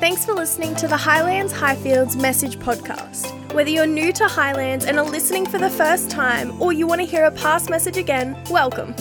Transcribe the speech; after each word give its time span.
Thanks 0.00 0.24
for 0.24 0.32
listening 0.32 0.76
to 0.76 0.86
the 0.86 0.96
Highlands 0.96 1.52
Highfields 1.52 2.14
Message 2.14 2.56
Podcast. 2.60 3.52
Whether 3.52 3.70
you're 3.70 3.84
new 3.84 4.12
to 4.12 4.28
Highlands 4.28 4.84
and 4.84 4.96
are 4.96 5.04
listening 5.04 5.44
for 5.44 5.58
the 5.58 5.68
first 5.68 6.08
time, 6.08 6.62
or 6.62 6.72
you 6.72 6.86
want 6.86 7.00
to 7.00 7.04
hear 7.04 7.24
a 7.24 7.32
past 7.32 7.68
message 7.68 7.96
again, 7.96 8.40
welcome. 8.48 8.94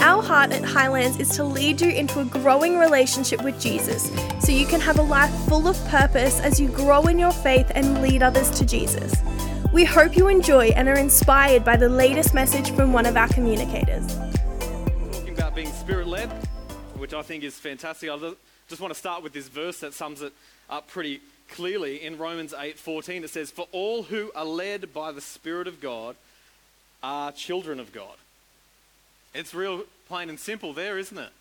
Our 0.00 0.22
heart 0.22 0.52
at 0.52 0.64
Highlands 0.64 1.20
is 1.20 1.28
to 1.36 1.44
lead 1.44 1.82
you 1.82 1.90
into 1.90 2.20
a 2.20 2.24
growing 2.24 2.78
relationship 2.78 3.44
with 3.44 3.60
Jesus 3.60 4.10
so 4.40 4.50
you 4.50 4.64
can 4.64 4.80
have 4.80 4.98
a 4.98 5.02
life 5.02 5.30
full 5.50 5.68
of 5.68 5.76
purpose 5.88 6.40
as 6.40 6.58
you 6.58 6.68
grow 6.68 7.02
in 7.08 7.18
your 7.18 7.32
faith 7.32 7.70
and 7.74 8.00
lead 8.00 8.22
others 8.22 8.48
to 8.52 8.64
Jesus. 8.64 9.12
We 9.70 9.84
hope 9.84 10.16
you 10.16 10.28
enjoy 10.28 10.68
and 10.68 10.88
are 10.88 10.96
inspired 10.96 11.62
by 11.62 11.76
the 11.76 11.90
latest 11.90 12.32
message 12.32 12.70
from 12.70 12.94
one 12.94 13.04
of 13.04 13.18
our 13.18 13.28
communicators. 13.28 14.16
Talking 15.12 15.34
about 15.34 15.54
being 15.54 15.70
spirit 15.72 16.06
led, 16.06 16.30
which 16.96 17.12
I 17.12 17.20
think 17.20 17.44
is 17.44 17.58
fantastic. 17.58 18.08
Just 18.68 18.80
want 18.80 18.92
to 18.92 18.98
start 18.98 19.22
with 19.22 19.32
this 19.32 19.48
verse 19.48 19.80
that 19.80 19.94
sums 19.94 20.22
it 20.22 20.32
up 20.68 20.88
pretty 20.88 21.20
clearly. 21.50 22.02
In 22.02 22.18
Romans 22.18 22.52
8:14 22.52 23.24
it 23.24 23.30
says, 23.30 23.50
"For 23.50 23.66
all 23.72 24.04
who 24.04 24.30
are 24.34 24.44
led 24.44 24.92
by 24.92 25.12
the 25.12 25.20
Spirit 25.20 25.66
of 25.66 25.80
God 25.80 26.16
are 27.02 27.32
children 27.32 27.80
of 27.80 27.92
God." 27.92 28.16
It's 29.34 29.54
real 29.54 29.86
plain 30.06 30.28
and 30.28 30.38
simple 30.38 30.72
there, 30.72 30.98
isn't 30.98 31.18
it? 31.18 31.32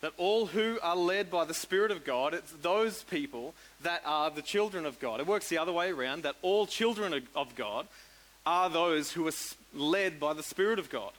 That 0.00 0.12
all 0.16 0.46
who 0.46 0.78
are 0.82 0.96
led 0.96 1.30
by 1.30 1.44
the 1.44 1.54
Spirit 1.54 1.90
of 1.90 2.04
God, 2.04 2.34
it's 2.34 2.52
those 2.62 3.02
people 3.04 3.54
that 3.80 4.02
are 4.04 4.30
the 4.30 4.42
children 4.42 4.84
of 4.84 4.98
God. 4.98 5.20
It 5.20 5.26
works 5.26 5.48
the 5.48 5.58
other 5.58 5.72
way 5.72 5.90
around, 5.90 6.22
that 6.22 6.36
all 6.42 6.66
children 6.66 7.28
of 7.34 7.54
God 7.56 7.88
are 8.44 8.68
those 8.68 9.12
who 9.12 9.26
are 9.28 9.32
led 9.72 10.18
by 10.18 10.32
the 10.32 10.42
Spirit 10.42 10.78
of 10.78 10.90
God. 10.90 11.12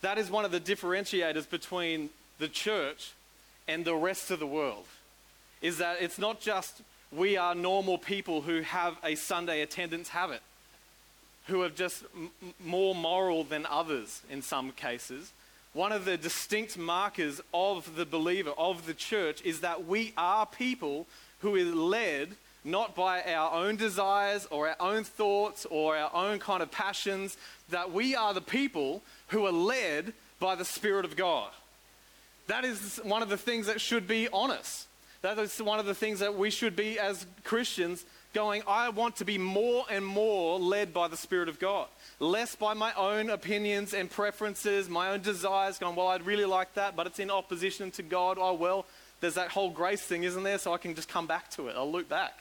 That 0.00 0.18
is 0.18 0.30
one 0.30 0.44
of 0.44 0.52
the 0.52 0.60
differentiators 0.60 1.48
between 1.48 2.10
the 2.38 2.48
church 2.48 3.10
and 3.68 3.84
the 3.84 3.94
rest 3.94 4.30
of 4.30 4.38
the 4.38 4.46
world. 4.46 4.86
Is 5.60 5.78
that 5.78 5.98
it's 6.00 6.18
not 6.18 6.40
just 6.40 6.82
we 7.12 7.36
are 7.36 7.54
normal 7.54 7.98
people 7.98 8.42
who 8.42 8.62
have 8.62 8.96
a 9.04 9.14
Sunday 9.14 9.62
attendance 9.62 10.08
habit, 10.08 10.40
who 11.46 11.62
are 11.62 11.68
just 11.68 12.04
m- 12.14 12.30
more 12.64 12.94
moral 12.94 13.44
than 13.44 13.66
others 13.66 14.22
in 14.30 14.42
some 14.42 14.72
cases 14.72 15.32
one 15.72 15.92
of 15.92 16.04
the 16.04 16.18
distinct 16.18 16.76
markers 16.76 17.40
of 17.54 17.96
the 17.96 18.04
believer, 18.04 18.52
of 18.58 18.84
the 18.84 18.92
church, 18.92 19.40
is 19.42 19.60
that 19.60 19.86
we 19.86 20.12
are 20.18 20.44
people 20.44 21.06
who 21.40 21.56
are 21.56 21.64
led 21.64 22.28
not 22.62 22.94
by 22.94 23.22
our 23.22 23.52
own 23.52 23.76
desires 23.76 24.46
or 24.50 24.68
our 24.68 24.76
own 24.78 25.02
thoughts 25.02 25.66
or 25.70 25.96
our 25.96 26.14
own 26.14 26.38
kind 26.38 26.62
of 26.62 26.70
passions, 26.70 27.36
that 27.70 27.90
we 27.90 28.14
are 28.14 28.34
the 28.34 28.40
people 28.40 29.02
who 29.28 29.46
are 29.46 29.52
led 29.52 30.12
by 30.38 30.54
the 30.54 30.64
Spirit 30.64 31.06
of 31.06 31.16
God. 31.16 31.50
That 32.46 32.64
is 32.64 33.00
one 33.04 33.22
of 33.22 33.28
the 33.28 33.36
things 33.36 33.66
that 33.66 33.80
should 33.80 34.06
be 34.06 34.28
on 34.28 34.50
us. 34.50 34.86
That 35.22 35.38
is 35.38 35.62
one 35.62 35.78
of 35.78 35.86
the 35.86 35.94
things 35.94 36.18
that 36.20 36.36
we 36.36 36.50
should 36.50 36.74
be 36.74 36.98
as 36.98 37.26
Christians 37.44 38.04
going, 38.34 38.62
I 38.66 38.88
want 38.88 39.16
to 39.16 39.24
be 39.24 39.38
more 39.38 39.84
and 39.90 40.04
more 40.04 40.58
led 40.58 40.92
by 40.92 41.08
the 41.08 41.16
Spirit 41.16 41.48
of 41.48 41.58
God 41.58 41.86
less 42.22 42.54
by 42.54 42.72
my 42.72 42.92
own 42.94 43.28
opinions 43.30 43.92
and 43.92 44.08
preferences, 44.08 44.88
my 44.88 45.10
own 45.10 45.20
desires, 45.20 45.78
going, 45.78 45.96
well, 45.96 46.08
I'd 46.08 46.24
really 46.24 46.44
like 46.44 46.74
that, 46.74 46.94
but 46.94 47.06
it's 47.06 47.18
in 47.18 47.30
opposition 47.30 47.90
to 47.92 48.02
God. 48.02 48.38
Oh, 48.40 48.54
well, 48.54 48.86
there's 49.20 49.34
that 49.34 49.48
whole 49.48 49.70
grace 49.70 50.00
thing, 50.00 50.22
isn't 50.22 50.42
there? 50.42 50.58
So 50.58 50.72
I 50.72 50.78
can 50.78 50.94
just 50.94 51.08
come 51.08 51.26
back 51.26 51.50
to 51.52 51.68
it. 51.68 51.74
I'll 51.76 51.90
loop 51.90 52.08
back. 52.08 52.32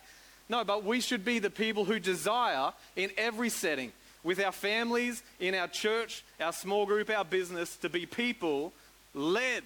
No, 0.47 0.63
but 0.63 0.83
we 0.83 1.01
should 1.01 1.25
be 1.25 1.39
the 1.39 1.49
people 1.49 1.85
who 1.85 1.99
desire 1.99 2.73
in 2.95 3.09
every 3.17 3.49
setting, 3.49 3.91
with 4.23 4.39
our 4.39 4.51
families, 4.51 5.23
in 5.39 5.55
our 5.55 5.67
church, 5.67 6.23
our 6.39 6.53
small 6.53 6.85
group, 6.85 7.09
our 7.09 7.25
business, 7.25 7.75
to 7.77 7.89
be 7.89 8.05
people 8.05 8.71
led 9.15 9.63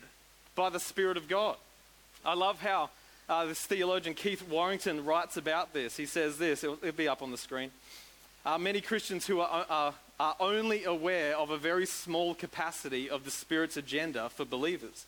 by 0.56 0.70
the 0.70 0.80
Spirit 0.80 1.18
of 1.18 1.28
God. 1.28 1.58
I 2.26 2.34
love 2.34 2.62
how 2.62 2.90
uh, 3.30 3.46
this 3.46 3.62
theologian 3.62 4.16
Keith 4.16 4.48
Warrington 4.48 5.06
writes 5.06 5.38
about 5.38 5.74
this. 5.74 5.98
He 5.98 6.06
says 6.06 6.38
this, 6.38 6.64
it'll, 6.64 6.78
it'll 6.82 6.92
be 6.92 7.08
up 7.08 7.22
on 7.22 7.32
the 7.32 7.38
screen. 7.38 7.72
Uh, 8.46 8.58
many 8.58 8.82
Christians 8.82 9.26
who 9.26 9.40
are, 9.40 9.66
are 9.70 9.94
are 10.20 10.36
only 10.40 10.86
aware 10.86 11.36
of 11.36 11.50
a 11.50 11.58
very 11.58 11.86
small 11.86 12.34
capacity 12.34 13.10
of 13.10 13.26
the 13.26 13.32
Spirit's 13.32 13.78
agenda 13.78 14.30
for 14.30 14.46
believers. 14.46 15.06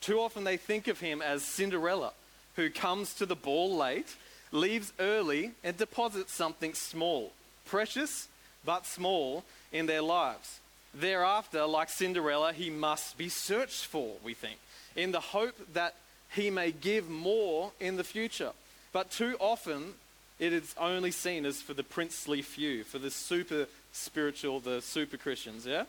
Too 0.00 0.18
often 0.18 0.44
they 0.44 0.56
think 0.56 0.88
of 0.88 1.00
him 1.00 1.20
as 1.20 1.42
Cinderella, 1.42 2.12
who 2.56 2.70
comes 2.70 3.14
to 3.14 3.26
the 3.26 3.36
ball 3.36 3.76
late, 3.76 4.16
leaves 4.52 4.92
early, 4.98 5.52
and 5.62 5.76
deposits 5.76 6.32
something 6.32 6.72
small, 6.74 7.32
precious 7.66 8.28
but 8.64 8.86
small, 8.86 9.44
in 9.72 9.86
their 9.86 10.02
lives. 10.02 10.60
Thereafter, 10.94 11.66
like 11.66 11.90
Cinderella, 11.90 12.52
he 12.52 12.70
must 12.70 13.18
be 13.18 13.28
searched 13.28 13.84
for, 13.84 14.14
we 14.24 14.32
think, 14.32 14.58
in 14.96 15.12
the 15.12 15.20
hope 15.20 15.54
that 15.74 15.94
he 16.34 16.50
may 16.50 16.72
give 16.72 17.08
more 17.08 17.72
in 17.80 17.96
the 17.96 18.04
future. 18.04 18.52
But 18.92 19.10
too 19.10 19.36
often, 19.38 19.94
it 20.38 20.52
is 20.52 20.74
only 20.78 21.10
seen 21.10 21.46
as 21.46 21.62
for 21.62 21.74
the 21.74 21.82
princely 21.82 22.42
few, 22.42 22.84
for 22.84 22.98
the 22.98 23.10
super 23.10 23.66
spiritual, 23.92 24.60
the 24.60 24.82
super 24.82 25.16
Christians, 25.16 25.66
yeah? 25.66 25.84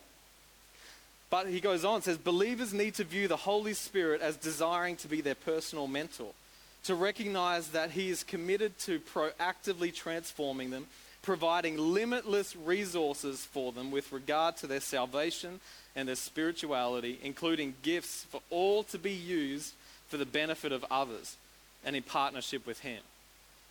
But 1.30 1.48
he 1.48 1.60
goes 1.60 1.84
on, 1.84 2.00
says, 2.00 2.16
believers 2.16 2.72
need 2.72 2.94
to 2.94 3.04
view 3.04 3.28
the 3.28 3.36
Holy 3.36 3.74
Spirit 3.74 4.22
as 4.22 4.36
desiring 4.36 4.96
to 4.96 5.08
be 5.08 5.20
their 5.20 5.34
personal 5.34 5.86
mentor, 5.86 6.32
to 6.84 6.94
recognize 6.94 7.68
that 7.68 7.90
he 7.90 8.08
is 8.08 8.24
committed 8.24 8.78
to 8.80 9.00
proactively 9.00 9.94
transforming 9.94 10.70
them, 10.70 10.86
providing 11.28 11.76
limitless 11.76 12.56
resources 12.56 13.44
for 13.44 13.70
them 13.70 13.90
with 13.90 14.10
regard 14.12 14.56
to 14.56 14.66
their 14.66 14.80
salvation 14.80 15.60
and 15.94 16.08
their 16.08 16.14
spirituality, 16.14 17.18
including 17.22 17.74
gifts 17.82 18.24
for 18.30 18.40
all 18.48 18.82
to 18.82 18.96
be 18.96 19.12
used 19.12 19.74
for 20.08 20.16
the 20.16 20.24
benefit 20.24 20.72
of 20.72 20.86
others 20.90 21.36
and 21.84 21.94
in 21.94 22.02
partnership 22.02 22.66
with 22.66 22.80
him. 22.80 23.02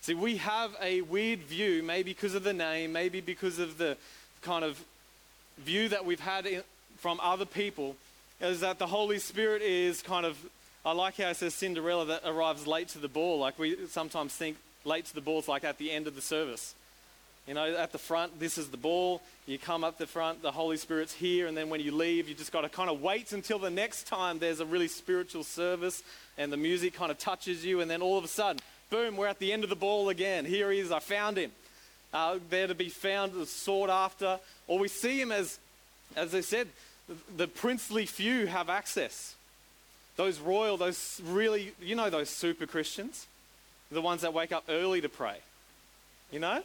See, 0.02 0.14
we 0.14 0.38
have 0.38 0.76
a 0.80 1.02
weird 1.02 1.40
view, 1.40 1.82
maybe 1.82 2.12
because 2.12 2.36
of 2.36 2.44
the 2.44 2.54
name, 2.54 2.94
maybe 2.94 3.22
because 3.22 3.58
of 3.58 3.80
the, 3.80 3.98
kind 4.44 4.64
of 4.64 4.80
view 5.58 5.90
that 5.90 6.06
we've 6.06 6.20
had 6.20 6.46
in, 6.46 6.62
from 7.00 7.20
other 7.24 7.46
people 7.46 7.96
is 8.40 8.60
that 8.60 8.78
the 8.78 8.86
Holy 8.86 9.18
Spirit 9.18 9.64
is 9.64 10.04
kind 10.04 10.28
of, 10.28 10.38
I 10.86 10.92
like 10.92 11.18
how 11.18 11.30
it 11.30 11.38
says 11.38 11.56
Cinderella 11.56 12.06
that 12.06 12.22
arrives 12.24 12.68
late 12.68 12.90
to 12.90 13.00
the 13.00 13.08
ball. 13.08 13.40
Like 13.40 13.58
we 13.58 13.88
sometimes 13.88 14.36
think 14.36 14.58
late 14.86 15.06
to 15.06 15.16
the 15.16 15.22
ball 15.22 15.40
is 15.40 15.48
like 15.48 15.64
at 15.64 15.80
the 15.80 15.90
end 15.90 16.06
of 16.06 16.14
the 16.14 16.22
service. 16.22 16.76
You 17.48 17.54
know, 17.54 17.76
at 17.76 17.94
the 17.94 17.98
front, 17.98 18.40
this 18.40 18.58
is 18.58 18.68
the 18.68 18.78
ball. 18.78 19.22
You 19.46 19.58
come 19.58 19.86
up 19.86 19.98
the 19.98 20.06
front, 20.06 20.42
the 20.42 20.52
Holy 20.52 20.76
Spirit's 20.76 21.14
here, 21.14 21.48
and 21.48 21.56
then 21.56 21.70
when 21.70 21.80
you 21.80 21.94
leave, 21.94 22.28
you 22.28 22.36
just 22.36 22.52
got 22.52 22.62
to 22.62 22.70
kind 22.70 22.90
of 22.90 23.02
wait 23.02 23.32
until 23.32 23.58
the 23.58 23.70
next 23.70 24.06
time 24.06 24.40
there's 24.40 24.60
a 24.60 24.66
really 24.66 24.90
spiritual 24.90 25.46
service 25.46 26.04
and 26.38 26.52
the 26.52 26.58
music 26.58 26.94
kind 26.94 27.10
of 27.10 27.18
touches 27.18 27.66
you, 27.66 27.80
and 27.80 27.90
then 27.90 28.02
all 28.02 28.18
of 28.18 28.26
a 28.26 28.28
sudden, 28.28 28.62
boom, 28.90 29.16
we're 29.16 29.28
at 29.28 29.40
the 29.40 29.54
end 29.54 29.64
of 29.64 29.70
the 29.70 29.76
ball 29.78 30.10
again. 30.10 30.44
Here 30.44 30.70
he 30.72 30.80
is, 30.80 30.92
I 30.92 31.00
found 31.00 31.38
him 31.38 31.52
uh, 32.14 32.40
there 32.50 32.68
to 32.68 32.76
be 32.76 32.90
found, 32.90 33.48
sought 33.48 33.90
after, 33.90 34.40
or 34.68 34.78
we 34.78 34.90
see 34.90 35.20
him 35.20 35.32
as, 35.32 35.58
as 36.16 36.36
I 36.36 36.42
said, 36.42 36.68
the 37.38 37.48
princely 37.48 38.06
few 38.06 38.48
have 38.48 38.70
access. 38.70 39.36
Those 40.18 40.40
royal, 40.40 40.78
those 40.78 41.22
really, 41.24 41.74
you 41.82 41.96
know, 41.96 42.10
those 42.10 42.30
super 42.30 42.66
Christians, 42.66 43.28
the 43.90 44.02
ones 44.02 44.22
that 44.22 44.34
wake 44.34 44.52
up 44.52 44.66
early 44.68 45.00
to 45.00 45.10
pray. 45.10 45.38
You 46.32 46.40
know? 46.40 46.62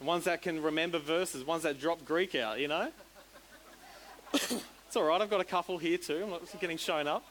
Ones 0.00 0.24
that 0.24 0.42
can 0.42 0.62
remember 0.62 0.98
verses, 0.98 1.44
ones 1.44 1.62
that 1.62 1.80
drop 1.80 2.04
Greek 2.04 2.34
out, 2.34 2.60
you 2.60 2.68
know? 2.68 2.90
it's 4.34 4.96
all 4.96 5.04
right, 5.04 5.20
I've 5.20 5.30
got 5.30 5.40
a 5.40 5.44
couple 5.44 5.78
here 5.78 5.98
too. 5.98 6.22
I'm 6.24 6.30
not 6.30 6.60
getting 6.60 6.76
shown 6.76 7.06
up. 7.06 7.24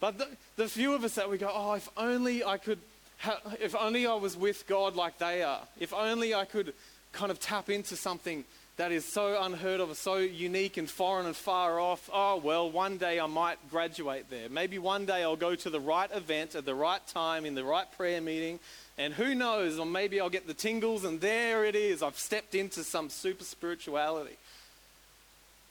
But 0.00 0.18
the, 0.18 0.28
the 0.56 0.68
few 0.68 0.94
of 0.94 1.04
us 1.04 1.14
that 1.14 1.30
we 1.30 1.38
go, 1.38 1.50
oh, 1.52 1.74
if 1.74 1.88
only 1.96 2.44
I 2.44 2.56
could 2.56 2.78
how, 3.22 3.38
if 3.60 3.76
only 3.76 4.04
I 4.04 4.14
was 4.14 4.36
with 4.36 4.66
God 4.66 4.96
like 4.96 5.18
they 5.18 5.44
are. 5.44 5.60
If 5.78 5.94
only 5.94 6.34
I 6.34 6.44
could 6.44 6.74
kind 7.12 7.30
of 7.30 7.38
tap 7.38 7.70
into 7.70 7.94
something 7.94 8.44
that 8.78 8.90
is 8.90 9.04
so 9.04 9.40
unheard 9.40 9.78
of, 9.80 9.96
so 9.96 10.16
unique 10.16 10.76
and 10.76 10.90
foreign 10.90 11.26
and 11.26 11.36
far 11.36 11.78
off. 11.78 12.10
Oh, 12.12 12.38
well, 12.38 12.68
one 12.68 12.96
day 12.96 13.20
I 13.20 13.26
might 13.26 13.58
graduate 13.70 14.28
there. 14.28 14.48
Maybe 14.48 14.80
one 14.80 15.06
day 15.06 15.22
I'll 15.22 15.36
go 15.36 15.54
to 15.54 15.70
the 15.70 15.78
right 15.78 16.10
event 16.12 16.56
at 16.56 16.64
the 16.64 16.74
right 16.74 17.06
time 17.06 17.46
in 17.46 17.54
the 17.54 17.62
right 17.62 17.86
prayer 17.96 18.20
meeting. 18.20 18.58
And 18.98 19.14
who 19.14 19.34
knows, 19.34 19.78
or 19.78 19.86
maybe 19.86 20.20
I'll 20.20 20.30
get 20.30 20.46
the 20.46 20.54
tingles 20.54 21.04
and 21.04 21.20
there 21.20 21.64
it 21.64 21.74
is. 21.74 22.02
I've 22.02 22.18
stepped 22.18 22.54
into 22.54 22.84
some 22.84 23.08
super 23.08 23.44
spirituality. 23.44 24.36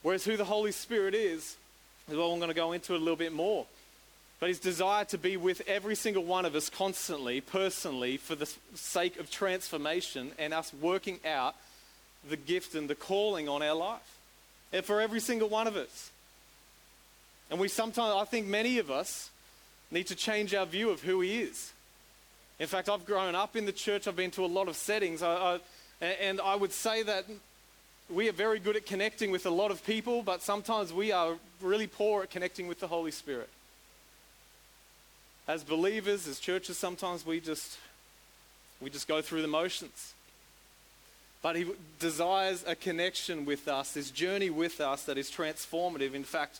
Whereas 0.01 0.25
who 0.25 0.37
the 0.37 0.45
Holy 0.45 0.71
Spirit 0.71 1.13
is, 1.13 1.55
is 2.09 2.17
what 2.17 2.25
I'm 2.25 2.39
going 2.39 2.49
to 2.49 2.55
go 2.55 2.71
into 2.71 2.95
a 2.95 2.97
little 2.97 3.15
bit 3.15 3.31
more 3.31 3.65
but 4.41 4.49
his 4.49 4.59
desire 4.59 5.05
to 5.05 5.19
be 5.19 5.37
with 5.37 5.61
every 5.67 5.93
single 5.93 6.23
one 6.23 6.45
of 6.45 6.55
us 6.55 6.67
constantly, 6.67 7.41
personally, 7.41 8.17
for 8.17 8.33
the 8.33 8.51
sake 8.73 9.19
of 9.19 9.29
transformation 9.29 10.31
and 10.39 10.51
us 10.51 10.73
working 10.81 11.19
out 11.23 11.55
the 12.27 12.35
gift 12.35 12.73
and 12.73 12.89
the 12.89 12.95
calling 12.95 13.47
on 13.47 13.61
our 13.61 13.75
life. 13.75 14.17
And 14.73 14.83
for 14.83 14.99
every 14.99 15.19
single 15.19 15.47
one 15.47 15.67
of 15.67 15.75
us. 15.75 16.09
And 17.51 17.59
we 17.59 17.67
sometimes, 17.67 18.15
I 18.15 18.25
think 18.25 18.47
many 18.47 18.79
of 18.79 18.89
us 18.89 19.29
need 19.91 20.07
to 20.07 20.15
change 20.15 20.55
our 20.55 20.65
view 20.65 20.89
of 20.89 21.03
who 21.03 21.21
he 21.21 21.41
is. 21.41 21.71
In 22.61 22.67
fact, 22.67 22.89
I've 22.89 23.07
grown 23.07 23.33
up 23.33 23.55
in 23.55 23.65
the 23.65 23.71
church, 23.71 24.07
I've 24.07 24.15
been 24.15 24.29
to 24.31 24.45
a 24.45 24.53
lot 24.59 24.67
of 24.67 24.75
settings, 24.75 25.23
I, 25.23 25.59
I, 25.99 26.05
and 26.05 26.39
I 26.39 26.55
would 26.55 26.71
say 26.71 27.01
that 27.01 27.25
we 28.07 28.29
are 28.29 28.33
very 28.33 28.59
good 28.59 28.75
at 28.75 28.85
connecting 28.85 29.31
with 29.31 29.47
a 29.47 29.49
lot 29.49 29.71
of 29.71 29.83
people, 29.83 30.21
but 30.21 30.43
sometimes 30.43 30.93
we 30.93 31.11
are 31.11 31.37
really 31.59 31.87
poor 31.87 32.21
at 32.21 32.29
connecting 32.29 32.67
with 32.67 32.79
the 32.79 32.85
Holy 32.85 33.09
Spirit. 33.09 33.49
as 35.47 35.63
believers, 35.63 36.27
as 36.27 36.39
churches, 36.39 36.77
sometimes 36.77 37.25
we 37.25 37.39
just 37.39 37.79
we 38.79 38.91
just 38.91 39.07
go 39.07 39.23
through 39.23 39.41
the 39.41 39.47
motions. 39.47 40.13
But 41.41 41.55
he 41.55 41.65
desires 41.99 42.63
a 42.67 42.75
connection 42.75 43.45
with 43.45 43.67
us, 43.67 43.93
this 43.93 44.11
journey 44.11 44.51
with 44.51 44.79
us 44.79 45.05
that 45.05 45.17
is 45.17 45.31
transformative. 45.31 46.13
In 46.13 46.23
fact, 46.23 46.59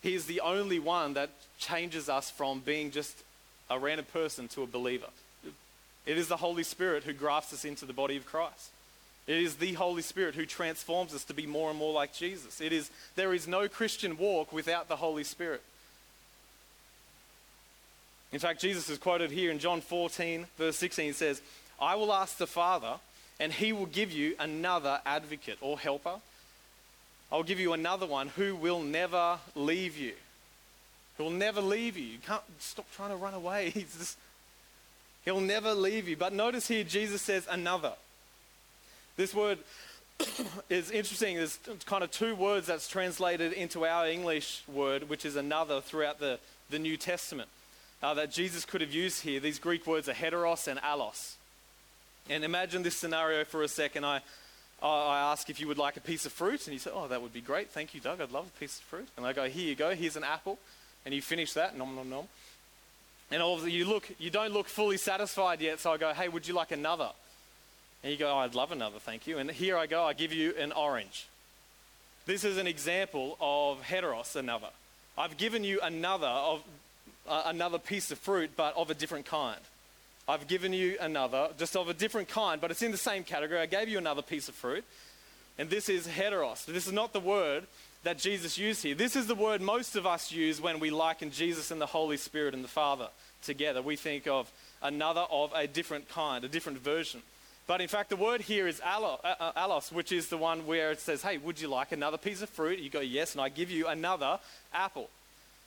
he 0.00 0.14
is 0.14 0.24
the 0.24 0.40
only 0.40 0.78
one 0.78 1.12
that 1.12 1.28
changes 1.58 2.08
us 2.08 2.30
from 2.30 2.60
being 2.60 2.90
just 2.90 3.22
a 3.68 3.78
random 3.78 4.06
person 4.12 4.48
to 4.48 4.62
a 4.62 4.66
believer. 4.66 5.08
It 6.04 6.18
is 6.18 6.28
the 6.28 6.36
Holy 6.36 6.64
Spirit 6.64 7.04
who 7.04 7.12
grafts 7.12 7.52
us 7.52 7.64
into 7.64 7.84
the 7.84 7.92
body 7.92 8.16
of 8.16 8.26
Christ. 8.26 8.70
It 9.26 9.36
is 9.36 9.56
the 9.56 9.74
Holy 9.74 10.02
Spirit 10.02 10.34
who 10.34 10.46
transforms 10.46 11.14
us 11.14 11.24
to 11.24 11.34
be 11.34 11.46
more 11.46 11.70
and 11.70 11.78
more 11.78 11.92
like 11.92 12.12
Jesus. 12.12 12.60
It 12.60 12.72
is, 12.72 12.90
there 13.14 13.32
is 13.32 13.46
no 13.46 13.68
Christian 13.68 14.18
walk 14.18 14.52
without 14.52 14.88
the 14.88 14.96
Holy 14.96 15.22
Spirit. 15.22 15.62
In 18.32 18.38
fact, 18.38 18.60
Jesus 18.60 18.88
is 18.88 18.98
quoted 18.98 19.30
here 19.30 19.50
in 19.50 19.58
John 19.58 19.80
14, 19.80 20.46
verse 20.58 20.76
16. 20.76 21.06
He 21.06 21.12
says, 21.12 21.40
I 21.80 21.94
will 21.94 22.12
ask 22.12 22.38
the 22.38 22.46
Father, 22.46 22.94
and 23.38 23.52
he 23.52 23.72
will 23.72 23.86
give 23.86 24.10
you 24.10 24.34
another 24.40 25.00
advocate 25.04 25.58
or 25.60 25.78
helper. 25.78 26.16
I'll 27.30 27.42
give 27.42 27.60
you 27.60 27.74
another 27.74 28.06
one 28.06 28.28
who 28.28 28.56
will 28.56 28.80
never 28.80 29.38
leave 29.54 29.96
you. 29.96 30.14
Who 31.16 31.24
will 31.24 31.30
never 31.30 31.60
leave 31.60 31.96
you. 31.96 32.04
You 32.04 32.18
can't 32.26 32.42
stop 32.58 32.86
trying 32.94 33.10
to 33.10 33.16
run 33.16 33.34
away. 33.34 33.70
He's 33.74 33.96
just, 33.96 34.18
he'll 35.24 35.40
never 35.40 35.74
leave 35.74 36.08
you. 36.08 36.16
But 36.16 36.32
notice 36.32 36.68
here, 36.68 36.84
Jesus 36.84 37.22
says 37.22 37.46
another. 37.50 37.92
This 39.16 39.34
word 39.34 39.58
is 40.68 40.90
interesting. 40.90 41.36
There's 41.36 41.58
kind 41.86 42.04
of 42.04 42.10
two 42.10 42.34
words 42.34 42.66
that's 42.66 42.88
translated 42.88 43.52
into 43.52 43.84
our 43.84 44.06
English 44.06 44.62
word, 44.68 45.08
which 45.08 45.24
is 45.24 45.36
another 45.36 45.80
throughout 45.80 46.18
the, 46.20 46.38
the 46.70 46.78
New 46.78 46.96
Testament 46.96 47.48
uh, 48.02 48.14
that 48.14 48.30
Jesus 48.30 48.64
could 48.64 48.80
have 48.80 48.92
used 48.92 49.22
here. 49.22 49.40
These 49.40 49.58
Greek 49.58 49.86
words 49.86 50.08
are 50.08 50.14
heteros 50.14 50.66
and 50.66 50.80
allos. 50.80 51.34
And 52.28 52.44
imagine 52.44 52.82
this 52.82 52.96
scenario 52.96 53.44
for 53.44 53.62
a 53.62 53.68
second. 53.68 54.04
I, 54.04 54.20
I 54.82 55.32
ask 55.32 55.48
if 55.50 55.60
you 55.60 55.68
would 55.68 55.78
like 55.78 55.96
a 55.96 56.00
piece 56.00 56.26
of 56.26 56.32
fruit, 56.32 56.66
and 56.66 56.72
you 56.72 56.78
say, 56.78 56.90
Oh, 56.92 57.08
that 57.08 57.22
would 57.22 57.32
be 57.32 57.40
great. 57.40 57.70
Thank 57.70 57.94
you, 57.94 58.00
Doug. 58.00 58.20
I'd 58.20 58.32
love 58.32 58.46
a 58.46 58.60
piece 58.60 58.78
of 58.78 58.84
fruit. 58.84 59.08
And 59.16 59.26
I 59.26 59.32
go, 59.32 59.48
Here 59.48 59.68
you 59.68 59.74
go. 59.74 59.94
Here's 59.94 60.16
an 60.16 60.24
apple. 60.24 60.58
And 61.04 61.14
you 61.14 61.22
finish 61.22 61.52
that. 61.54 61.76
Nom, 61.76 61.94
nom, 61.94 62.08
nom. 62.08 62.28
And 63.32 63.42
all 63.42 63.56
of 63.56 63.68
you 63.68 63.86
look, 63.86 64.08
you 64.18 64.30
don't 64.30 64.52
look 64.52 64.68
fully 64.68 64.98
satisfied 64.98 65.60
yet. 65.60 65.80
So 65.80 65.92
I 65.92 65.96
go, 65.96 66.12
Hey, 66.12 66.28
would 66.28 66.46
you 66.46 66.54
like 66.54 66.70
another? 66.70 67.10
And 68.02 68.10
you 68.10 68.18
go, 68.18 68.32
oh, 68.32 68.38
I'd 68.38 68.54
love 68.54 68.72
another, 68.72 68.98
thank 68.98 69.26
you. 69.26 69.38
And 69.38 69.50
here 69.50 69.76
I 69.76 69.86
go, 69.86 70.04
I 70.04 70.12
give 70.12 70.32
you 70.32 70.54
an 70.58 70.72
orange. 70.72 71.26
This 72.26 72.44
is 72.44 72.56
an 72.56 72.66
example 72.66 73.36
of 73.40 73.80
heteros, 73.82 74.34
another. 74.34 74.68
I've 75.16 75.36
given 75.36 75.62
you 75.62 75.80
another 75.82 76.26
of 76.26 76.62
uh, 77.28 77.42
another 77.46 77.78
piece 77.78 78.10
of 78.10 78.18
fruit, 78.18 78.50
but 78.56 78.76
of 78.76 78.90
a 78.90 78.94
different 78.94 79.26
kind. 79.26 79.60
I've 80.26 80.48
given 80.48 80.72
you 80.72 80.96
another, 81.00 81.50
just 81.58 81.76
of 81.76 81.88
a 81.88 81.94
different 81.94 82.28
kind, 82.28 82.60
but 82.60 82.72
it's 82.72 82.82
in 82.82 82.90
the 82.90 82.96
same 82.96 83.22
category. 83.22 83.60
I 83.60 83.66
gave 83.66 83.88
you 83.88 83.98
another 83.98 84.22
piece 84.22 84.48
of 84.48 84.56
fruit, 84.56 84.84
and 85.58 85.70
this 85.70 85.88
is 85.88 86.08
heteros. 86.08 86.64
This 86.64 86.86
is 86.88 86.92
not 86.92 87.12
the 87.12 87.20
word 87.20 87.64
that 88.02 88.18
Jesus 88.18 88.58
used 88.58 88.82
here. 88.82 88.96
This 88.96 89.14
is 89.14 89.28
the 89.28 89.36
word 89.36 89.60
most 89.60 89.94
of 89.94 90.06
us 90.06 90.32
use 90.32 90.60
when 90.60 90.80
we 90.80 90.90
liken 90.90 91.30
Jesus 91.30 91.70
and 91.70 91.80
the 91.80 91.86
Holy 91.86 92.16
Spirit 92.16 92.54
and 92.54 92.64
the 92.64 92.68
Father 92.68 93.08
together. 93.42 93.82
We 93.82 93.96
think 93.96 94.26
of 94.26 94.50
another 94.82 95.24
of 95.30 95.52
a 95.54 95.66
different 95.66 96.08
kind, 96.08 96.44
a 96.44 96.48
different 96.48 96.78
version. 96.78 97.22
But 97.66 97.80
in 97.80 97.88
fact, 97.88 98.10
the 98.10 98.16
word 98.16 98.40
here 98.40 98.66
is 98.66 98.80
uh, 98.80 99.16
uh, 99.24 99.80
which 99.92 100.12
is 100.12 100.28
the 100.28 100.36
one 100.36 100.66
where 100.66 100.90
it 100.90 101.00
says, 101.00 101.22
Hey, 101.22 101.38
would 101.38 101.60
you 101.60 101.68
like 101.68 101.92
another 101.92 102.18
piece 102.18 102.42
of 102.42 102.48
fruit? 102.48 102.78
You 102.78 102.90
go, 102.90 103.00
Yes, 103.00 103.32
and 103.32 103.40
I 103.40 103.48
give 103.48 103.70
you 103.70 103.86
another 103.86 104.40
apple. 104.74 105.08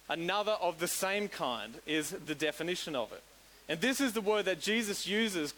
Another 0.08 0.52
of 0.52 0.80
the 0.80 0.88
same 0.88 1.28
kind 1.28 1.74
is 1.86 2.12
the 2.12 2.36
definition 2.36 2.96
of 2.96 3.12
it. 3.12 3.24
And 3.68 3.82
this 3.82 4.00
is 4.00 4.14
the 4.14 4.22
word 4.22 4.46
that 4.46 4.62
Jesus 4.62 5.08
uses 5.08 5.54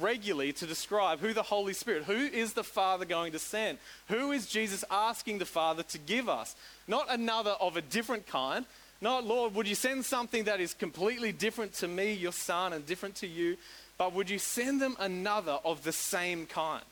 regularly 0.00 0.52
to 0.54 0.66
describe 0.66 1.20
who 1.20 1.32
the 1.32 1.44
Holy 1.44 1.72
Spirit, 1.72 2.04
who 2.04 2.14
is 2.14 2.54
the 2.54 2.64
Father 2.64 3.04
going 3.04 3.32
to 3.32 3.38
send? 3.38 3.78
Who 4.08 4.32
is 4.32 4.48
Jesus 4.48 4.84
asking 4.90 5.38
the 5.38 5.46
Father 5.46 5.84
to 5.84 5.98
give 5.98 6.28
us? 6.28 6.56
Not 6.88 7.06
another 7.08 7.52
of 7.60 7.76
a 7.76 7.82
different 7.82 8.26
kind. 8.26 8.66
Not, 9.02 9.26
Lord, 9.26 9.54
would 9.54 9.68
you 9.68 9.74
send 9.74 10.04
something 10.06 10.44
that 10.44 10.60
is 10.60 10.72
completely 10.72 11.32
different 11.32 11.74
to 11.74 11.88
me, 11.88 12.14
your 12.14 12.32
son, 12.32 12.72
and 12.72 12.86
different 12.86 13.16
to 13.16 13.26
you? 13.26 13.58
But 13.98 14.14
would 14.14 14.30
you 14.30 14.38
send 14.38 14.80
them 14.80 14.96
another 14.98 15.58
of 15.64 15.82
the 15.84 15.92
same 15.92 16.46
kind? 16.46 16.84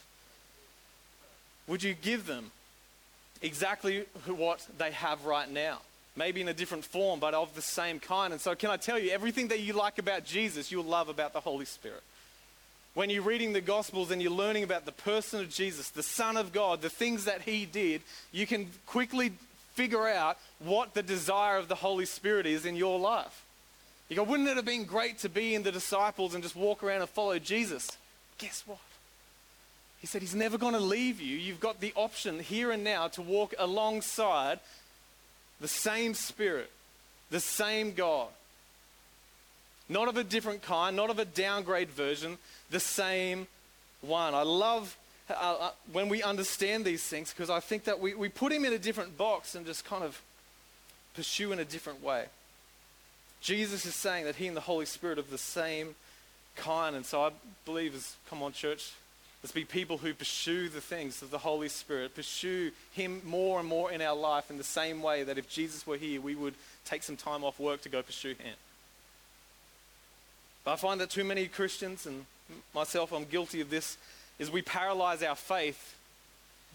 Would 1.67 1.83
you 1.83 1.95
give 1.95 2.27
them 2.27 2.51
exactly 3.41 4.05
what 4.27 4.67
they 4.77 4.91
have 4.91 5.25
right 5.25 5.51
now? 5.51 5.79
maybe 6.17 6.41
in 6.41 6.49
a 6.49 6.53
different 6.53 6.85
form, 6.85 7.21
but 7.21 7.35
of 7.35 7.55
the 7.55 7.63
same 7.63 7.99
kind. 7.99 8.33
And 8.33 8.41
so, 8.43 8.55
can 8.55 8.71
I 8.71 8.77
tell 8.77 8.99
you, 8.99 9.11
everything 9.11 9.49
that 9.49 9.61
you 9.61 9.73
like 9.73 9.99
about 9.99 10.25
Jesus, 10.25 10.71
you'll 10.71 10.85
love 10.85 11.09
about 11.09 11.33
the 11.33 11.41
Holy 11.41 11.65
Spirit. 11.65 12.03
When 12.95 13.09
you're 13.09 13.23
reading 13.23 13.53
the 13.53 13.61
Gospels 13.61 14.11
and 14.11 14.21
you're 14.21 14.33
learning 14.33 14.65
about 14.65 14.85
the 14.85 14.93
person 14.93 15.41
of 15.41 15.49
Jesus, 15.49 15.89
the 15.91 16.03
Son 16.03 16.37
of 16.37 16.53
God, 16.53 16.83
the 16.83 16.91
things 16.91 17.25
that 17.25 17.43
He 17.43 17.65
did, 17.65 18.03
you 18.33 18.47
can 18.47 18.69
quickly 18.87 19.33
figure 19.81 20.07
out 20.07 20.37
what 20.59 20.93
the 20.93 21.03
desire 21.03 21.57
of 21.57 21.69
the 21.69 21.75
Holy 21.75 22.05
Spirit 22.05 22.45
is 22.45 22.67
in 22.67 22.77
your 22.77 22.99
life. 22.99 23.47
You 24.11 24.17
go, 24.17 24.25
wouldn't 24.25 24.47
it 24.47 24.57
have 24.57 24.67
been 24.67 24.85
great 24.85 25.21
to 25.21 25.31
be 25.31 25.55
in 25.55 25.63
the 25.63 25.73
disciples 25.73 26.35
and 26.35 26.43
just 26.43 26.55
walk 26.55 26.83
around 26.83 27.01
and 27.01 27.09
follow 27.09 27.39
Jesus? 27.39 27.97
Guess 28.37 28.65
what? 28.67 28.79
He 30.03 30.07
said 30.07 30.21
he's 30.21 30.35
never 30.35 30.59
going 30.59 30.75
to 30.75 30.81
leave 30.81 31.19
you. 31.19 31.35
You've 31.35 31.61
got 31.61 31.81
the 31.81 31.95
option 31.97 32.41
here 32.41 32.71
and 32.71 32.85
now 32.85 33.09
to 33.09 33.23
walk 33.23 33.55
alongside 33.59 34.61
the 35.63 35.69
same 35.69 36.13
Spirit, 36.13 36.71
the 37.31 37.41
same 37.41 37.95
God. 37.95 38.29
Not 39.89 40.09
of 40.09 40.19
a 40.19 40.25
different 40.25 40.61
kind, 40.61 40.95
not 40.95 41.09
of 41.09 41.19
a 41.19 41.25
downgrade 41.25 41.89
version, 41.89 42.37
the 42.71 42.81
same 42.81 43.47
one. 44.03 44.35
I 44.35 44.43
love 44.43 44.99
uh, 45.31 45.57
uh, 45.61 45.71
when 45.93 46.09
we 46.09 46.23
understand 46.23 46.85
these 46.85 47.03
things 47.03 47.33
because 47.33 47.51
I 47.51 47.61
think 47.61 47.85
that 47.85 48.01
we, 48.01 48.15
we 48.15 48.29
put 48.29 48.53
him 48.53 48.65
in 48.65 48.73
a 48.73 48.79
different 48.79 49.17
box 49.17 49.55
and 49.55 49.67
just 49.67 49.85
kind 49.85 50.05
of 50.05 50.21
pursue 51.15 51.53
in 51.53 51.59
a 51.59 51.65
different 51.65 52.03
way. 52.03 52.27
Jesus 53.41 53.87
is 53.87 53.95
saying 53.95 54.25
that 54.25 54.37
he 54.37 54.47
and 54.47 54.57
the 54.57 54.63
Holy 54.63 54.87
Spirit 54.87 55.19
are 55.19 55.23
the 55.23 55.39
same 55.39 55.95
kind. 56.57 56.95
And 56.95 57.07
so 57.07 57.23
I 57.23 57.31
believe 57.65 57.95
as, 57.95 58.17
come 58.29 58.43
on, 58.43 58.53
church, 58.53 58.93
Let's 59.43 59.53
be 59.53 59.65
people 59.65 59.97
who 59.97 60.13
pursue 60.13 60.69
the 60.69 60.83
things 60.83 61.23
of 61.23 61.31
the 61.31 61.39
Holy 61.39 61.71
Spirit, 61.71 62.15
pursue 62.15 62.73
Him 62.93 63.23
more 63.25 63.59
and 63.59 63.67
more 63.67 63.91
in 63.91 64.03
our 64.03 64.15
life 64.15 64.51
in 64.51 64.59
the 64.59 64.65
same 64.65 65.03
way 65.03 65.23
that 65.23 65.39
if 65.39 65.49
Jesus 65.49 65.87
were 65.87 65.97
here, 65.97 66.21
we 66.21 66.35
would 66.35 66.55
take 66.85 67.03
some 67.03 67.17
time 67.17 67.43
off 67.43 67.59
work 67.59 67.81
to 67.83 67.89
go 67.89 68.03
pursue 68.03 68.35
Him. 68.35 68.55
But 70.63 70.73
I 70.73 70.77
find 70.77 71.01
that 71.01 71.09
too 71.09 71.25
many 71.25 71.47
Christians, 71.47 72.05
and 72.05 72.27
myself, 72.75 73.13
I'm 73.13 73.25
guilty 73.25 73.63
of 73.63 73.71
this, 73.71 73.97
is 74.41 74.51
we 74.51 74.63
paralyze 74.63 75.23
our 75.23 75.37
faith 75.37 75.95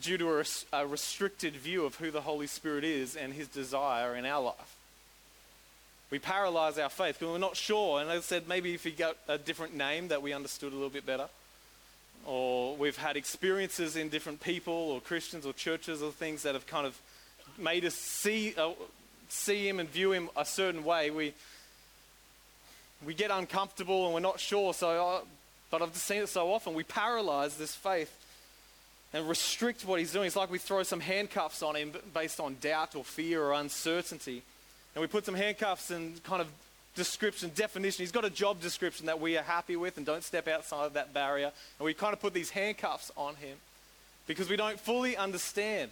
due 0.02 0.18
to 0.18 0.40
a, 0.40 0.46
a 0.72 0.88
restricted 0.88 1.54
view 1.54 1.84
of 1.84 1.96
who 1.96 2.12
the 2.12 2.22
Holy 2.22 2.48
Spirit 2.48 2.86
is 2.86 3.18
and 3.18 3.34
His 3.34 3.50
desire 3.50 4.16
in 4.16 4.26
our 4.26 4.42
life. 4.42 4.76
We 6.12 6.20
paralyze 6.20 6.78
our 6.78 6.90
faith 6.90 7.20
because 7.20 7.34
we're 7.34 7.40
not 7.40 7.58
sure. 7.58 8.00
And 8.00 8.10
I 8.10 8.20
said, 8.20 8.48
maybe 8.48 8.74
if 8.74 8.84
He 8.84 8.92
got 8.92 9.18
a 9.28 9.38
different 9.38 9.76
name 9.76 10.10
that 10.10 10.22
we 10.22 10.32
understood 10.32 10.72
a 10.72 10.76
little 10.76 10.90
bit 10.90 11.06
better 11.06 11.28
or 12.26 12.76
we've 12.76 12.98
had 12.98 13.18
experiences 13.18 13.96
in 13.96 14.10
different 14.10 14.42
people 14.42 14.74
or 14.74 15.02
Christians 15.02 15.46
or 15.46 15.54
churches 15.54 16.02
or 16.02 16.12
things 16.12 16.44
that 16.44 16.54
have 16.54 16.66
kind 16.68 16.88
of 16.88 17.00
made 17.58 17.86
us 17.86 17.96
see, 17.96 18.54
uh, 18.58 18.72
see 19.30 19.68
him 19.68 19.80
and 19.80 19.90
view 19.90 20.12
him 20.12 20.30
a 20.36 20.46
certain 20.46 20.84
way, 20.84 21.12
we, 21.12 21.34
we 23.06 23.14
get 23.14 23.32
uncomfortable 23.32 24.06
and 24.06 24.14
we're 24.14 24.20
not 24.20 24.40
sure. 24.40 24.74
So, 24.74 24.90
uh, 24.90 25.22
but 25.70 25.82
I've 25.82 25.96
seen 25.96 26.24
it 26.24 26.30
so 26.30 26.52
often. 26.54 26.74
We 26.74 26.84
paralyze 26.84 27.58
this 27.58 27.76
faith 27.76 28.14
and 29.14 29.28
restrict 29.30 29.86
what 29.86 30.00
he's 30.00 30.12
doing. 30.12 30.28
It's 30.28 30.36
like 30.36 30.52
we 30.52 30.58
throw 30.58 30.84
some 30.84 31.00
handcuffs 31.00 31.64
on 31.64 31.76
him 31.76 31.94
based 32.14 32.40
on 32.40 32.58
doubt 32.62 32.96
or 32.96 33.04
fear 33.04 33.42
or 33.44 33.54
uncertainty. 33.54 34.42
And 34.94 35.02
we 35.02 35.08
put 35.08 35.26
some 35.26 35.36
handcuffs 35.36 35.92
and 35.92 36.24
kind 36.24 36.42
of 36.42 36.48
description, 36.96 37.52
definition. 37.56 38.04
He's 38.04 38.12
got 38.12 38.26
a 38.26 38.30
job 38.30 38.62
description 38.62 39.06
that 39.08 39.20
we 39.20 39.38
are 39.38 39.44
happy 39.44 39.76
with 39.76 39.98
and 39.98 40.06
don't 40.06 40.24
step 40.24 40.48
outside 40.48 40.86
of 40.86 40.94
that 40.94 41.14
barrier. 41.14 41.52
And 41.80 41.86
we 41.86 41.94
kind 41.94 42.14
of 42.14 42.22
put 42.22 42.34
these 42.34 42.50
handcuffs 42.50 43.12
on 43.16 43.36
him 43.36 43.58
because 44.28 44.50
we 44.50 44.56
don't 44.56 44.80
fully 44.80 45.16
understand. 45.16 45.92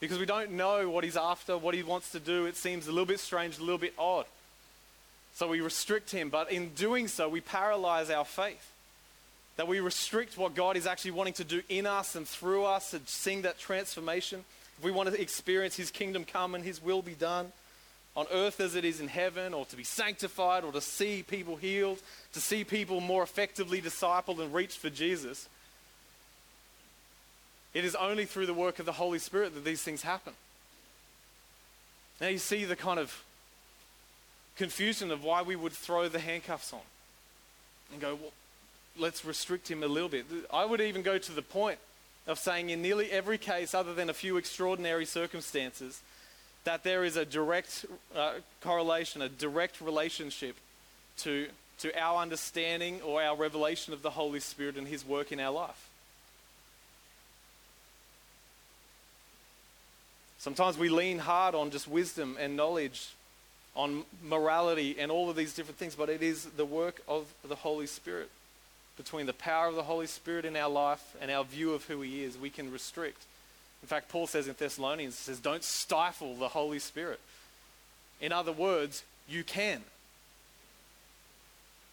Because 0.00 0.18
we 0.18 0.26
don't 0.26 0.52
know 0.52 0.90
what 0.90 1.04
he's 1.04 1.16
after, 1.16 1.56
what 1.56 1.74
he 1.74 1.82
wants 1.82 2.10
to 2.12 2.20
do. 2.20 2.44
It 2.46 2.56
seems 2.56 2.86
a 2.86 2.90
little 2.90 3.06
bit 3.06 3.20
strange, 3.20 3.58
a 3.58 3.62
little 3.62 3.78
bit 3.78 3.94
odd. 3.98 4.26
So 5.36 5.48
we 5.48 5.60
restrict 5.60 6.10
him. 6.10 6.30
But 6.30 6.50
in 6.50 6.70
doing 6.70 7.08
so, 7.08 7.28
we 7.28 7.42
paralyze 7.42 8.08
our 8.08 8.24
faith. 8.24 8.72
That 9.56 9.68
we 9.68 9.80
restrict 9.80 10.38
what 10.38 10.54
God 10.54 10.78
is 10.78 10.86
actually 10.86 11.10
wanting 11.10 11.34
to 11.34 11.44
do 11.44 11.62
in 11.68 11.86
us 11.86 12.16
and 12.16 12.26
through 12.26 12.64
us 12.64 12.94
and 12.94 13.06
seeing 13.06 13.42
that 13.42 13.58
transformation. 13.58 14.44
If 14.78 14.84
we 14.84 14.90
want 14.90 15.10
to 15.10 15.20
experience 15.20 15.76
his 15.76 15.90
kingdom 15.90 16.24
come 16.24 16.54
and 16.54 16.64
his 16.64 16.82
will 16.82 17.02
be 17.02 17.12
done, 17.12 17.52
on 18.16 18.24
earth 18.32 18.60
as 18.60 18.74
it 18.74 18.86
is 18.86 18.98
in 18.98 19.08
heaven, 19.08 19.52
or 19.52 19.66
to 19.66 19.76
be 19.76 19.84
sanctified, 19.84 20.64
or 20.64 20.72
to 20.72 20.80
see 20.80 21.22
people 21.22 21.56
healed, 21.56 21.98
to 22.32 22.40
see 22.40 22.64
people 22.64 23.02
more 23.02 23.22
effectively 23.22 23.82
discipled 23.82 24.40
and 24.40 24.54
reached 24.54 24.78
for 24.78 24.88
Jesus. 24.88 25.50
It 27.74 27.84
is 27.84 27.94
only 27.94 28.24
through 28.24 28.46
the 28.46 28.54
work 28.54 28.78
of 28.78 28.86
the 28.86 28.92
Holy 28.92 29.18
Spirit 29.18 29.54
that 29.54 29.66
these 29.66 29.82
things 29.82 30.00
happen. 30.00 30.32
Now 32.22 32.28
you 32.28 32.38
see 32.38 32.64
the 32.64 32.74
kind 32.74 32.98
of 32.98 33.22
confusion 34.56 35.10
of 35.10 35.22
why 35.22 35.42
we 35.42 35.56
would 35.56 35.72
throw 35.72 36.08
the 36.08 36.18
handcuffs 36.18 36.72
on 36.72 36.80
and 37.92 38.00
go, 38.00 38.14
well, 38.14 38.32
let's 38.98 39.24
restrict 39.24 39.70
him 39.70 39.82
a 39.82 39.86
little 39.86 40.08
bit. 40.08 40.26
I 40.52 40.64
would 40.64 40.80
even 40.80 41.02
go 41.02 41.18
to 41.18 41.32
the 41.32 41.42
point 41.42 41.78
of 42.26 42.38
saying, 42.38 42.70
in 42.70 42.82
nearly 42.82 43.10
every 43.10 43.38
case, 43.38 43.74
other 43.74 43.94
than 43.94 44.10
a 44.10 44.14
few 44.14 44.36
extraordinary 44.36 45.04
circumstances, 45.04 46.00
that 46.64 46.82
there 46.82 47.04
is 47.04 47.16
a 47.16 47.24
direct 47.24 47.86
uh, 48.16 48.34
correlation, 48.60 49.22
a 49.22 49.28
direct 49.28 49.80
relationship 49.80 50.56
to, 51.18 51.46
to 51.78 51.96
our 51.98 52.20
understanding 52.20 53.00
or 53.02 53.22
our 53.22 53.36
revelation 53.36 53.92
of 53.92 54.02
the 54.02 54.10
Holy 54.10 54.40
Spirit 54.40 54.76
and 54.76 54.88
His 54.88 55.06
work 55.06 55.30
in 55.30 55.38
our 55.38 55.52
life. 55.52 55.88
Sometimes 60.38 60.76
we 60.76 60.88
lean 60.88 61.18
hard 61.18 61.54
on 61.54 61.70
just 61.70 61.88
wisdom 61.88 62.36
and 62.38 62.56
knowledge, 62.56 63.08
on 63.76 64.04
morality 64.24 64.96
and 64.98 65.12
all 65.12 65.30
of 65.30 65.36
these 65.36 65.54
different 65.54 65.78
things, 65.78 65.94
but 65.94 66.08
it 66.08 66.22
is 66.22 66.44
the 66.44 66.64
work 66.64 67.02
of 67.06 67.26
the 67.46 67.54
Holy 67.54 67.86
Spirit. 67.86 68.30
Between 68.96 69.26
the 69.26 69.34
power 69.34 69.68
of 69.68 69.74
the 69.74 69.82
Holy 69.82 70.06
Spirit 70.06 70.44
in 70.44 70.56
our 70.56 70.70
life 70.70 71.14
and 71.20 71.30
our 71.30 71.44
view 71.44 71.74
of 71.74 71.84
who 71.84 72.00
He 72.00 72.24
is, 72.24 72.36
we 72.38 72.50
can 72.50 72.72
restrict 72.72 73.22
in 73.86 73.88
fact, 73.88 74.08
Paul 74.08 74.26
says 74.26 74.48
in 74.48 74.54
Thessalonians, 74.58 75.16
he 75.16 75.22
says, 75.22 75.38
don't 75.38 75.62
stifle 75.62 76.34
the 76.34 76.48
Holy 76.48 76.78
Spirit. 76.78 77.20
In 78.20 78.32
other 78.32 78.50
words, 78.50 79.04
you 79.28 79.44
can. 79.44 79.80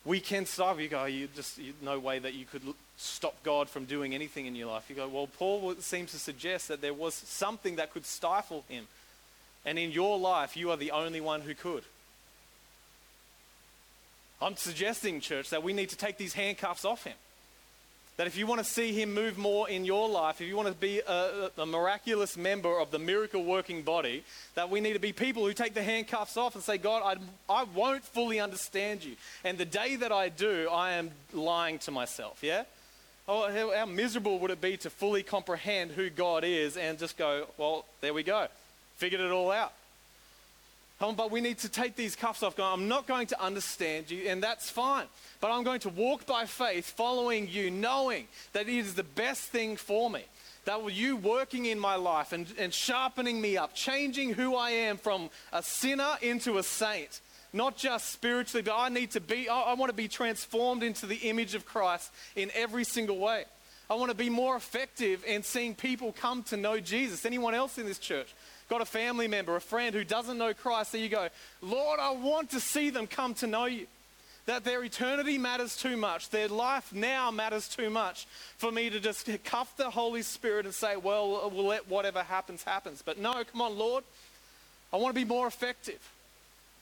We 0.06 0.20
can 0.20 0.48
stifle. 0.48 0.82
You 0.82 0.90
go, 0.90 1.02
oh, 1.02 1.06
you 1.06 1.28
just, 1.36 1.58
you, 1.58 1.74
no 1.84 2.00
way 2.00 2.20
that 2.20 2.34
you 2.34 2.46
could 2.46 2.64
stop 2.98 3.36
God 3.44 3.70
from 3.70 3.86
doing 3.86 4.16
anything 4.16 4.46
in 4.46 4.56
your 4.56 4.70
life. 4.70 4.90
You 4.90 4.96
go, 4.96 5.08
well, 5.08 5.28
Paul 5.28 5.76
seems 5.82 6.12
to 6.14 6.18
suggest 6.18 6.68
that 6.70 6.82
there 6.82 6.94
was 6.96 7.14
something 7.14 7.76
that 7.76 7.94
could 7.94 8.06
stifle 8.06 8.64
him. 8.68 8.88
And 9.66 9.80
in 9.80 9.92
your 9.92 10.18
life, 10.18 10.58
you 10.58 10.72
are 10.72 10.78
the 10.78 10.92
only 10.92 11.22
one 11.22 11.42
who 11.42 11.56
could. 11.56 11.84
I'm 14.42 14.58
suggesting, 14.58 15.22
church, 15.22 15.52
that 15.52 15.64
we 15.64 15.74
need 15.74 15.90
to 15.90 15.98
take 15.98 16.18
these 16.18 16.34
handcuffs 16.34 16.84
off 16.84 17.06
him. 17.06 17.14
That 18.18 18.28
if 18.28 18.38
you 18.38 18.46
want 18.46 18.60
to 18.60 18.66
see 18.66 18.94
Him 18.94 19.14
move 19.16 19.40
more 19.40 19.68
in 19.68 19.86
your 19.86 20.08
life, 20.08 20.40
if 20.40 20.48
you 20.48 20.56
want 20.56 20.68
to 20.68 20.76
be 20.76 21.00
a, 21.00 21.50
a, 21.58 21.66
miraculous 21.66 22.38
member 22.38 22.80
of 22.80 22.92
the 22.92 23.00
miracle 23.00 23.44
working 23.44 23.82
body, 23.82 24.24
that 24.54 24.70
we 24.70 24.82
need 24.82 24.94
to 24.94 25.00
be 25.00 25.12
people 25.12 25.44
who 25.46 25.54
take 25.54 25.74
the 25.74 25.82
handcuffs 25.82 26.38
off 26.38 26.54
and 26.54 26.64
say, 26.64 26.78
God, 26.78 27.18
I, 27.50 27.52
I 27.52 27.64
won't 27.64 28.04
fully 28.04 28.40
understand 28.40 29.04
you. 29.04 29.16
And 29.44 29.58
the 29.58 29.66
day 29.66 29.96
that 29.96 30.12
I 30.12 30.30
do, 30.30 30.70
I 30.72 30.94
am 30.94 31.10
lying 31.34 31.80
to 31.80 31.92
myself, 31.92 32.44
yeah? 32.44 32.66
Oh, 33.28 33.52
how, 33.52 33.76
how 33.76 33.86
miserable 33.88 34.38
would 34.40 34.52
it 34.52 34.62
be 34.62 34.78
to 34.78 34.92
fully 34.92 35.24
comprehend 35.24 35.92
who 35.92 36.12
God 36.12 36.44
is 36.44 36.78
and 36.78 37.00
just 37.00 37.18
go, 37.18 37.48
well, 37.58 37.86
there 38.02 38.14
we 38.14 38.22
go. 38.22 38.48
Figured 38.98 39.22
it 39.22 39.32
all 39.32 39.52
out. 39.52 39.74
But 41.00 41.32
we 41.32 41.42
need 41.42 41.58
to 41.60 41.70
take 41.70 41.98
these 41.98 42.16
cuffs 42.16 42.44
off. 42.44 42.56
Going, 42.56 42.72
I'm 42.72 42.88
not 42.88 43.08
going 43.08 43.28
to 43.28 43.44
understand 43.44 44.10
you, 44.10 44.30
and 44.30 44.42
that's 44.42 44.70
fine. 44.70 45.06
But 45.42 45.52
I'm 45.52 45.64
going 45.64 45.82
to 45.82 45.90
walk 45.90 46.26
by 46.26 46.46
faith, 46.46 46.86
following 46.86 47.50
you, 47.50 47.70
knowing 47.70 48.28
that 48.54 48.70
it 48.70 48.76
is 48.76 48.94
the 48.94 49.04
best 49.04 49.42
thing 49.42 49.76
for 49.76 50.10
me. 50.10 50.24
That 50.64 50.94
you 50.94 51.18
working 51.18 51.66
in 51.66 51.78
my 51.78 51.96
life 51.96 52.32
and, 52.32 52.48
and 52.58 52.74
sharpening 52.74 53.42
me 53.42 53.58
up, 53.58 53.76
changing 53.76 54.34
who 54.34 54.56
I 54.56 54.70
am 54.70 54.96
from 54.96 55.30
a 55.52 55.62
sinner 55.62 56.16
into 56.22 56.58
a 56.58 56.64
saint. 56.64 57.20
Not 57.52 57.76
just 57.76 58.14
spiritually, 58.14 58.64
but 58.64 58.78
I 58.78 58.88
need 58.88 59.12
to 59.12 59.20
be, 59.20 59.50
I, 59.50 59.60
I 59.60 59.74
want 59.74 59.90
to 59.90 59.96
be 59.96 60.08
transformed 60.08 60.82
into 60.82 61.06
the 61.06 61.18
image 61.18 61.54
of 61.54 61.66
Christ 61.66 62.12
in 62.38 62.50
every 62.56 62.86
single 62.86 63.18
way. 63.18 63.44
I 63.90 63.96
want 63.96 64.10
to 64.10 64.18
be 64.18 64.30
more 64.30 64.56
effective 64.56 65.24
in 65.26 65.44
seeing 65.44 65.76
people 65.76 66.14
come 66.14 66.44
to 66.44 66.56
know 66.56 66.80
Jesus. 66.80 67.26
Anyone 67.26 67.54
else 67.54 67.78
in 67.78 67.86
this 67.86 68.00
church? 68.00 68.34
Got 68.74 68.82
a 68.82 68.86
family 68.86 69.28
member, 69.28 69.56
a 69.56 69.62
friend 69.62 69.94
who 69.94 70.04
doesn't 70.04 70.40
know 70.40 70.52
Christ, 70.52 70.94
so 70.94 70.98
you 70.98 71.08
go, 71.08 71.28
Lord, 71.62 72.00
I 72.00 72.10
want 72.10 72.50
to 72.52 72.60
see 72.60 72.90
them 72.90 73.06
come 73.06 73.36
to 73.36 73.46
know 73.46 73.66
you. 73.66 73.86
That 74.48 74.64
their 74.64 74.84
eternity 74.84 75.38
matters 75.38 75.78
too 75.78 75.96
much, 75.96 76.32
their 76.32 76.48
life 76.48 76.92
now 76.92 77.30
matters 77.30 77.68
too 77.68 77.92
much 77.92 78.26
for 78.58 78.72
me 78.72 78.90
to 78.90 79.00
just 79.00 79.30
cuff 79.44 79.78
the 79.78 79.92
Holy 79.92 80.24
Spirit 80.24 80.66
and 80.66 80.74
say, 80.74 80.96
well, 80.96 81.52
we'll 81.54 81.68
let 81.68 81.88
whatever 81.88 82.24
happens, 82.24 82.64
happens. 82.64 83.04
But 83.06 83.20
no, 83.20 83.44
come 83.50 83.62
on, 83.62 83.78
Lord, 83.78 84.04
I 84.92 84.98
want 84.98 85.14
to 85.14 85.22
be 85.22 85.28
more 85.28 85.46
effective. 85.46 86.00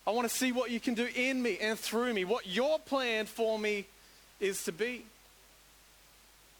I 0.07 0.11
want 0.11 0.29
to 0.29 0.33
see 0.33 0.53
what 0.53 0.71
you 0.71 0.79
can 0.79 0.93
do 0.93 1.09
in 1.13 1.41
me 1.41 1.57
and 1.61 1.77
through 1.77 2.13
me, 2.13 2.23
what 2.23 2.47
your 2.47 2.79
plan 2.79 3.25
for 3.25 3.59
me 3.59 3.85
is 4.39 4.63
to 4.63 4.71
be. 4.71 5.03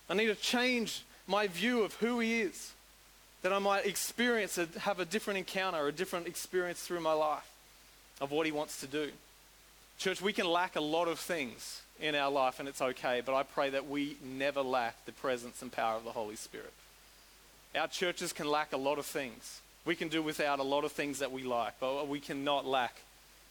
I 0.09 0.13
need 0.13 0.27
to 0.27 0.35
change 0.35 1.03
my 1.25 1.47
view 1.47 1.83
of 1.83 1.93
who 1.95 2.19
He 2.19 2.41
is 2.41 2.73
that 3.41 3.51
I 3.51 3.59
might 3.59 3.85
experience, 3.85 4.57
a, 4.57 4.67
have 4.79 4.99
a 4.99 5.05
different 5.05 5.39
encounter, 5.39 5.87
a 5.87 5.91
different 5.91 6.27
experience 6.27 6.81
through 6.81 7.01
my 7.01 7.13
life 7.13 7.49
of 8.19 8.31
what 8.31 8.45
He 8.45 8.51
wants 8.51 8.79
to 8.81 8.87
do. 8.87 9.11
Church, 9.97 10.21
we 10.21 10.33
can 10.33 10.47
lack 10.47 10.75
a 10.75 10.81
lot 10.81 11.07
of 11.07 11.19
things 11.19 11.81
in 11.99 12.15
our 12.15 12.31
life, 12.31 12.59
and 12.59 12.67
it's 12.67 12.81
okay, 12.81 13.21
but 13.23 13.35
I 13.35 13.43
pray 13.43 13.69
that 13.69 13.87
we 13.87 14.17
never 14.23 14.61
lack 14.61 15.05
the 15.05 15.11
presence 15.11 15.61
and 15.61 15.71
power 15.71 15.95
of 15.97 16.03
the 16.03 16.11
Holy 16.11 16.35
Spirit. 16.35 16.73
Our 17.75 17.87
churches 17.87 18.33
can 18.33 18.47
lack 18.47 18.73
a 18.73 18.77
lot 18.77 18.97
of 18.97 19.05
things. 19.05 19.61
We 19.85 19.95
can 19.95 20.09
do 20.09 20.21
without 20.21 20.59
a 20.59 20.63
lot 20.63 20.83
of 20.83 20.91
things 20.91 21.19
that 21.19 21.31
we 21.31 21.43
like, 21.43 21.73
but 21.79 22.07
we 22.07 22.19
cannot 22.19 22.65
lack 22.65 22.95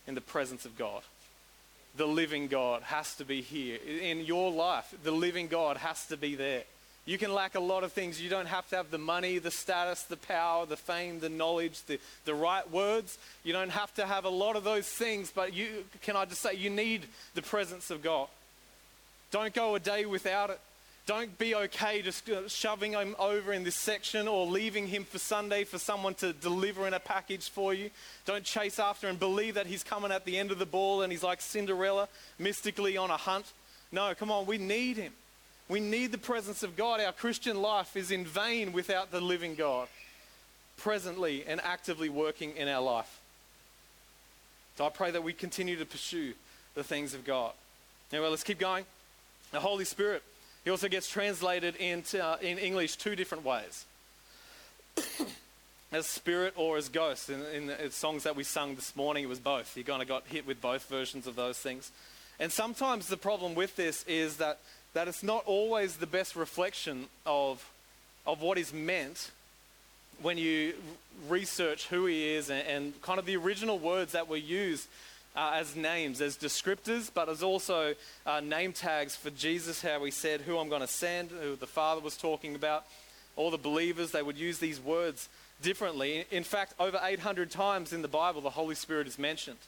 in 0.06 0.14
the 0.14 0.20
presence 0.20 0.64
of 0.64 0.76
God. 0.76 1.02
The 1.96 2.06
living 2.06 2.46
God 2.46 2.82
has 2.82 3.16
to 3.16 3.24
be 3.24 3.40
here. 3.40 3.78
In 4.02 4.24
your 4.24 4.50
life, 4.52 4.94
the 5.02 5.10
living 5.10 5.48
God 5.48 5.76
has 5.76 6.06
to 6.06 6.16
be 6.16 6.36
there. 6.36 6.62
You 7.10 7.18
can 7.18 7.34
lack 7.34 7.56
a 7.56 7.60
lot 7.60 7.82
of 7.82 7.92
things. 7.92 8.22
You 8.22 8.30
don't 8.30 8.46
have 8.46 8.68
to 8.68 8.76
have 8.76 8.92
the 8.92 8.96
money, 8.96 9.38
the 9.38 9.50
status, 9.50 10.04
the 10.04 10.16
power, 10.16 10.64
the 10.64 10.76
fame, 10.76 11.18
the 11.18 11.28
knowledge, 11.28 11.82
the, 11.88 11.98
the 12.24 12.36
right 12.36 12.70
words. 12.70 13.18
You 13.42 13.52
don't 13.52 13.70
have 13.70 13.92
to 13.94 14.06
have 14.06 14.24
a 14.24 14.28
lot 14.28 14.54
of 14.54 14.62
those 14.62 14.86
things, 14.86 15.32
but 15.34 15.52
you, 15.52 15.82
can 16.02 16.14
I 16.14 16.24
just 16.24 16.40
say, 16.40 16.54
you 16.54 16.70
need 16.70 17.06
the 17.34 17.42
presence 17.42 17.90
of 17.90 18.00
God. 18.00 18.28
Don't 19.32 19.52
go 19.52 19.74
a 19.74 19.80
day 19.80 20.06
without 20.06 20.50
it. 20.50 20.60
Don't 21.04 21.36
be 21.36 21.52
okay 21.52 22.00
just 22.00 22.30
uh, 22.30 22.46
shoving 22.46 22.92
him 22.92 23.16
over 23.18 23.52
in 23.52 23.64
this 23.64 23.74
section 23.74 24.28
or 24.28 24.46
leaving 24.46 24.86
him 24.86 25.02
for 25.02 25.18
Sunday 25.18 25.64
for 25.64 25.78
someone 25.78 26.14
to 26.14 26.32
deliver 26.32 26.86
in 26.86 26.94
a 26.94 27.00
package 27.00 27.50
for 27.50 27.74
you. 27.74 27.90
Don't 28.24 28.44
chase 28.44 28.78
after 28.78 29.08
and 29.08 29.18
believe 29.18 29.54
that 29.54 29.66
he's 29.66 29.82
coming 29.82 30.12
at 30.12 30.24
the 30.26 30.38
end 30.38 30.52
of 30.52 30.60
the 30.60 30.64
ball 30.64 31.02
and 31.02 31.10
he's 31.10 31.24
like 31.24 31.40
Cinderella 31.40 32.06
mystically 32.38 32.96
on 32.96 33.10
a 33.10 33.16
hunt. 33.16 33.46
No, 33.90 34.14
come 34.14 34.30
on, 34.30 34.46
we 34.46 34.58
need 34.58 34.96
him. 34.96 35.12
We 35.70 35.78
need 35.78 36.10
the 36.10 36.18
presence 36.18 36.64
of 36.64 36.76
God. 36.76 37.00
Our 37.00 37.12
Christian 37.12 37.62
life 37.62 37.96
is 37.96 38.10
in 38.10 38.24
vain 38.24 38.72
without 38.72 39.12
the 39.12 39.20
living 39.20 39.54
God 39.54 39.86
presently 40.76 41.44
and 41.46 41.60
actively 41.60 42.08
working 42.08 42.56
in 42.56 42.66
our 42.66 42.82
life. 42.82 43.20
So 44.76 44.84
I 44.84 44.88
pray 44.88 45.12
that 45.12 45.22
we 45.22 45.32
continue 45.32 45.78
to 45.78 45.86
pursue 45.86 46.32
the 46.74 46.82
things 46.82 47.14
of 47.14 47.24
God. 47.24 47.52
Anyway, 48.12 48.28
let's 48.28 48.42
keep 48.42 48.58
going. 48.58 48.84
The 49.52 49.60
Holy 49.60 49.84
Spirit, 49.84 50.24
he 50.64 50.70
also 50.70 50.88
gets 50.88 51.08
translated 51.08 51.76
into, 51.76 52.20
uh, 52.20 52.38
in 52.42 52.58
English 52.58 52.96
two 52.96 53.14
different 53.14 53.44
ways 53.44 53.84
as 55.92 56.04
spirit 56.04 56.52
or 56.56 56.78
as 56.78 56.88
ghost. 56.88 57.30
In, 57.30 57.44
in 57.54 57.66
the 57.68 57.90
songs 57.92 58.24
that 58.24 58.34
we 58.34 58.42
sung 58.42 58.74
this 58.74 58.96
morning, 58.96 59.22
it 59.22 59.28
was 59.28 59.38
both. 59.38 59.76
You 59.76 59.84
kind 59.84 60.02
of 60.02 60.08
got 60.08 60.26
hit 60.26 60.48
with 60.48 60.60
both 60.60 60.88
versions 60.88 61.28
of 61.28 61.36
those 61.36 61.58
things. 61.58 61.92
And 62.40 62.50
sometimes 62.50 63.06
the 63.06 63.16
problem 63.16 63.54
with 63.54 63.76
this 63.76 64.02
is 64.08 64.38
that 64.38 64.58
that 64.94 65.08
it's 65.08 65.22
not 65.22 65.44
always 65.46 65.96
the 65.96 66.06
best 66.06 66.36
reflection 66.36 67.06
of, 67.24 67.64
of 68.26 68.42
what 68.42 68.58
is 68.58 68.72
meant 68.72 69.30
when 70.22 70.36
you 70.36 70.74
research 71.28 71.86
who 71.88 72.06
he 72.06 72.34
is 72.34 72.50
and, 72.50 72.66
and 72.66 73.02
kind 73.02 73.18
of 73.18 73.26
the 73.26 73.36
original 73.36 73.78
words 73.78 74.12
that 74.12 74.28
were 74.28 74.36
used 74.36 74.88
uh, 75.36 75.52
as 75.54 75.76
names, 75.76 76.20
as 76.20 76.36
descriptors, 76.36 77.10
but 77.12 77.28
as 77.28 77.42
also 77.42 77.94
uh, 78.26 78.40
name 78.40 78.72
tags 78.72 79.14
for 79.14 79.30
Jesus, 79.30 79.80
how 79.80 80.02
he 80.04 80.10
said, 80.10 80.40
Who 80.40 80.58
I'm 80.58 80.68
going 80.68 80.80
to 80.80 80.88
send, 80.88 81.30
who 81.30 81.54
the 81.56 81.66
Father 81.66 82.00
was 82.00 82.16
talking 82.16 82.54
about. 82.54 82.84
All 83.36 83.50
the 83.50 83.58
believers, 83.58 84.10
they 84.10 84.22
would 84.22 84.36
use 84.36 84.58
these 84.58 84.80
words 84.80 85.28
differently. 85.62 86.24
In 86.30 86.42
fact, 86.42 86.74
over 86.80 87.00
800 87.02 87.50
times 87.50 87.92
in 87.92 88.02
the 88.02 88.08
Bible, 88.08 88.40
the 88.40 88.50
Holy 88.50 88.74
Spirit 88.74 89.06
is 89.06 89.18
mentioned 89.18 89.58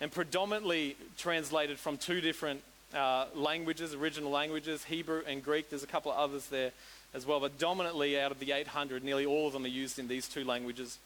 and 0.00 0.10
predominantly 0.10 0.96
translated 1.18 1.78
from 1.78 1.96
two 1.96 2.20
different 2.20 2.62
uh, 2.94 3.26
languages, 3.34 3.94
original 3.94 4.30
languages, 4.30 4.84
Hebrew 4.84 5.22
and 5.26 5.44
Greek. 5.44 5.70
There's 5.70 5.82
a 5.82 5.88
couple 5.88 6.12
of 6.12 6.18
others 6.18 6.46
there 6.46 6.72
as 7.14 7.26
well, 7.26 7.40
but 7.40 7.58
dominantly 7.58 8.18
out 8.18 8.30
of 8.30 8.38
the 8.38 8.52
800, 8.52 9.04
nearly 9.04 9.26
all 9.26 9.46
of 9.46 9.52
them 9.52 9.64
are 9.64 9.68
used 9.68 9.98
in 9.98 10.08
these 10.08 10.28
two 10.28 10.44
languages. 10.44 10.98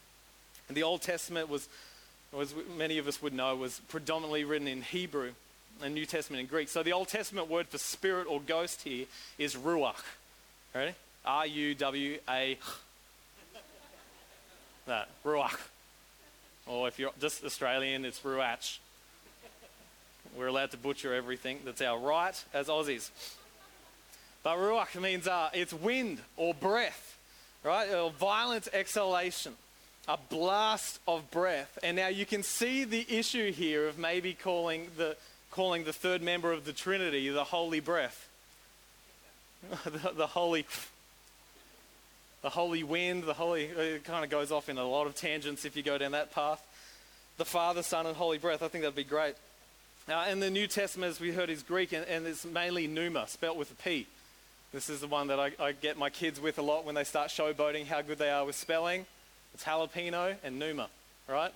And 0.67 0.77
the 0.77 0.83
Old 0.83 1.01
Testament 1.01 1.49
was, 1.49 1.67
as 2.39 2.53
many 2.77 2.97
of 2.97 3.07
us 3.07 3.21
would 3.21 3.33
know, 3.33 3.55
was 3.55 3.81
predominantly 3.89 4.43
written 4.43 4.67
in 4.67 4.81
Hebrew, 4.81 5.31
and 5.81 5.93
New 5.93 6.05
Testament 6.05 6.41
in 6.41 6.47
Greek. 6.47 6.69
So 6.69 6.83
the 6.83 6.93
Old 6.93 7.07
Testament 7.07 7.49
word 7.49 7.67
for 7.67 7.77
spirit 7.77 8.27
or 8.27 8.41
ghost 8.41 8.81
here 8.83 9.05
is 9.37 9.55
ruach. 9.55 10.03
Ready? 10.73 10.93
R 11.25 11.45
U 11.45 11.75
W 11.75 12.17
A. 12.29 12.57
That 14.85 15.09
ruach. 15.25 15.59
Or 16.65 16.87
if 16.87 16.99
you're 16.99 17.11
just 17.19 17.43
Australian, 17.43 18.05
it's 18.05 18.19
ruach. 18.21 18.79
We're 20.37 20.47
allowed 20.47 20.71
to 20.71 20.77
butcher 20.77 21.13
everything. 21.13 21.59
That's 21.65 21.81
our 21.81 21.97
right 21.97 22.43
as 22.53 22.67
Aussies. 22.67 23.09
But 24.43 24.57
ruach 24.57 25.01
means 25.01 25.27
uh, 25.27 25.49
it's 25.51 25.73
wind 25.73 26.19
or 26.37 26.53
breath, 26.53 27.17
right? 27.63 27.91
Or 27.91 28.11
violent 28.11 28.67
exhalation. 28.71 29.53
a 30.07 30.17
blast 30.29 30.99
of 31.07 31.29
breath. 31.31 31.79
And 31.81 31.97
now 31.97 32.07
you 32.07 32.25
can 32.25 32.43
see 32.43 32.83
the 32.83 33.05
issue 33.09 33.51
here 33.51 33.87
of 33.87 33.97
maybe 33.97 34.33
calling 34.33 34.87
the, 34.95 35.17
calling 35.51 35.83
the 35.83 35.93
third 35.93 36.21
member 36.21 36.51
of 36.51 36.65
the 36.65 36.73
Trinity 36.73 37.29
the 37.29 37.43
Holy 37.43 37.79
Breath. 37.79 38.29
the, 39.83 40.13
the 40.15 40.27
Holy. 40.27 40.65
The 42.43 42.51
holy 42.51 42.83
wind, 42.83 43.23
the 43.23 43.33
holy, 43.33 43.63
it 43.63 44.03
kind 44.03 44.23
of 44.23 44.29
goes 44.29 44.51
off 44.51 44.69
in 44.69 44.77
a 44.77 44.85
lot 44.85 45.07
of 45.07 45.15
tangents 45.15 45.65
if 45.65 45.75
you 45.75 45.81
go 45.81 45.97
down 45.97 46.11
that 46.11 46.31
path. 46.31 46.63
The 47.37 47.45
Father, 47.45 47.81
Son, 47.81 48.05
and 48.05 48.15
Holy 48.15 48.37
Breath, 48.37 48.61
I 48.61 48.67
think 48.67 48.83
that'd 48.83 48.95
be 48.95 49.03
great. 49.03 49.33
Now, 50.07 50.25
in 50.29 50.39
the 50.39 50.49
New 50.49 50.67
Testament, 50.67 51.09
as 51.09 51.19
we 51.19 51.33
heard, 51.33 51.49
is 51.49 51.63
Greek, 51.63 51.91
and, 51.91 52.05
and 52.05 52.25
it's 52.25 52.45
mainly 52.45 52.87
pneuma, 52.87 53.27
spelt 53.27 53.57
with 53.57 53.71
a 53.71 53.75
P. 53.75 54.07
This 54.71 54.89
is 54.89 55.01
the 55.01 55.07
one 55.07 55.27
that 55.27 55.39
I, 55.39 55.51
I, 55.59 55.73
get 55.73 55.97
my 55.97 56.09
kids 56.09 56.39
with 56.39 56.57
a 56.59 56.61
lot 56.61 56.85
when 56.85 56.95
they 56.95 57.03
start 57.03 57.27
showboating 57.27 57.87
how 57.87 58.01
good 58.01 58.17
they 58.17 58.29
are 58.29 58.45
with 58.45 58.55
spelling. 58.55 59.05
It's 59.53 59.65
jalapeno 59.65 60.35
and 60.45 60.59
pneuma, 60.59 60.87
right? 61.27 61.53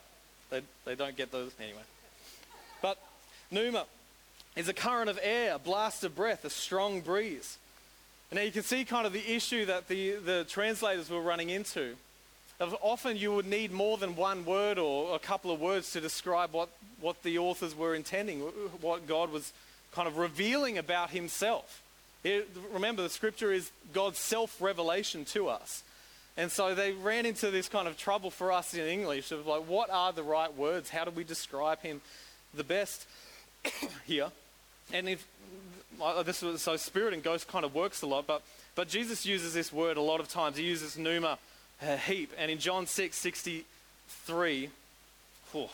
They, 0.50 0.62
they 0.84 0.96
don't 0.96 1.16
get 1.16 1.32
those 1.32 1.52
anyway. 1.62 1.80
But 2.82 2.98
pneuma 3.52 3.86
is 4.58 4.68
a 4.68 4.74
current 4.74 5.10
of 5.10 5.18
air, 5.22 5.56
a 5.56 5.60
blast 5.60 6.04
of 6.04 6.14
breath, 6.14 6.44
a 6.44 6.50
strong 6.50 7.00
breeze. 7.00 7.58
And 8.30 8.38
now 8.38 8.44
you 8.44 8.52
can 8.52 8.64
see 8.64 8.84
kind 8.84 9.08
of 9.08 9.14
the 9.14 9.34
issue 9.34 9.66
that 9.66 9.88
the, 9.88 10.16
the 10.16 10.46
translators 10.50 11.10
were 11.10 11.22
running 11.22 11.50
into. 11.50 11.96
Of 12.62 12.76
often 12.82 13.18
you 13.18 13.34
would 13.34 13.48
need 13.48 13.72
more 13.72 13.98
than 13.98 14.16
one 14.16 14.46
word 14.46 14.78
or 14.78 15.16
a 15.16 15.20
couple 15.20 15.50
of 15.50 15.60
words 15.60 15.92
to 15.94 16.00
describe 16.00 16.54
what, 16.54 16.70
what 17.00 17.24
the 17.24 17.40
authors 17.40 17.76
were 17.76 17.96
intending, 17.96 18.42
what 18.82 19.08
God 19.08 19.32
was 19.32 19.52
kind 19.92 20.08
of 20.08 20.18
revealing 20.18 20.78
about 20.78 21.10
himself. 21.10 21.82
It, 22.24 22.48
remember, 22.72 23.02
the 23.02 23.10
scripture 23.10 23.52
is 23.52 23.72
God's 23.94 24.20
self 24.20 24.62
revelation 24.62 25.26
to 25.26 25.50
us. 25.50 25.82
And 26.38 26.52
so 26.52 26.76
they 26.76 26.92
ran 26.92 27.26
into 27.26 27.50
this 27.50 27.68
kind 27.68 27.88
of 27.88 27.98
trouble 27.98 28.30
for 28.30 28.52
us 28.52 28.76
in 28.76 28.86
English 28.86 29.32
of 29.32 29.48
like, 29.48 29.68
what 29.68 29.90
are 29.90 30.14
the 30.14 30.24
right 30.24 30.56
words? 30.56 30.92
How 30.92 31.04
do 31.04 31.10
we 31.10 31.24
describe 31.24 31.82
him 31.82 32.00
the 32.54 32.64
best 32.64 33.08
here? 34.06 34.30
And 34.94 35.10
if 35.10 35.28
this 36.26 36.44
was 36.44 36.62
so 36.62 36.78
spirit 36.78 37.16
and 37.16 37.24
ghost 37.24 37.48
kind 37.48 37.66
of 37.66 37.74
works 37.74 38.04
a 38.04 38.08
lot, 38.08 38.28
but 38.28 38.44
but 38.76 38.88
Jesus 38.88 39.26
uses 39.26 39.54
this 39.54 39.74
word 39.74 39.98
a 39.98 40.02
lot 40.02 40.20
of 40.20 40.30
times. 40.30 40.58
He 40.58 40.64
uses 40.64 40.98
pneuma, 40.98 41.38
heap, 41.82 42.32
and 42.38 42.52
in 42.52 42.60
John 42.60 42.86
6, 42.86 43.18
63, 43.18 44.70
oh, 45.56 45.70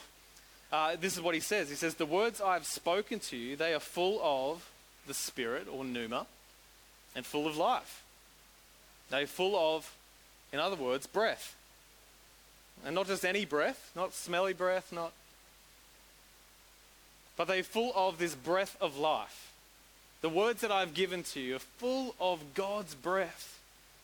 uh, 0.71 0.95
this 0.99 1.15
is 1.15 1.21
what 1.21 1.35
he 1.35 1.41
says. 1.41 1.69
He 1.69 1.75
says, 1.75 1.95
"The 1.95 2.05
words 2.05 2.41
I 2.41 2.53
have 2.53 2.65
spoken 2.65 3.19
to 3.21 3.37
you, 3.37 3.55
they 3.55 3.73
are 3.73 3.79
full 3.79 4.19
of 4.21 4.69
the 5.05 5.13
spirit 5.13 5.67
or 5.71 5.83
pneuma, 5.85 6.27
and 7.15 7.25
full 7.25 7.47
of 7.47 7.55
life. 7.57 8.03
They're 9.09 9.27
full 9.27 9.55
of, 9.55 9.93
in 10.51 10.59
other 10.59 10.75
words, 10.75 11.07
breath, 11.07 11.55
and 12.85 12.95
not 12.95 13.07
just 13.07 13.25
any 13.25 13.45
breath, 13.45 13.91
not 13.95 14.13
smelly 14.13 14.53
breath, 14.53 14.91
not, 14.91 15.13
but 17.37 17.47
they're 17.47 17.63
full 17.63 17.93
of 17.95 18.17
this 18.17 18.35
breath 18.35 18.75
of 18.81 18.97
life." 18.97 19.51
The 20.21 20.29
words 20.29 20.61
that 20.61 20.71
I've 20.71 20.93
given 20.93 21.23
to 21.23 21.39
you 21.39 21.57
are 21.57 21.59
full 21.59 22.15
of 22.19 22.55
God's 22.55 22.95
breath, 22.95 23.56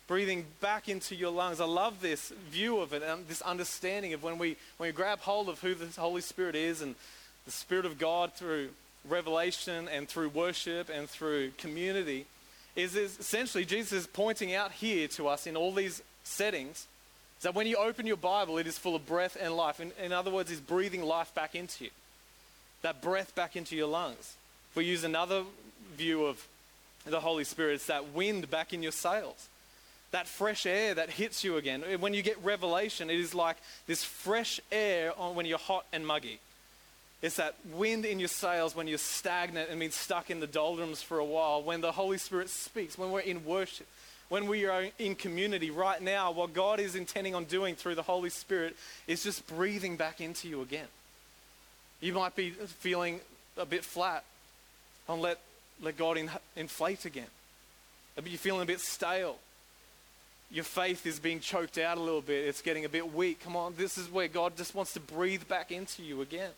breathing 0.07 0.45
back 0.61 0.89
into 0.89 1.15
your 1.15 1.31
lungs. 1.31 1.59
I 1.59 1.65
love 1.65 2.01
this 2.01 2.29
view 2.49 2.79
of 2.79 2.93
it 2.93 3.03
and 3.03 3.27
this 3.27 3.41
understanding 3.41 4.13
of 4.13 4.23
when 4.23 4.37
we, 4.37 4.57
when 4.77 4.89
we 4.89 4.93
grab 4.93 5.19
hold 5.19 5.49
of 5.49 5.59
who 5.61 5.73
the 5.73 5.87
Holy 5.99 6.21
Spirit 6.21 6.55
is 6.55 6.81
and 6.81 6.95
the 7.45 7.51
Spirit 7.51 7.85
of 7.85 7.97
God 7.97 8.33
through 8.33 8.69
revelation 9.07 9.87
and 9.89 10.07
through 10.07 10.29
worship 10.29 10.89
and 10.89 11.09
through 11.09 11.51
community, 11.57 12.25
is, 12.75 12.95
is 12.95 13.19
essentially 13.19 13.65
Jesus 13.65 13.91
is 13.91 14.07
pointing 14.07 14.53
out 14.53 14.71
here 14.71 15.07
to 15.09 15.27
us 15.27 15.45
in 15.47 15.55
all 15.55 15.71
these 15.71 16.01
settings 16.23 16.87
that 17.41 17.53
when 17.53 17.67
you 17.67 17.75
open 17.75 18.07
your 18.07 18.17
Bible, 18.17 18.57
it 18.57 18.67
is 18.67 18.77
full 18.77 18.95
of 18.95 19.05
breath 19.05 19.35
and 19.39 19.55
life. 19.55 19.81
In, 19.81 19.91
in 20.01 20.13
other 20.13 20.31
words, 20.31 20.49
he's 20.49 20.61
breathing 20.61 21.03
life 21.03 21.35
back 21.35 21.55
into 21.55 21.85
you, 21.85 21.89
that 22.81 23.01
breath 23.01 23.35
back 23.35 23.57
into 23.57 23.75
your 23.75 23.87
lungs. 23.87 24.37
If 24.71 24.77
we 24.77 24.85
use 24.85 25.03
another 25.03 25.43
view 25.95 26.25
of 26.25 26.47
the 27.05 27.19
Holy 27.19 27.43
Spirit. 27.43 27.75
It's 27.75 27.87
that 27.87 28.13
wind 28.13 28.49
back 28.49 28.73
in 28.73 28.83
your 28.83 28.91
sails, 28.91 29.49
that 30.13 30.27
fresh 30.27 30.65
air 30.65 30.93
that 30.93 31.09
hits 31.09 31.43
you 31.43 31.57
again. 31.57 31.81
When 31.99 32.13
you 32.13 32.21
get 32.21 32.41
revelation, 32.43 33.09
it 33.09 33.19
is 33.19 33.35
like 33.35 33.57
this 33.87 34.03
fresh 34.03 34.61
air 34.71 35.11
when 35.11 35.45
you're 35.45 35.57
hot 35.57 35.85
and 35.91 36.05
muggy. 36.05 36.39
It's 37.23 37.37
that 37.37 37.55
wind 37.73 38.05
in 38.05 38.19
your 38.19 38.27
sails 38.27 38.75
when 38.75 38.87
you're 38.87 38.97
stagnant 38.97 39.69
and 39.69 39.79
been 39.79 39.91
stuck 39.91 40.29
in 40.29 40.39
the 40.39 40.47
doldrums 40.47 41.01
for 41.01 41.17
a 41.17 41.25
while. 41.25 41.63
When 41.63 41.81
the 41.81 41.91
Holy 41.91 42.17
Spirit 42.17 42.49
speaks, 42.49 42.97
when 42.97 43.11
we're 43.11 43.21
in 43.21 43.43
worship, 43.43 43.87
when 44.29 44.47
we 44.47 44.65
are 44.65 44.85
in 44.99 45.15
community 45.15 45.71
right 45.71 46.01
now, 46.01 46.31
what 46.31 46.53
God 46.53 46.79
is 46.79 46.95
intending 46.95 47.33
on 47.33 47.45
doing 47.45 47.75
through 47.75 47.95
the 47.95 48.03
Holy 48.03 48.29
Spirit 48.29 48.75
is 49.07 49.23
just 49.23 49.47
breathing 49.47 49.97
back 49.97 50.21
into 50.21 50.47
you 50.47 50.61
again. 50.61 50.87
You 52.01 52.13
might 52.13 52.35
be 52.35 52.51
feeling 52.51 53.19
a 53.57 53.65
bit 53.65 53.83
flat. 53.83 54.23
And 55.07 55.21
let 55.21 55.39
let 55.81 55.97
God 55.97 56.17
in, 56.17 56.29
inflate 56.55 57.05
again. 57.05 57.27
You're 58.23 58.37
feeling 58.37 58.61
a 58.61 58.65
bit 58.65 58.79
stale. 58.79 59.37
Your 60.53 60.63
faith 60.63 61.05
is 61.05 61.19
being 61.19 61.39
choked 61.39 61.77
out 61.77 61.97
a 61.97 62.01
little 62.01 62.21
bit. 62.21 62.47
It's 62.47 62.61
getting 62.61 62.85
a 62.85 62.89
bit 62.89 63.13
weak. 63.13 63.43
Come 63.43 63.55
on, 63.55 63.73
this 63.75 63.97
is 63.97 64.09
where 64.09 64.27
God 64.27 64.55
just 64.55 64.75
wants 64.75 64.93
to 64.93 64.99
breathe 64.99 65.47
back 65.47 65.71
into 65.71 66.03
you 66.03 66.21
again. 66.21 66.51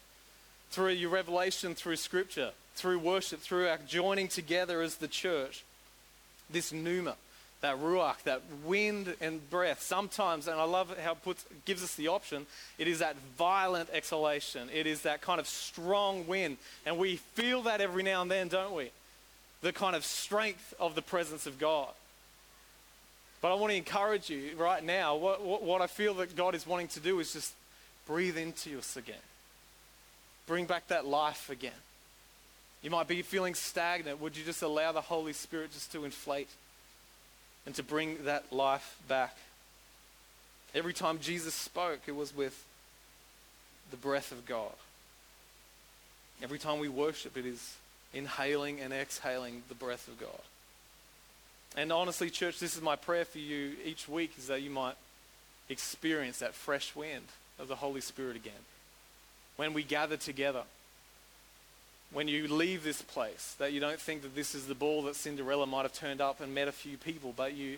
Through 0.69 0.89
your 0.89 1.09
revelation, 1.09 1.75
through 1.75 1.95
scripture, 1.95 2.51
through 2.75 2.99
worship, 2.99 3.39
through 3.39 3.67
our 3.67 3.79
joining 3.87 4.27
together 4.27 4.81
as 4.81 4.95
the 4.95 5.07
church. 5.07 5.63
This 6.49 6.73
pneuma, 6.73 7.15
that 7.61 7.81
ruach, 7.81 8.21
that 8.23 8.41
wind 8.65 9.15
and 9.21 9.49
breath. 9.49 9.81
Sometimes, 9.81 10.47
and 10.47 10.59
I 10.59 10.65
love 10.65 10.95
how 10.99 11.13
it 11.13 11.23
puts, 11.23 11.45
gives 11.63 11.81
us 11.81 11.95
the 11.95 12.09
option, 12.09 12.45
it 12.77 12.89
is 12.89 12.99
that 12.99 13.15
violent 13.37 13.89
exhalation. 13.93 14.69
It 14.73 14.87
is 14.87 15.03
that 15.03 15.21
kind 15.21 15.39
of 15.39 15.47
strong 15.47 16.27
wind. 16.27 16.57
And 16.85 16.97
we 16.97 17.15
feel 17.15 17.61
that 17.63 17.79
every 17.79 18.03
now 18.03 18.21
and 18.21 18.29
then, 18.29 18.49
don't 18.49 18.75
we? 18.75 18.91
the 19.65 19.73
kind 19.73 19.95
of 19.95 20.05
strength 20.05 20.75
of 20.79 20.93
the 20.93 21.01
presence 21.01 21.47
of 21.47 21.57
God. 21.57 21.89
But 23.41 23.51
I 23.51 23.55
want 23.55 23.71
to 23.71 23.77
encourage 23.77 24.29
you 24.29 24.51
right 24.57 24.83
now. 24.83 25.15
What, 25.15 25.43
what, 25.43 25.63
what, 25.63 25.81
I 25.81 25.87
feel 25.87 26.13
that 26.15 26.35
God 26.35 26.55
is 26.55 26.65
wanting 26.65 26.87
to 26.89 26.99
do 26.99 27.19
is 27.19 27.33
just 27.33 27.53
breathe 28.07 28.37
into 28.37 28.77
us 28.77 28.97
again, 28.97 29.15
bring 30.47 30.65
back 30.65 30.87
that 30.87 31.05
life 31.05 31.49
again. 31.49 31.71
You 32.81 32.91
might 32.91 33.07
be 33.07 33.21
feeling 33.23 33.55
stagnant. 33.55 34.21
Would 34.21 34.37
you 34.37 34.43
just 34.43 34.61
allow 34.61 34.91
the 34.91 35.01
Holy 35.01 35.33
Spirit 35.33 35.71
just 35.71 35.91
to 35.93 36.05
inflate 36.05 36.49
and 37.65 37.73
to 37.75 37.83
bring 37.83 38.25
that 38.25 38.53
life 38.53 38.97
back? 39.07 39.35
Every 40.75 40.93
time 40.93 41.19
Jesus 41.19 41.53
spoke, 41.53 42.01
it 42.05 42.15
was 42.15 42.35
with 42.35 42.63
the 43.91 43.97
breath 43.97 44.31
of 44.31 44.45
God. 44.45 44.73
Every 46.43 46.59
time 46.59 46.79
we 46.79 46.89
worship, 46.89 47.37
it 47.37 47.45
is 47.45 47.75
inhaling 48.13 48.81
and 48.81 48.93
exhaling 48.93 49.63
the 49.69 49.75
breath 49.75 50.07
of 50.07 50.19
God. 50.19 50.41
And 51.75 51.91
honestly, 51.91 52.29
church, 52.29 52.59
this 52.59 52.75
is 52.75 52.81
my 52.81 52.95
prayer 52.95 53.25
for 53.25 53.39
you 53.39 53.73
each 53.83 54.07
week 54.07 54.33
is 54.37 54.47
that 54.47 54.61
you 54.61 54.69
might 54.69 54.95
experience 55.69 56.39
that 56.39 56.53
fresh 56.53 56.95
wind 56.95 57.25
of 57.59 57.67
the 57.67 57.75
Holy 57.75 58.01
Spirit 58.01 58.35
again. 58.35 58.53
When 59.57 59.73
we 59.73 59.83
gather 59.83 60.17
together, 60.17 60.63
when 62.11 62.27
you 62.27 62.47
leave 62.47 62.83
this 62.83 63.01
place, 63.01 63.55
that 63.57 63.73
you 63.73 63.79
don't 63.79 63.99
think 63.99 64.21
that 64.21 64.35
this 64.35 64.55
is 64.55 64.67
the 64.67 64.75
ball 64.75 65.03
that 65.03 65.15
Cinderella 65.15 65.65
might 65.65 65.81
have 65.81 65.93
turned 65.93 66.21
up 66.21 66.39
and 66.39 66.55
met 66.55 66.67
a 66.67 66.71
few 66.71 66.97
people, 66.97 67.33
but 67.35 67.53
you 67.53 67.77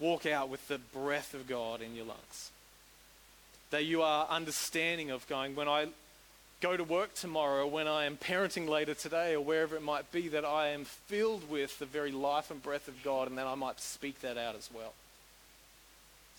walk 0.00 0.26
out 0.26 0.48
with 0.48 0.66
the 0.66 0.78
breath 0.78 1.34
of 1.34 1.46
God 1.46 1.80
in 1.80 1.94
your 1.94 2.06
lungs. 2.06 2.50
That 3.70 3.84
you 3.84 4.02
are 4.02 4.26
understanding 4.28 5.10
of 5.10 5.28
going, 5.28 5.54
when 5.54 5.68
I 5.68 5.88
go 6.60 6.76
to 6.76 6.84
work 6.84 7.14
tomorrow, 7.14 7.66
when 7.66 7.86
I 7.86 8.04
am 8.04 8.16
parenting 8.16 8.68
later 8.68 8.94
today, 8.94 9.34
or 9.34 9.40
wherever 9.40 9.76
it 9.76 9.82
might 9.82 10.10
be, 10.10 10.28
that 10.28 10.44
I 10.44 10.68
am 10.68 10.84
filled 10.84 11.48
with 11.48 11.78
the 11.78 11.86
very 11.86 12.12
life 12.12 12.50
and 12.50 12.62
breath 12.62 12.88
of 12.88 13.02
God, 13.02 13.28
and 13.28 13.38
that 13.38 13.46
I 13.46 13.54
might 13.54 13.80
speak 13.80 14.20
that 14.22 14.36
out 14.36 14.56
as 14.56 14.68
well. 14.74 14.92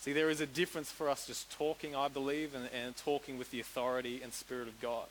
See, 0.00 0.12
there 0.12 0.30
is 0.30 0.40
a 0.40 0.46
difference 0.46 0.90
for 0.90 1.08
us 1.08 1.26
just 1.26 1.50
talking, 1.52 1.94
I 1.94 2.08
believe, 2.08 2.54
and, 2.54 2.68
and 2.74 2.96
talking 2.96 3.38
with 3.38 3.50
the 3.50 3.60
authority 3.60 4.20
and 4.22 4.32
Spirit 4.32 4.68
of 4.68 4.80
God. 4.80 5.06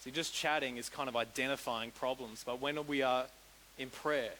See, 0.00 0.10
just 0.10 0.34
chatting 0.34 0.76
is 0.76 0.88
kind 0.88 1.08
of 1.08 1.16
identifying 1.16 1.90
problems, 1.92 2.42
but 2.44 2.60
when 2.60 2.86
we 2.86 3.02
are 3.02 3.24
in 3.78 3.90
prayer, 3.90 4.32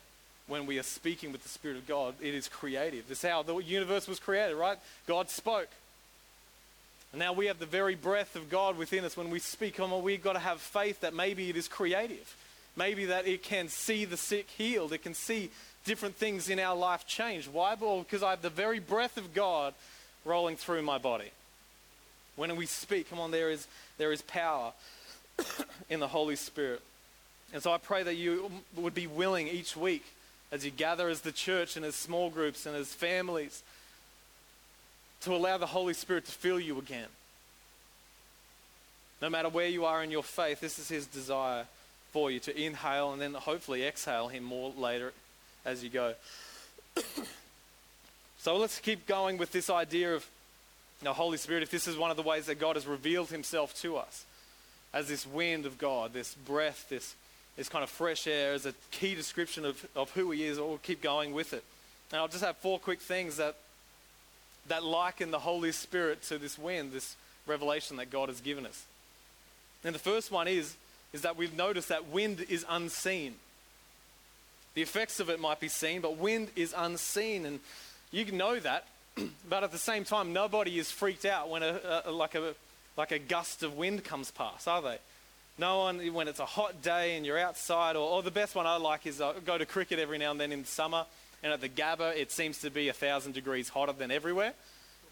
when 0.47 0.67
we 0.67 0.79
are 0.79 0.85
speaking 0.85 1.33
with 1.33 1.43
the 1.43 1.49
Spirit 1.49 1.77
of 1.77 1.87
God, 1.87 2.15
it 2.21 2.35
is 2.35 2.49
creative. 2.49 3.09
This 3.09 3.25
is 3.25 3.31
how 3.31 3.43
the 3.43 3.57
universe 3.57 4.07
was 4.07 4.21
created, 4.21 4.55
right? 4.57 4.79
God 5.07 5.29
spoke. 5.29 5.69
Now 7.17 7.33
we 7.33 7.47
have 7.47 7.59
the 7.59 7.67
very 7.67 7.95
breath 7.95 8.37
of 8.37 8.51
God 8.51 8.77
within 8.77 9.05
us. 9.05 9.17
When 9.17 9.31
we 9.31 9.39
speak, 9.39 9.81
on, 9.81 10.03
we've 10.03 10.23
got 10.23 10.35
to 10.35 10.39
have 10.39 10.61
faith 10.61 11.01
that 11.01 11.15
maybe 11.15 11.49
it 11.49 11.57
is 11.57 11.67
creative. 11.67 12.37
Maybe 12.77 13.07
that 13.07 13.27
it 13.27 13.43
can 13.43 13.69
see 13.69 14.05
the 14.05 14.19
sick 14.19 14.51
healed. 14.51 14.93
It 14.93 15.03
can 15.03 15.15
see 15.15 15.51
different 15.87 16.17
things 16.17 16.51
in 16.51 16.59
our 16.59 16.77
life 16.77 17.07
change. 17.07 17.49
Why? 17.49 17.75
Because 17.75 18.23
I 18.23 18.31
have 18.31 18.43
the 18.43 18.51
very 18.51 18.81
breath 18.81 19.17
of 19.17 19.33
God 19.33 19.73
rolling 20.27 20.57
through 20.57 20.83
my 20.83 20.99
body. 20.99 21.31
When 22.35 22.55
we 22.57 22.67
speak, 22.67 23.09
come 23.09 23.19
on, 23.19 23.31
there 23.31 23.51
is, 23.51 23.67
there 23.97 24.13
is 24.13 24.21
power 24.21 24.73
in 25.89 26.01
the 26.01 26.09
Holy 26.09 26.37
Spirit. 26.37 26.83
And 27.55 27.63
so 27.63 27.73
I 27.73 27.79
pray 27.79 28.03
that 28.03 28.17
you 28.17 28.51
would 28.77 28.95
be 28.95 29.07
willing 29.07 29.49
each 29.49 29.75
week 29.75 30.05
as 30.53 30.67
you 30.67 30.71
gather 30.71 31.09
as 31.09 31.23
the 31.23 31.33
church 31.33 31.77
and 31.77 31.85
as 31.85 31.95
small 31.95 32.29
groups 32.29 32.67
and 32.67 32.77
as 32.77 32.93
families 32.93 33.63
to 35.23 35.35
allow 35.35 35.59
the 35.59 35.67
Holy 35.67 35.95
Spirit 35.95 36.27
to 36.27 36.33
fill 36.33 36.61
you 36.61 36.79
again. 36.79 37.09
No 39.23 39.31
matter 39.31 39.49
where 39.49 39.69
you 39.69 39.85
are 39.85 40.03
in 40.03 40.11
your 40.11 40.23
faith, 40.23 40.61
this 40.61 40.79
is 40.79 40.89
His 40.89 41.07
desire 41.07 41.65
for 42.13 42.31
you 42.31 42.41
to 42.41 42.61
inhale 42.61 43.13
and 43.13 43.21
then 43.21 43.35
hopefully 43.35 43.85
exhale 43.85 44.29
Him 44.29 44.45
more 44.45 44.73
later 44.77 45.13
as 45.65 45.83
you 45.83 45.91
go. 45.91 46.15
so 48.39 48.57
let's 48.57 48.79
keep 48.79 49.07
going 49.07 49.39
with 49.39 49.53
this 49.53 49.71
idea 49.71 50.15
of 50.15 50.27
the 51.03 51.13
Holy 51.13 51.39
Spirit. 51.39 51.63
If 51.63 51.71
this 51.71 51.87
is 51.87 51.97
one 51.97 52.11
of 52.11 52.17
the 52.17 52.23
ways 52.23 52.47
that 52.47 52.59
God 52.59 52.77
has 52.77 52.87
revealed 52.87 53.29
Himself 53.29 53.75
to 53.83 53.97
us 53.97 54.25
as 54.93 55.09
this 55.09 55.27
wind 55.27 55.67
of 55.67 55.79
God, 55.79 56.13
this 56.13 56.35
breath, 56.35 56.87
this, 56.89 57.15
this 57.57 57.69
kind 57.69 57.83
of 57.83 57.91
fresh 57.91 58.27
air, 58.27 58.55
as 58.55 58.67
a 58.67 58.75
key 58.91 59.15
description 59.15 59.65
of, 59.65 59.87
of 59.95 60.11
who 60.13 60.31
He 60.31 60.45
is, 60.45 60.59
we'll 60.59 60.79
keep 60.79 61.03
going 61.03 61.33
with 61.33 61.53
it. 61.53 61.65
And 62.13 62.21
I'll 62.21 62.29
just 62.29 62.45
have 62.45 62.57
four 62.59 62.79
quick 62.79 63.01
things 63.01 63.37
that, 63.37 63.57
that 64.69 64.85
liken 64.85 65.31
the 65.31 65.39
Holy 65.39 65.73
Spirit 65.73 66.23
to 66.25 66.39
this 66.39 66.59
wind, 66.59 66.93
this 66.93 67.17
revelation 67.47 67.97
that 67.97 68.11
God 68.11 68.29
has 68.29 68.41
given 68.41 68.67
us. 68.67 68.85
And 69.85 69.95
the 69.95 70.01
first 70.01 70.31
one 70.31 70.49
is, 70.49 70.75
is 71.13 71.23
that 71.23 71.37
we've 71.37 71.57
noticed 71.57 71.89
that 71.89 72.09
wind 72.09 72.45
is 72.49 72.65
unseen. 72.69 73.35
The 74.75 74.83
effects 74.83 75.21
of 75.21 75.31
it 75.31 75.41
might 75.41 75.61
be 75.61 75.69
seen, 75.69 76.01
but 76.01 76.19
wind 76.19 76.49
is 76.57 76.75
unseen. 76.77 77.47
And 77.47 77.61
you 78.11 78.31
know 78.33 78.59
that, 78.61 78.87
but 79.49 79.65
at 79.65 79.73
the 79.73 79.79
same 79.79 80.05
time, 80.05 80.33
nobody 80.33 80.79
is 80.79 80.91
freaked 80.91 81.25
out 81.25 81.49
when 81.49 81.63
a, 81.63 82.03
a, 82.07 82.13
like, 82.13 82.35
a, 82.35 82.55
like 82.97 83.13
a 83.13 83.19
gust 83.19 83.63
of 83.63 83.77
wind 83.77 84.05
comes 84.05 84.31
past, 84.31 84.69
are 84.69 84.83
they? 84.83 84.99
No 85.59 85.79
one, 85.79 86.13
when 86.13 86.29
it's 86.29 86.41
a 86.41 86.45
hot 86.45 86.83
day 86.83 87.17
and 87.17 87.25
you're 87.25 87.39
outside, 87.39 87.97
or, 87.97 88.07
or 88.11 88.23
the 88.23 88.31
best 88.31 88.55
one 88.55 88.67
I 88.67 88.77
like 88.77 89.07
is 89.07 89.21
I 89.21 89.33
go 89.45 89.57
to 89.57 89.65
cricket 89.65 89.99
every 89.99 90.19
now 90.19 90.31
and 90.33 90.41
then 90.41 90.53
in 90.53 90.63
the 90.63 90.69
summer, 90.69 91.07
and 91.47 91.53
at 91.53 91.61
the 91.61 91.69
Gabba, 91.69 92.17
it 92.17 92.33
seems 92.33 92.59
to 92.63 92.71
be 92.71 92.89
a 92.89 92.93
thousand 92.93 93.35
degrees 93.35 93.69
hotter 93.69 93.93
than 93.93 94.11
everywhere, 94.11 94.53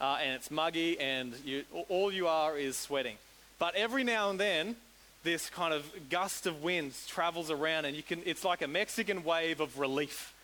uh, 0.00 0.18
and 0.20 0.34
it's 0.34 0.50
muggy, 0.50 0.98
and 0.98 1.32
you, 1.44 1.62
all 1.88 2.10
you 2.10 2.26
are 2.26 2.58
is 2.58 2.76
sweating. 2.76 3.14
But 3.60 3.76
every 3.76 4.02
now 4.02 4.30
and 4.30 4.40
then, 4.40 4.74
this 5.22 5.48
kind 5.48 5.72
of 5.72 5.86
gust 6.10 6.48
of 6.48 6.64
wind 6.64 6.92
travels 7.06 7.52
around, 7.52 7.84
and 7.84 7.96
you 7.96 8.02
can, 8.02 8.20
it's 8.26 8.44
like 8.44 8.62
a 8.62 8.66
Mexican 8.66 9.22
wave 9.22 9.60
of 9.60 9.78
relief. 9.78 10.34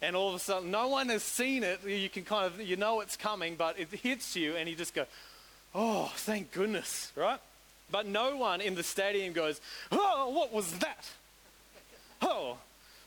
And 0.00 0.14
all 0.14 0.28
of 0.28 0.36
a 0.36 0.38
sudden, 0.38 0.70
no 0.70 0.86
one 0.86 1.08
has 1.08 1.24
seen 1.24 1.64
it. 1.64 1.80
You 1.84 2.08
can 2.08 2.22
kind 2.22 2.46
of, 2.46 2.60
you 2.60 2.76
know 2.76 3.00
it's 3.00 3.16
coming, 3.16 3.56
but 3.56 3.76
it 3.76 3.88
hits 3.88 4.36
you, 4.36 4.54
and 4.54 4.68
you 4.68 4.76
just 4.76 4.94
go, 4.94 5.04
oh, 5.74 6.12
thank 6.14 6.52
goodness, 6.52 7.10
right? 7.16 7.40
But 7.90 8.06
no 8.06 8.36
one 8.36 8.60
in 8.60 8.76
the 8.76 8.84
stadium 8.84 9.32
goes, 9.32 9.60
oh, 9.90 10.30
what 10.30 10.52
was 10.52 10.70
that? 10.78 11.10
Oh, 12.22 12.56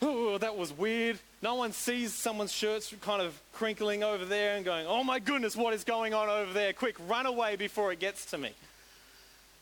oh, 0.02 0.38
that 0.38 0.58
was 0.58 0.72
weird. 0.72 1.18
No 1.42 1.56
one 1.56 1.72
sees 1.72 2.14
someone's 2.14 2.52
shirts 2.52 2.94
kind 3.02 3.22
of 3.22 3.40
crinkling 3.54 4.04
over 4.04 4.26
there 4.26 4.56
and 4.56 4.66
going, 4.66 4.86
oh 4.88 5.04
my 5.04 5.20
goodness, 5.20 5.56
what 5.56 5.74
is 5.74 5.84
going 5.84 6.14
on 6.14 6.30
over 6.30 6.54
there? 6.54 6.74
Quick, 6.74 6.96
run 7.08 7.26
away 7.26 7.56
before 7.56 7.92
it 7.92 8.00
gets 8.00 8.26
to 8.28 8.38
me. 8.38 8.52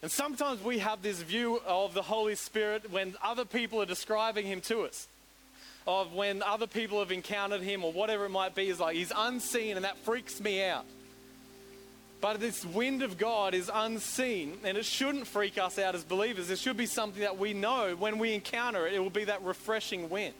And 0.01 0.11
sometimes 0.11 0.63
we 0.63 0.79
have 0.79 1.01
this 1.01 1.21
view 1.21 1.61
of 1.65 1.93
the 1.93 2.01
Holy 2.01 2.35
Spirit 2.35 2.91
when 2.91 3.15
other 3.23 3.45
people 3.45 3.81
are 3.81 3.85
describing 3.85 4.45
him 4.45 4.61
to 4.61 4.81
us. 4.81 5.07
Of 5.87 6.13
when 6.13 6.41
other 6.41 6.67
people 6.67 6.99
have 6.99 7.11
encountered 7.11 7.61
him 7.61 7.83
or 7.83 7.91
whatever 7.91 8.25
it 8.25 8.29
might 8.29 8.55
be, 8.55 8.69
is 8.69 8.79
like 8.79 8.95
he's 8.95 9.11
unseen 9.15 9.75
and 9.75 9.85
that 9.85 9.97
freaks 9.99 10.39
me 10.39 10.63
out. 10.63 10.85
But 12.25 12.39
this 12.39 12.65
wind 12.65 13.03
of 13.03 13.19
God 13.19 13.53
is 13.53 13.69
unseen 13.71 14.57
and 14.63 14.79
it 14.79 14.85
shouldn't 14.85 15.27
freak 15.27 15.59
us 15.59 15.77
out 15.77 15.93
as 15.93 16.03
believers. 16.03 16.49
It 16.49 16.57
should 16.57 16.75
be 16.75 16.87
something 16.87 17.21
that 17.21 17.37
we 17.37 17.53
know 17.53 17.95
when 17.95 18.17
we 18.17 18.33
encounter 18.33 18.87
it, 18.87 18.95
it 18.95 18.99
will 18.99 19.11
be 19.11 19.25
that 19.25 19.43
refreshing 19.43 20.09
wind. 20.09 20.33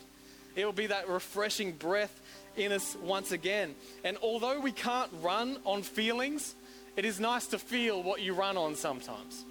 It 0.56 0.66
will 0.66 0.74
be 0.74 0.88
that 0.88 1.08
refreshing 1.08 1.74
breath 1.74 2.20
in 2.58 2.72
us 2.72 2.98
once 3.04 3.32
again. 3.32 3.76
And 4.04 4.18
although 4.24 4.60
we 4.60 4.72
can't 4.72 5.12
run 5.22 5.60
on 5.64 5.84
feelings, 5.84 6.56
it 6.96 7.06
is 7.06 7.20
nice 7.20 7.46
to 7.50 7.60
feel 7.60 8.02
what 8.02 8.20
you 8.20 8.34
run 8.34 8.58
on 8.58 8.74
sometimes. 8.74 9.46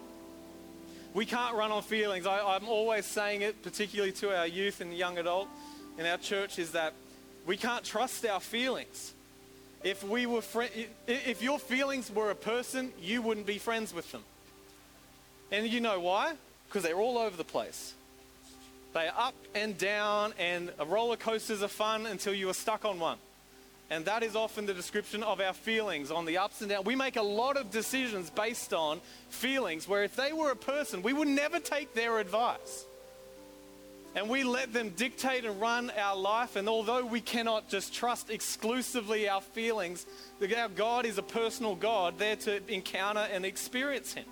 We 1.12 1.27
can't 1.27 1.55
run 1.55 1.70
on 1.70 1.85
feelings. 1.85 2.27
I, 2.27 2.57
am 2.57 2.66
always 2.66 3.07
saying 3.07 3.42
it, 3.42 3.62
particularly 3.62 4.11
to 4.11 4.37
our 4.37 4.49
youth 4.49 4.81
and 4.81 4.92
young 4.92 5.18
adult 5.18 5.47
in 5.99 6.05
our 6.05 6.18
church, 6.18 6.59
is 6.59 6.73
that 6.73 6.94
we 7.47 7.57
can't 7.57 7.85
trust 7.85 8.27
our 8.27 8.40
feelings. 8.40 9.14
If 9.85 10.03
we 10.03 10.25
were 10.25 10.40
fr- 10.40 10.64
if 11.07 11.42
your 11.42 11.59
feelings 11.59 12.11
were 12.11 12.31
a 12.31 12.35
person, 12.35 12.90
you 13.01 13.20
wouldn't 13.20 13.47
be 13.47 13.59
friends 13.59 13.92
with 13.92 14.11
them. 14.11 14.25
And 15.53 15.68
you 15.68 15.81
know 15.81 16.01
why? 16.01 16.33
Because 16.66 16.83
they're 16.83 16.99
all 16.99 17.18
over 17.18 17.37
the 17.37 17.44
place. 17.44 17.92
They 18.94 19.09
are 19.09 19.14
up 19.16 19.35
and 19.55 19.77
down, 19.77 20.33
and 20.38 20.73
roller 20.87 21.16
coasters 21.16 21.62
are 21.62 21.68
fun 21.68 22.07
until 22.07 22.33
you 22.33 22.49
are 22.49 22.55
stuck 22.55 22.85
on 22.85 22.99
one. 22.99 23.18
And 23.90 24.07
that 24.07 24.23
is 24.23 24.35
often 24.35 24.64
the 24.64 24.73
description 24.73 25.23
of 25.23 25.40
our 25.40 25.53
feelings 25.53 26.11
on 26.11 26.25
the 26.25 26.38
ups 26.38 26.62
and 26.62 26.70
downs. 26.70 26.87
We 26.87 26.97
make 26.97 27.16
a 27.16 27.23
lot 27.23 27.59
of 27.59 27.70
decisions 27.70 28.31
based 28.31 28.73
on 28.73 29.01
feelings 29.29 29.87
where 29.87 30.03
if 30.03 30.16
they 30.16 30.33
were 30.33 30.51
a 30.51 30.57
person, 30.57 31.03
we 31.03 31.12
would 31.12 31.29
never 31.29 31.61
take 31.61 31.94
their 31.94 32.18
advice. 32.18 32.87
And 34.14 34.29
we 34.29 34.44
let 34.44 34.72
them 34.72 34.90
dictate 34.90 35.44
and 35.44 35.61
run 35.61 35.90
our 35.98 36.16
life. 36.16 36.55
And 36.55 36.68
although 36.68 37.05
we 37.05 37.20
cannot 37.20 37.68
just 37.68 37.92
trust 37.92 38.31
exclusively 38.31 39.29
our 39.29 39.40
feelings, 39.40 40.07
our 40.57 40.68
God 40.68 41.05
is 41.05 41.18
a 41.18 41.22
personal 41.22 41.74
God 41.74 42.18
there 42.18 42.37
to 42.37 42.72
encounter 42.72 43.27
and 43.33 43.44
experience 43.44 44.14
Him. 44.14 44.27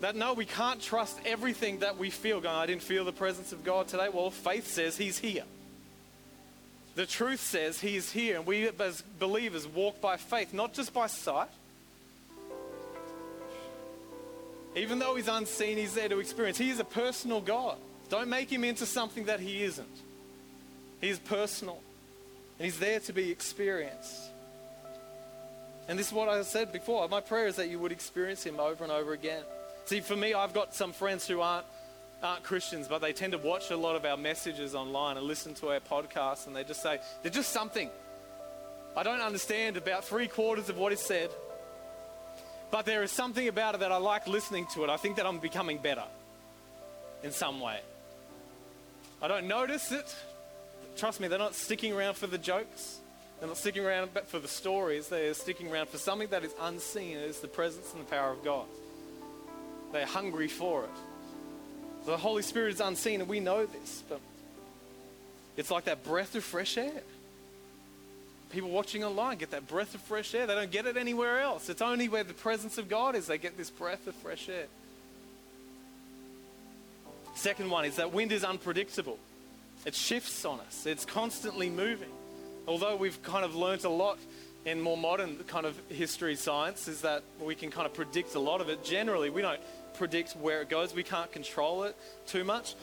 That 0.00 0.14
no, 0.14 0.34
we 0.34 0.44
can't 0.44 0.80
trust 0.80 1.18
everything 1.24 1.80
that 1.80 1.98
we 1.98 2.10
feel. 2.10 2.40
Going, 2.40 2.54
I 2.54 2.66
didn't 2.66 2.82
feel 2.82 3.04
the 3.04 3.12
presence 3.12 3.52
of 3.52 3.64
God 3.64 3.88
today. 3.88 4.08
Well, 4.12 4.30
faith 4.30 4.68
says 4.68 4.96
He's 4.96 5.18
here. 5.18 5.44
The 6.94 7.06
truth 7.06 7.40
says 7.40 7.80
He 7.80 7.96
is 7.96 8.12
here, 8.12 8.36
and 8.36 8.46
we 8.46 8.68
as 8.68 9.02
believers 9.18 9.66
walk 9.66 10.00
by 10.00 10.18
faith, 10.18 10.52
not 10.52 10.72
just 10.72 10.92
by 10.92 11.08
sight. 11.08 11.48
Even 14.76 14.98
though 14.98 15.16
He's 15.16 15.26
unseen, 15.26 15.78
He's 15.78 15.94
there 15.94 16.08
to 16.08 16.20
experience. 16.20 16.58
He 16.58 16.70
is 16.70 16.78
a 16.78 16.84
personal 16.84 17.40
God. 17.40 17.78
Don't 18.08 18.28
make 18.28 18.50
Him 18.50 18.62
into 18.62 18.86
something 18.86 19.24
that 19.24 19.40
He 19.40 19.64
isn't. 19.64 19.88
He 21.00 21.08
is 21.08 21.18
personal, 21.18 21.80
and 22.58 22.66
He's 22.66 22.78
there 22.78 23.00
to 23.00 23.12
be 23.12 23.30
experienced. 23.30 24.30
And 25.88 25.98
this 25.98 26.08
is 26.08 26.12
what 26.12 26.28
I 26.28 26.42
said 26.42 26.72
before. 26.72 27.08
My 27.08 27.20
prayer 27.20 27.46
is 27.46 27.56
that 27.56 27.68
you 27.68 27.78
would 27.78 27.92
experience 27.92 28.44
Him 28.44 28.60
over 28.60 28.84
and 28.84 28.92
over 28.92 29.12
again. 29.12 29.42
See, 29.86 30.00
for 30.00 30.16
me, 30.16 30.34
I've 30.34 30.52
got 30.52 30.74
some 30.74 30.92
friends 30.92 31.26
who 31.26 31.40
aren't 31.40 31.66
aren't 32.22 32.42
Christians, 32.42 32.88
but 32.88 33.00
they 33.00 33.12
tend 33.12 33.32
to 33.32 33.38
watch 33.38 33.70
a 33.70 33.76
lot 33.76 33.94
of 33.94 34.04
our 34.04 34.16
messages 34.16 34.74
online 34.74 35.16
and 35.16 35.26
listen 35.26 35.54
to 35.54 35.68
our 35.68 35.80
podcasts, 35.80 36.46
and 36.46 36.56
they 36.56 36.64
just 36.64 36.82
say, 36.82 36.98
there's 37.22 37.34
just 37.34 37.52
something. 37.52 37.90
I 38.96 39.02
don't 39.02 39.20
understand 39.20 39.76
about 39.76 40.04
three 40.04 40.26
quarters 40.26 40.70
of 40.70 40.78
what 40.78 40.92
is 40.92 41.00
said, 41.00 41.30
but 42.70 42.84
there 42.84 43.02
is 43.02 43.10
something 43.10 43.48
about 43.48 43.74
it 43.74 43.80
that 43.80 43.92
I 43.92 43.96
like 43.96 44.26
listening 44.26 44.66
to 44.74 44.84
it. 44.84 44.90
I 44.90 44.96
think 44.96 45.16
that 45.16 45.26
I'm 45.26 45.38
becoming 45.38 45.78
better 45.78 46.04
in 47.22 47.32
some 47.32 47.60
way. 47.60 47.80
I 49.22 49.28
don't 49.28 49.48
notice 49.48 49.92
it. 49.92 50.14
Trust 50.96 51.20
me, 51.20 51.28
they're 51.28 51.38
not 51.38 51.54
sticking 51.54 51.92
around 51.92 52.14
for 52.14 52.26
the 52.26 52.38
jokes. 52.38 53.00
They're 53.38 53.48
not 53.48 53.58
sticking 53.58 53.84
around 53.84 54.10
for 54.26 54.38
the 54.38 54.48
stories. 54.48 55.08
They're 55.08 55.34
sticking 55.34 55.70
around 55.70 55.88
for 55.88 55.98
something 55.98 56.28
that 56.28 56.44
is 56.44 56.54
unseen. 56.60 57.18
It 57.18 57.28
is 57.28 57.40
the 57.40 57.48
presence 57.48 57.92
and 57.92 58.00
the 58.00 58.10
power 58.10 58.30
of 58.30 58.42
God. 58.42 58.66
They're 59.92 60.06
hungry 60.06 60.48
for 60.48 60.84
it. 60.84 60.90
The 62.06 62.16
Holy 62.16 62.42
Spirit 62.42 62.74
is 62.74 62.80
unseen, 62.80 63.20
and 63.20 63.28
we 63.28 63.40
know 63.40 63.66
this, 63.66 64.02
but 64.08 64.20
it's 65.56 65.70
like 65.70 65.84
that 65.84 66.04
breath 66.04 66.34
of 66.34 66.44
fresh 66.44 66.78
air. 66.78 67.02
People 68.50 68.70
watching 68.70 69.04
online 69.04 69.38
get 69.38 69.50
that 69.50 69.66
breath 69.66 69.94
of 69.94 70.00
fresh 70.02 70.34
air. 70.34 70.46
They 70.46 70.54
don't 70.54 70.70
get 70.70 70.86
it 70.86 70.96
anywhere 70.96 71.40
else. 71.40 71.68
It's 71.68 71.82
only 71.82 72.08
where 72.08 72.24
the 72.24 72.34
presence 72.34 72.78
of 72.78 72.88
God 72.88 73.14
is 73.16 73.26
they 73.26 73.38
get 73.38 73.56
this 73.56 73.70
breath 73.70 74.06
of 74.06 74.14
fresh 74.16 74.48
air. 74.48 74.66
Second 77.34 77.70
one 77.70 77.84
is 77.84 77.96
that 77.96 78.12
wind 78.12 78.32
is 78.32 78.44
unpredictable. 78.44 79.18
It 79.84 79.94
shifts 79.94 80.44
on 80.44 80.60
us. 80.60 80.86
It's 80.86 81.04
constantly 81.04 81.68
moving. 81.68 82.08
Although 82.66 82.96
we've 82.96 83.22
kind 83.22 83.44
of 83.44 83.54
learnt 83.54 83.84
a 83.84 83.88
lot 83.88 84.18
in 84.64 84.80
more 84.80 84.96
modern 84.96 85.36
kind 85.46 85.66
of 85.66 85.78
history 85.88 86.34
science 86.34 86.88
is 86.88 87.02
that 87.02 87.22
we 87.40 87.54
can 87.54 87.70
kind 87.70 87.86
of 87.86 87.94
predict 87.94 88.34
a 88.34 88.40
lot 88.40 88.60
of 88.60 88.68
it. 88.68 88.82
Generally, 88.84 89.30
we 89.30 89.42
don't 89.42 89.60
predict 89.94 90.34
where 90.36 90.62
it 90.62 90.68
goes. 90.68 90.94
We 90.94 91.04
can't 91.04 91.30
control 91.30 91.84
it 91.84 91.96
too 92.26 92.42
much. 92.42 92.74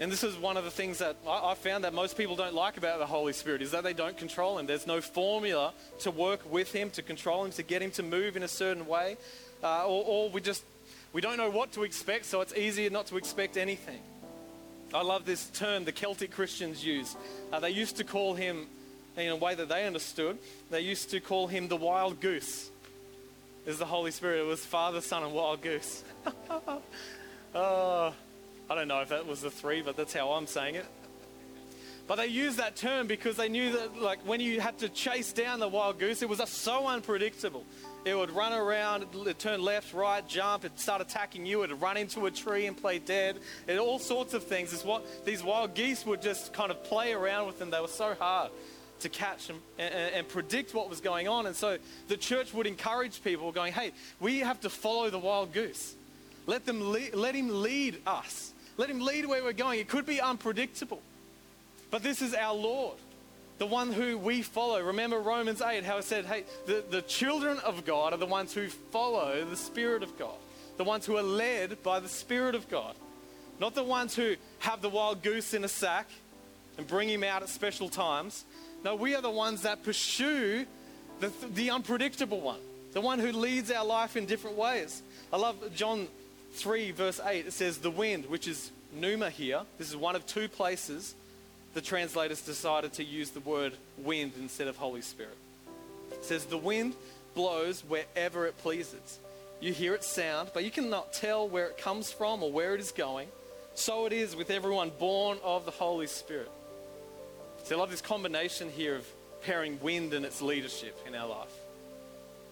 And 0.00 0.10
this 0.10 0.22
is 0.22 0.36
one 0.36 0.56
of 0.56 0.64
the 0.64 0.70
things 0.70 0.98
that 0.98 1.16
I, 1.26 1.50
I, 1.50 1.54
found 1.54 1.84
that 1.84 1.92
most 1.92 2.16
people 2.16 2.36
don't 2.36 2.54
like 2.54 2.76
about 2.76 2.98
the 2.98 3.06
Holy 3.06 3.32
Spirit 3.32 3.62
is 3.62 3.72
that 3.72 3.84
they 3.84 3.92
don't 3.92 4.16
control 4.16 4.58
him. 4.58 4.66
There's 4.66 4.86
no 4.86 5.00
formula 5.00 5.72
to 6.00 6.10
work 6.10 6.50
with 6.50 6.72
him, 6.72 6.90
to 6.90 7.02
control 7.02 7.44
him, 7.44 7.52
to 7.52 7.62
get 7.62 7.82
him 7.82 7.90
to 7.92 8.02
move 8.02 8.36
in 8.36 8.42
a 8.42 8.48
certain 8.48 8.86
way. 8.86 9.16
Uh, 9.62 9.86
or, 9.86 10.04
or 10.06 10.30
we 10.30 10.40
just 10.40 10.64
we 11.12 11.20
don't 11.20 11.36
know 11.36 11.50
what 11.50 11.72
to 11.72 11.82
expect, 11.82 12.26
so 12.26 12.40
it's 12.40 12.54
easier 12.54 12.90
not 12.90 13.06
to 13.06 13.16
expect 13.16 13.56
anything. 13.56 14.00
I 14.94 15.02
love 15.02 15.24
this 15.24 15.48
term 15.50 15.84
the 15.84 15.92
Celtic 15.92 16.30
Christians 16.30 16.84
use. 16.84 17.16
Uh, 17.52 17.60
they 17.60 17.70
used 17.70 17.96
to 17.96 18.04
call 18.04 18.34
him, 18.34 18.66
in 19.16 19.28
a 19.28 19.36
way 19.36 19.54
that 19.54 19.68
they 19.68 19.86
understood, 19.86 20.38
they 20.70 20.80
used 20.80 21.10
to 21.10 21.20
call 21.20 21.46
him 21.46 21.68
the 21.68 21.76
wild 21.76 22.20
goose 22.20 22.70
is 23.68 23.78
the 23.78 23.84
Holy 23.84 24.10
Spirit. 24.10 24.40
It 24.40 24.46
was 24.46 24.64
Father, 24.64 25.02
Son, 25.02 25.22
and 25.22 25.34
Wild 25.34 25.60
Goose. 25.60 26.02
oh, 27.54 28.14
I 28.70 28.74
don't 28.74 28.88
know 28.88 29.00
if 29.00 29.08
that 29.08 29.26
was 29.26 29.40
the 29.40 29.50
three, 29.50 29.82
but 29.82 29.96
that's 29.96 30.12
how 30.12 30.30
I'm 30.32 30.46
saying 30.46 30.74
it. 30.74 30.86
But 32.06 32.16
they 32.16 32.26
used 32.26 32.56
that 32.56 32.74
term 32.74 33.06
because 33.06 33.36
they 33.36 33.50
knew 33.50 33.72
that, 33.72 34.00
like, 34.00 34.18
when 34.26 34.40
you 34.40 34.60
had 34.60 34.78
to 34.78 34.88
chase 34.88 35.32
down 35.32 35.60
the 35.60 35.68
wild 35.68 35.98
goose, 35.98 36.22
it 36.22 36.28
was 36.28 36.40
so 36.48 36.86
unpredictable. 36.86 37.64
It 38.06 38.16
would 38.16 38.30
run 38.30 38.54
around, 38.54 39.04
it 39.26 39.38
turn 39.38 39.60
left, 39.60 39.92
right, 39.92 40.26
jump, 40.26 40.64
it'd 40.64 40.80
start 40.80 41.02
attacking 41.02 41.44
you, 41.44 41.64
it'd 41.64 41.80
run 41.82 41.98
into 41.98 42.24
a 42.24 42.30
tree 42.30 42.64
and 42.64 42.74
play 42.74 42.98
dead. 42.98 43.36
It 43.66 43.78
all 43.78 43.98
sorts 43.98 44.32
of 44.32 44.44
things. 44.44 44.72
Is 44.72 44.84
what 44.84 45.26
these 45.26 45.42
wild 45.42 45.74
geese 45.74 46.06
would 46.06 46.22
just 46.22 46.54
kind 46.54 46.70
of 46.70 46.82
play 46.84 47.12
around 47.12 47.46
with 47.46 47.58
them. 47.58 47.70
They 47.70 47.80
were 47.80 47.88
so 47.88 48.14
hard 48.18 48.52
to 49.00 49.08
catch 49.10 49.50
and, 49.50 49.60
and, 49.78 49.94
and, 50.14 50.28
predict 50.28 50.74
what 50.74 50.88
was 50.88 51.00
going 51.00 51.28
on. 51.28 51.46
And 51.46 51.54
so 51.54 51.78
the 52.08 52.16
church 52.16 52.52
would 52.52 52.66
encourage 52.66 53.22
people 53.22 53.52
going, 53.52 53.72
hey, 53.72 53.92
we 54.18 54.40
have 54.40 54.60
to 54.62 54.70
follow 54.70 55.10
the 55.10 55.18
wild 55.18 55.52
goose. 55.52 55.94
Let, 56.46 56.64
them 56.64 56.82
le- 56.82 57.14
let 57.14 57.34
him 57.34 57.62
lead 57.62 57.98
us. 58.06 58.54
Let 58.78 58.88
him 58.88 59.00
lead 59.00 59.26
where 59.26 59.42
we're 59.42 59.52
going. 59.52 59.80
It 59.80 59.88
could 59.88 60.06
be 60.06 60.20
unpredictable. 60.20 61.02
But 61.90 62.02
this 62.02 62.22
is 62.22 62.32
our 62.32 62.54
Lord, 62.54 62.96
the 63.58 63.66
one 63.66 63.92
who 63.92 64.16
we 64.16 64.40
follow. 64.42 64.80
Remember 64.80 65.18
Romans 65.18 65.60
8, 65.60 65.84
how 65.84 65.98
it 65.98 66.04
said, 66.04 66.26
hey, 66.26 66.44
the, 66.66 66.84
the 66.88 67.02
children 67.02 67.58
of 67.58 67.84
God 67.84 68.12
are 68.12 68.18
the 68.18 68.26
ones 68.26 68.54
who 68.54 68.68
follow 68.68 69.44
the 69.44 69.56
Spirit 69.56 70.02
of 70.02 70.16
God, 70.16 70.36
the 70.76 70.84
ones 70.84 71.04
who 71.04 71.16
are 71.16 71.22
led 71.22 71.82
by 71.82 71.98
the 71.98 72.08
Spirit 72.08 72.54
of 72.54 72.68
God, 72.70 72.94
not 73.58 73.74
the 73.74 73.82
ones 73.82 74.14
who 74.14 74.36
have 74.60 74.80
the 74.80 74.88
wild 74.88 75.22
goose 75.22 75.54
in 75.54 75.64
a 75.64 75.68
sack 75.68 76.08
and 76.76 76.86
bring 76.86 77.08
him 77.08 77.24
out 77.24 77.42
at 77.42 77.48
special 77.48 77.88
times. 77.88 78.44
No, 78.84 78.94
we 78.94 79.16
are 79.16 79.22
the 79.22 79.30
ones 79.30 79.62
that 79.62 79.82
pursue 79.82 80.66
the, 81.18 81.32
the 81.52 81.70
unpredictable 81.70 82.40
one, 82.40 82.60
the 82.92 83.00
one 83.00 83.18
who 83.18 83.32
leads 83.32 83.72
our 83.72 83.84
life 83.84 84.16
in 84.16 84.26
different 84.26 84.56
ways. 84.56 85.02
I 85.32 85.36
love 85.36 85.56
John 85.74 86.06
3, 86.52 86.90
verse 86.92 87.20
8. 87.24 87.46
It 87.46 87.52
says, 87.52 87.78
The 87.78 87.90
wind, 87.90 88.26
which 88.26 88.48
is 88.48 88.70
pneuma 88.92 89.30
here, 89.30 89.62
this 89.78 89.88
is 89.88 89.96
one 89.96 90.16
of 90.16 90.26
two 90.26 90.48
places 90.48 91.14
the 91.74 91.80
translators 91.80 92.40
decided 92.40 92.92
to 92.94 93.04
use 93.04 93.30
the 93.30 93.40
word 93.40 93.74
wind 93.98 94.32
instead 94.40 94.68
of 94.68 94.76
Holy 94.76 95.02
Spirit. 95.02 95.36
It 96.12 96.24
says, 96.24 96.44
The 96.44 96.58
wind 96.58 96.94
blows 97.34 97.82
wherever 97.82 98.46
it 98.46 98.58
pleases. 98.58 99.18
You 99.60 99.72
hear 99.72 99.94
its 99.94 100.06
sound, 100.06 100.50
but 100.54 100.64
you 100.64 100.70
cannot 100.70 101.12
tell 101.12 101.48
where 101.48 101.66
it 101.66 101.78
comes 101.78 102.12
from 102.12 102.42
or 102.42 102.50
where 102.50 102.74
it 102.74 102.80
is 102.80 102.92
going. 102.92 103.28
So 103.74 104.06
it 104.06 104.12
is 104.12 104.34
with 104.34 104.50
everyone 104.50 104.90
born 104.98 105.38
of 105.42 105.64
the 105.64 105.70
Holy 105.70 106.06
Spirit. 106.06 106.50
So 107.64 107.76
I 107.76 107.78
love 107.78 107.90
this 107.90 108.00
combination 108.00 108.70
here 108.70 108.96
of 108.96 109.06
pairing 109.42 109.78
wind 109.80 110.14
and 110.14 110.24
its 110.24 110.42
leadership 110.42 110.96
in 111.06 111.14
our 111.14 111.28
life. 111.28 111.52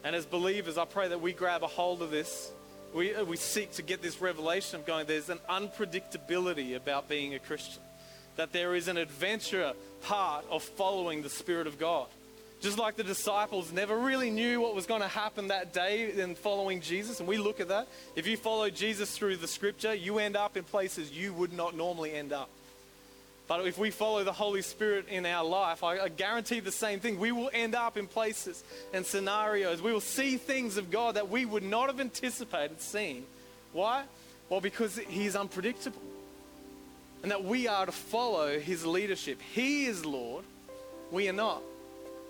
And 0.04 0.14
as 0.14 0.24
believers, 0.24 0.78
I 0.78 0.84
pray 0.84 1.08
that 1.08 1.20
we 1.20 1.32
grab 1.32 1.62
a 1.62 1.66
hold 1.66 2.02
of 2.02 2.10
this. 2.10 2.50
We, 2.94 3.14
uh, 3.14 3.24
we 3.24 3.36
seek 3.36 3.72
to 3.72 3.82
get 3.82 4.02
this 4.02 4.20
revelation 4.20 4.80
of 4.80 4.86
going, 4.86 5.06
there's 5.06 5.28
an 5.28 5.40
unpredictability 5.50 6.76
about 6.76 7.08
being 7.08 7.34
a 7.34 7.38
Christian 7.38 7.82
that 8.36 8.52
there 8.52 8.74
is 8.74 8.88
an 8.88 8.96
adventure 8.96 9.72
part 10.02 10.44
of 10.50 10.62
following 10.62 11.22
the 11.22 11.30
Spirit 11.30 11.66
of 11.66 11.78
God. 11.78 12.06
Just 12.60 12.78
like 12.78 12.96
the 12.96 13.04
disciples 13.04 13.70
never 13.70 13.96
really 13.96 14.30
knew 14.30 14.60
what 14.60 14.74
was 14.74 14.86
going 14.86 15.02
to 15.02 15.08
happen 15.08 15.48
that 15.48 15.72
day 15.72 16.12
in 16.18 16.34
following 16.34 16.80
Jesus, 16.80 17.20
and 17.20 17.28
we 17.28 17.36
look 17.36 17.60
at 17.60 17.68
that. 17.68 17.86
If 18.14 18.26
you 18.26 18.36
follow 18.36 18.70
Jesus 18.70 19.16
through 19.16 19.36
the 19.36 19.48
scripture, 19.48 19.94
you 19.94 20.18
end 20.18 20.36
up 20.36 20.56
in 20.56 20.64
places 20.64 21.10
you 21.10 21.34
would 21.34 21.52
not 21.52 21.76
normally 21.76 22.14
end 22.14 22.32
up. 22.32 22.48
But 23.48 23.64
if 23.66 23.78
we 23.78 23.90
follow 23.90 24.24
the 24.24 24.32
Holy 24.32 24.62
Spirit 24.62 25.06
in 25.08 25.24
our 25.24 25.44
life, 25.44 25.84
I, 25.84 26.08
guarantee 26.08 26.60
the 26.60 26.72
same 26.72 26.98
thing. 26.98 27.18
We 27.18 27.30
will 27.30 27.50
end 27.52 27.76
up 27.76 27.96
in 27.96 28.08
places 28.08 28.64
and 28.92 29.06
scenarios. 29.06 29.80
We 29.80 29.92
will 29.92 30.00
see 30.00 30.36
things 30.36 30.76
of 30.76 30.90
God 30.90 31.14
that 31.14 31.30
we 31.30 31.44
would 31.44 31.62
not 31.62 31.88
have 31.88 32.00
anticipated 32.00 32.80
seeing. 32.80 33.24
Why? 33.72 34.02
Well, 34.48 34.60
because 34.60 34.98
He 34.98 35.26
is 35.26 35.36
unpredictable 35.36 36.02
and 37.26 37.30
that 37.32 37.42
we 37.42 37.66
are 37.66 37.86
to 37.86 37.90
follow 37.90 38.58
his 38.58 38.86
leadership. 38.86 39.40
He 39.52 39.86
is 39.86 40.04
Lord, 40.04 40.44
we 41.10 41.28
are 41.28 41.32
not. 41.32 41.60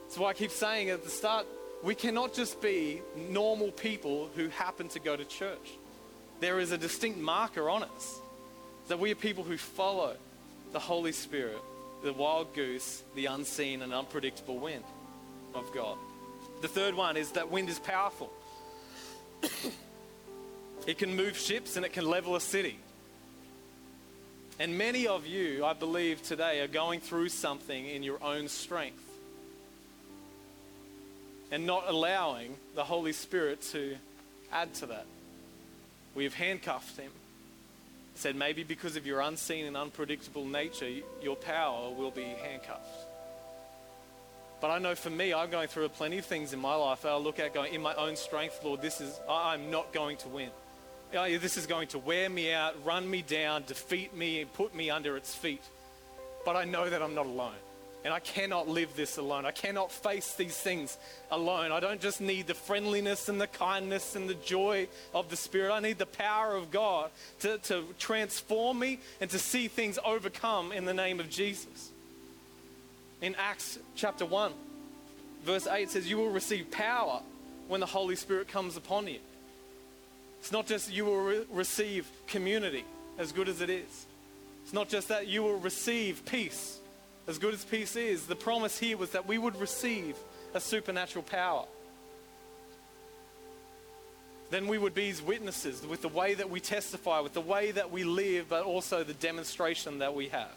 That's 0.04 0.18
why 0.18 0.30
I 0.30 0.32
keep 0.32 0.50
saying 0.50 0.90
at 0.90 1.04
the 1.04 1.10
start, 1.10 1.46
we 1.82 1.94
cannot 1.94 2.32
just 2.32 2.62
be 2.62 3.02
normal 3.28 3.72
people 3.72 4.30
who 4.34 4.48
happen 4.48 4.88
to 4.88 4.98
go 4.98 5.14
to 5.14 5.24
church. 5.24 5.72
There 6.40 6.60
is 6.60 6.72
a 6.72 6.78
distinct 6.78 7.18
marker 7.18 7.68
on 7.68 7.82
us 7.82 8.20
that 8.88 8.98
we 8.98 9.10
are 9.12 9.16
people 9.16 9.44
who 9.44 9.58
follow 9.58 10.16
the 10.76 10.80
Holy 10.80 11.12
Spirit, 11.12 11.56
the 12.02 12.12
wild 12.12 12.52
goose, 12.52 13.02
the 13.14 13.24
unseen 13.24 13.80
and 13.80 13.94
unpredictable 13.94 14.58
wind 14.58 14.84
of 15.54 15.72
God. 15.72 15.96
The 16.60 16.68
third 16.68 16.94
one 16.94 17.16
is 17.16 17.30
that 17.30 17.50
wind 17.50 17.70
is 17.70 17.78
powerful. 17.78 18.30
it 20.86 20.98
can 20.98 21.16
move 21.16 21.34
ships 21.34 21.76
and 21.76 21.86
it 21.86 21.94
can 21.94 22.04
level 22.04 22.36
a 22.36 22.42
city. 22.42 22.78
And 24.58 24.76
many 24.76 25.06
of 25.06 25.26
you, 25.26 25.64
I 25.64 25.72
believe, 25.72 26.22
today 26.22 26.60
are 26.60 26.68
going 26.68 27.00
through 27.00 27.30
something 27.30 27.88
in 27.88 28.02
your 28.02 28.22
own 28.22 28.46
strength 28.46 29.02
and 31.50 31.64
not 31.64 31.84
allowing 31.88 32.54
the 32.74 32.84
Holy 32.84 33.14
Spirit 33.14 33.62
to 33.72 33.96
add 34.52 34.74
to 34.74 34.86
that. 34.88 35.06
We 36.14 36.24
have 36.24 36.34
handcuffed 36.34 36.98
him. 36.98 37.12
Said 38.16 38.34
maybe 38.34 38.64
because 38.64 38.96
of 38.96 39.06
your 39.06 39.20
unseen 39.20 39.66
and 39.66 39.76
unpredictable 39.76 40.44
nature, 40.44 40.90
your 41.22 41.36
power 41.36 41.90
will 41.90 42.10
be 42.10 42.24
handcuffed. 42.24 43.06
But 44.60 44.70
I 44.70 44.78
know 44.78 44.94
for 44.94 45.10
me, 45.10 45.32
I'm 45.32 45.50
going 45.50 45.68
through 45.68 45.84
a 45.84 45.88
plenty 45.88 46.18
of 46.18 46.24
things 46.24 46.52
in 46.52 46.58
my 46.58 46.74
life 46.74 47.02
that 47.02 47.12
I 47.12 47.16
look 47.16 47.38
at 47.38 47.52
going, 47.52 47.74
in 47.74 47.82
my 47.82 47.94
own 47.94 48.16
strength, 48.16 48.60
Lord, 48.64 48.82
this 48.82 49.00
is, 49.00 49.20
I'm 49.28 49.70
not 49.70 49.92
going 49.92 50.16
to 50.18 50.28
win 50.28 50.50
this 51.12 51.56
is 51.56 51.66
going 51.66 51.88
to 51.88 51.98
wear 51.98 52.28
me 52.28 52.52
out, 52.52 52.74
run 52.84 53.08
me 53.08 53.22
down, 53.22 53.64
defeat 53.66 54.14
me, 54.14 54.40
and 54.40 54.52
put 54.52 54.74
me 54.74 54.90
under 54.90 55.16
its 55.16 55.34
feet. 55.34 55.62
But 56.44 56.56
I 56.56 56.64
know 56.64 56.88
that 56.88 57.02
I'm 57.02 57.14
not 57.14 57.26
alone. 57.26 57.54
And 58.04 58.14
I 58.14 58.20
cannot 58.20 58.68
live 58.68 58.94
this 58.94 59.16
alone. 59.16 59.46
I 59.46 59.50
cannot 59.50 59.90
face 59.90 60.34
these 60.34 60.56
things 60.56 60.96
alone. 61.30 61.72
I 61.72 61.80
don't 61.80 62.00
just 62.00 62.20
need 62.20 62.46
the 62.46 62.54
friendliness 62.54 63.28
and 63.28 63.40
the 63.40 63.48
kindness 63.48 64.14
and 64.14 64.28
the 64.28 64.34
joy 64.34 64.86
of 65.12 65.28
the 65.28 65.36
Spirit. 65.36 65.72
I 65.72 65.80
need 65.80 65.98
the 65.98 66.06
power 66.06 66.54
of 66.54 66.70
God 66.70 67.10
to, 67.40 67.58
to 67.58 67.84
transform 67.98 68.78
me 68.78 69.00
and 69.20 69.28
to 69.30 69.38
see 69.38 69.66
things 69.66 69.98
overcome 70.04 70.70
in 70.70 70.84
the 70.84 70.94
name 70.94 71.18
of 71.18 71.28
Jesus. 71.28 71.90
In 73.20 73.34
Acts 73.36 73.78
chapter 73.96 74.24
1, 74.24 74.52
verse 75.44 75.66
8 75.66 75.90
says, 75.90 76.08
You 76.08 76.18
will 76.18 76.30
receive 76.30 76.70
power 76.70 77.20
when 77.66 77.80
the 77.80 77.86
Holy 77.86 78.14
Spirit 78.14 78.48
comes 78.48 78.76
upon 78.76 79.08
you. 79.08 79.18
It's 80.40 80.52
not 80.52 80.66
just 80.66 80.92
you 80.92 81.04
will 81.04 81.20
re- 81.22 81.44
receive 81.50 82.08
community, 82.26 82.84
as 83.18 83.32
good 83.32 83.48
as 83.48 83.60
it 83.60 83.70
is. 83.70 84.06
It's 84.62 84.72
not 84.72 84.88
just 84.88 85.08
that 85.08 85.28
you 85.28 85.42
will 85.42 85.58
receive 85.58 86.24
peace, 86.24 86.78
as 87.26 87.38
good 87.38 87.54
as 87.54 87.64
peace 87.64 87.96
is. 87.96 88.26
The 88.26 88.36
promise 88.36 88.78
here 88.78 88.96
was 88.96 89.10
that 89.10 89.26
we 89.26 89.38
would 89.38 89.60
receive 89.60 90.16
a 90.54 90.60
supernatural 90.60 91.22
power. 91.22 91.64
Then 94.50 94.68
we 94.68 94.78
would 94.78 94.94
be 94.94 95.06
his 95.06 95.20
witnesses 95.20 95.84
with 95.84 96.02
the 96.02 96.08
way 96.08 96.34
that 96.34 96.48
we 96.48 96.60
testify, 96.60 97.20
with 97.20 97.34
the 97.34 97.40
way 97.40 97.72
that 97.72 97.90
we 97.90 98.04
live, 98.04 98.48
but 98.48 98.62
also 98.62 99.02
the 99.02 99.14
demonstration 99.14 99.98
that 99.98 100.14
we 100.14 100.28
have. 100.28 100.54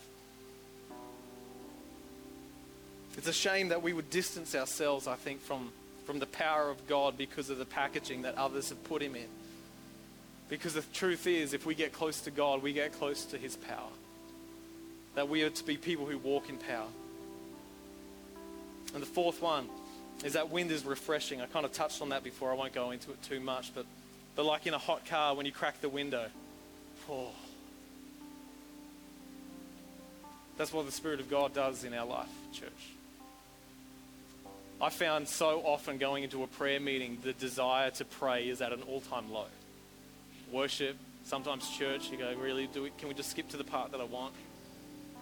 It's 3.18 3.28
a 3.28 3.34
shame 3.34 3.70
that 3.70 3.82
we 3.82 3.92
would 3.92 4.10
distance 4.12 4.54
ourselves, 4.54 5.08
I 5.08 5.16
think, 5.16 5.42
from, 5.42 5.72
from 6.06 6.20
the 6.20 6.28
power 6.28 6.70
of 6.70 6.88
God 6.88 7.18
because 7.18 7.50
of 7.50 7.58
the 7.58 7.66
packaging 7.66 8.22
that 8.22 8.38
others 8.38 8.70
have 8.70 8.84
put 8.84 9.02
him 9.02 9.16
in. 9.16 9.28
Because 10.50 10.74
the 10.74 10.82
truth 10.94 11.28
is, 11.28 11.54
if 11.54 11.66
we 11.66 11.76
get 11.76 11.94
close 11.94 12.22
to 12.22 12.32
God, 12.32 12.64
we 12.64 12.74
get 12.74 12.94
close 12.94 13.24
to 13.26 13.38
His 13.38 13.56
power. 13.56 13.92
That 15.16 15.30
we 15.30 15.44
are 15.44 15.50
to 15.50 15.64
be 15.64 15.78
people 15.78 16.06
who 16.06 16.18
walk 16.18 16.50
in 16.50 16.58
power. 16.58 16.88
And 18.94 19.02
the 19.02 19.08
fourth 19.08 19.42
one 19.42 19.68
is 20.24 20.34
that 20.34 20.50
wind 20.50 20.72
is 20.72 20.86
refreshing. 20.86 21.42
I 21.42 21.46
kind 21.46 21.66
of 21.66 21.72
touched 21.72 22.02
on 22.02 22.10
that 22.10 22.24
before. 22.24 22.52
I 22.52 22.56
won't 22.56 22.74
go 22.74 22.92
into 22.92 23.12
it 23.12 23.22
too 23.24 23.40
much. 23.40 23.74
But, 23.74 23.86
but 24.36 24.46
like 24.46 24.68
in 24.68 24.74
a 24.74 24.78
hot 24.78 25.06
car, 25.06 25.36
when 25.36 25.46
you 25.46 25.52
crack 25.52 25.82
the 25.82 25.90
window, 25.90 26.28
oh, 27.10 27.30
that's 30.58 30.74
what 30.74 30.86
the 30.86 30.92
Spirit 30.92 31.20
of 31.20 31.30
God 31.30 31.54
does 31.54 31.84
in 31.84 31.94
our 31.94 32.06
life, 32.06 32.30
church. 32.54 32.70
I 34.82 34.90
found 34.90 35.28
so 35.28 35.62
often 35.66 35.98
going 35.98 36.24
into 36.24 36.44
a 36.44 36.48
prayer 36.48 36.80
meeting, 36.80 37.18
the 37.22 37.34
desire 37.34 37.92
to 37.92 38.06
pray 38.06 38.50
is 38.50 38.62
at 38.62 38.72
an 38.72 38.82
all 38.84 39.02
time 39.02 39.32
low 39.32 39.46
worship, 40.52 40.98
sometimes 41.24 41.70
church, 41.70 42.12
you 42.12 42.18
go, 42.18 42.34
really, 42.36 42.68
do 42.68 42.84
we, 42.84 42.92
can 42.98 43.08
we 43.08 43.14
just 43.14 43.32
skip 43.32 43.50
to 43.50 43.58
the 43.58 43.64
part 43.64 43.92
that 43.92 44.02
I 44.02 44.06
want? 44.06 44.34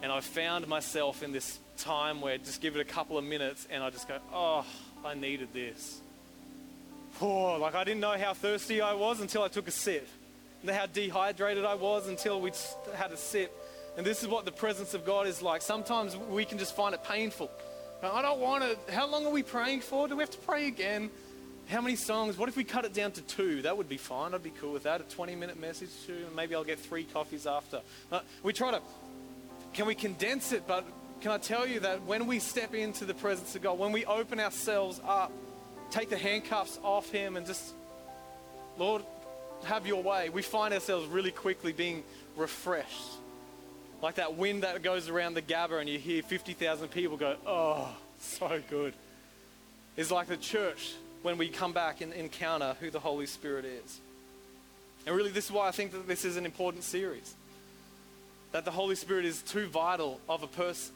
And 0.01 0.11
I 0.11 0.19
found 0.19 0.67
myself 0.67 1.23
in 1.23 1.31
this 1.31 1.59
time 1.77 2.21
where 2.21 2.37
just 2.37 2.61
give 2.61 2.75
it 2.75 2.81
a 2.81 2.85
couple 2.85 3.17
of 3.17 3.25
minutes 3.25 3.67
and 3.71 3.83
I 3.83 3.89
just 3.89 4.07
go, 4.07 4.17
oh, 4.33 4.65
I 5.05 5.13
needed 5.15 5.49
this. 5.53 6.01
Oh, 7.21 7.57
like 7.57 7.75
I 7.75 7.83
didn't 7.83 8.01
know 8.01 8.17
how 8.17 8.33
thirsty 8.33 8.81
I 8.81 8.93
was 8.93 9.21
until 9.21 9.41
I 9.41 9.47
took 9.47 9.67
a 9.67 9.71
sip. 9.71 10.07
And 10.61 10.71
how 10.71 10.85
dehydrated 10.87 11.65
I 11.65 11.75
was 11.75 12.07
until 12.07 12.41
we 12.41 12.51
had 12.95 13.11
a 13.11 13.17
sip. 13.17 13.51
And 13.97 14.05
this 14.05 14.21
is 14.21 14.27
what 14.27 14.45
the 14.45 14.51
presence 14.51 14.93
of 14.93 15.05
God 15.05 15.27
is 15.27 15.41
like. 15.41 15.61
Sometimes 15.61 16.15
we 16.15 16.45
can 16.45 16.57
just 16.57 16.75
find 16.75 16.93
it 16.93 17.03
painful. 17.03 17.49
I 18.03 18.21
don't 18.21 18.39
want 18.39 18.63
to. 18.63 18.93
How 18.93 19.07
long 19.07 19.25
are 19.25 19.31
we 19.31 19.41
praying 19.41 19.81
for? 19.81 20.07
Do 20.07 20.15
we 20.15 20.21
have 20.21 20.29
to 20.31 20.37
pray 20.39 20.67
again? 20.67 21.09
how 21.69 21.81
many 21.81 21.95
songs? 21.95 22.37
What 22.37 22.47
if 22.47 22.55
we 22.55 22.63
cut 22.63 22.85
it 22.85 22.93
down 22.93 23.11
to 23.13 23.21
two? 23.21 23.61
That 23.63 23.77
would 23.77 23.89
be 23.89 23.97
fine. 23.97 24.33
I'd 24.33 24.43
be 24.43 24.53
cool 24.61 24.71
with 24.71 24.83
that. 24.83 25.01
A 25.01 25.03
20 25.03 25.35
minute 25.35 25.59
message, 25.59 25.89
too. 26.05 26.23
And 26.25 26.35
maybe 26.35 26.55
I'll 26.55 26.63
get 26.63 26.79
three 26.79 27.03
coffees 27.03 27.45
after. 27.45 27.81
Uh, 28.11 28.21
we 28.41 28.53
try 28.53 28.71
to, 28.71 28.81
can 29.77 29.85
we 29.85 29.93
condense 29.93 30.53
it? 30.53 30.63
But 30.67 30.83
can 31.21 31.31
I 31.31 31.37
tell 31.37 31.67
you 31.67 31.81
that 31.81 32.01
when 32.03 32.25
we 32.25 32.39
step 32.39 32.73
into 32.73 33.05
the 33.05 33.13
presence 33.13 33.55
of 33.55 33.61
God, 33.61 33.77
when 33.77 33.91
we 33.91 34.05
open 34.05 34.39
ourselves 34.39 34.99
up, 35.07 35.31
take 35.91 36.09
the 36.09 36.17
handcuffs 36.17 36.79
off 36.83 37.11
Him 37.11 37.37
and 37.37 37.45
just, 37.45 37.73
Lord, 38.79 39.03
have 39.65 39.85
your 39.85 40.01
way, 40.01 40.29
we 40.29 40.41
find 40.41 40.73
ourselves 40.73 41.07
really 41.07 41.29
quickly 41.29 41.73
being 41.73 42.03
refreshed. 42.35 43.11
Like 44.01 44.15
that 44.15 44.35
wind 44.35 44.63
that 44.63 44.81
goes 44.81 45.09
around 45.09 45.35
the 45.35 45.43
Gabba 45.43 45.79
and 45.79 45.87
you 45.87 45.99
hear 45.99 46.23
50,000 46.23 46.87
people 46.87 47.15
go, 47.15 47.35
oh, 47.45 47.95
so 48.19 48.59
good. 48.71 48.95
It's 49.95 50.09
like 50.09 50.25
the 50.25 50.37
church 50.37 50.95
when 51.21 51.37
we 51.37 51.49
come 51.49 51.73
back 51.73 52.01
and 52.01 52.13
encounter 52.13 52.75
who 52.79 52.89
the 52.89 52.99
Holy 52.99 53.27
Spirit 53.27 53.65
is. 53.65 53.99
And 55.05 55.15
really, 55.15 55.29
this 55.29 55.45
is 55.45 55.51
why 55.51 55.67
I 55.67 55.71
think 55.71 55.91
that 55.91 56.07
this 56.07 56.25
is 56.25 56.35
an 56.35 56.47
important 56.47 56.83
series. 56.83 57.35
That 58.57 58.65
the 58.65 58.71
Holy 58.71 58.95
Spirit 58.95 59.25
is 59.25 59.43
too 59.43 59.67
vital 59.67 60.19
of 60.27 60.41
a 60.41 60.47
person 60.47 60.91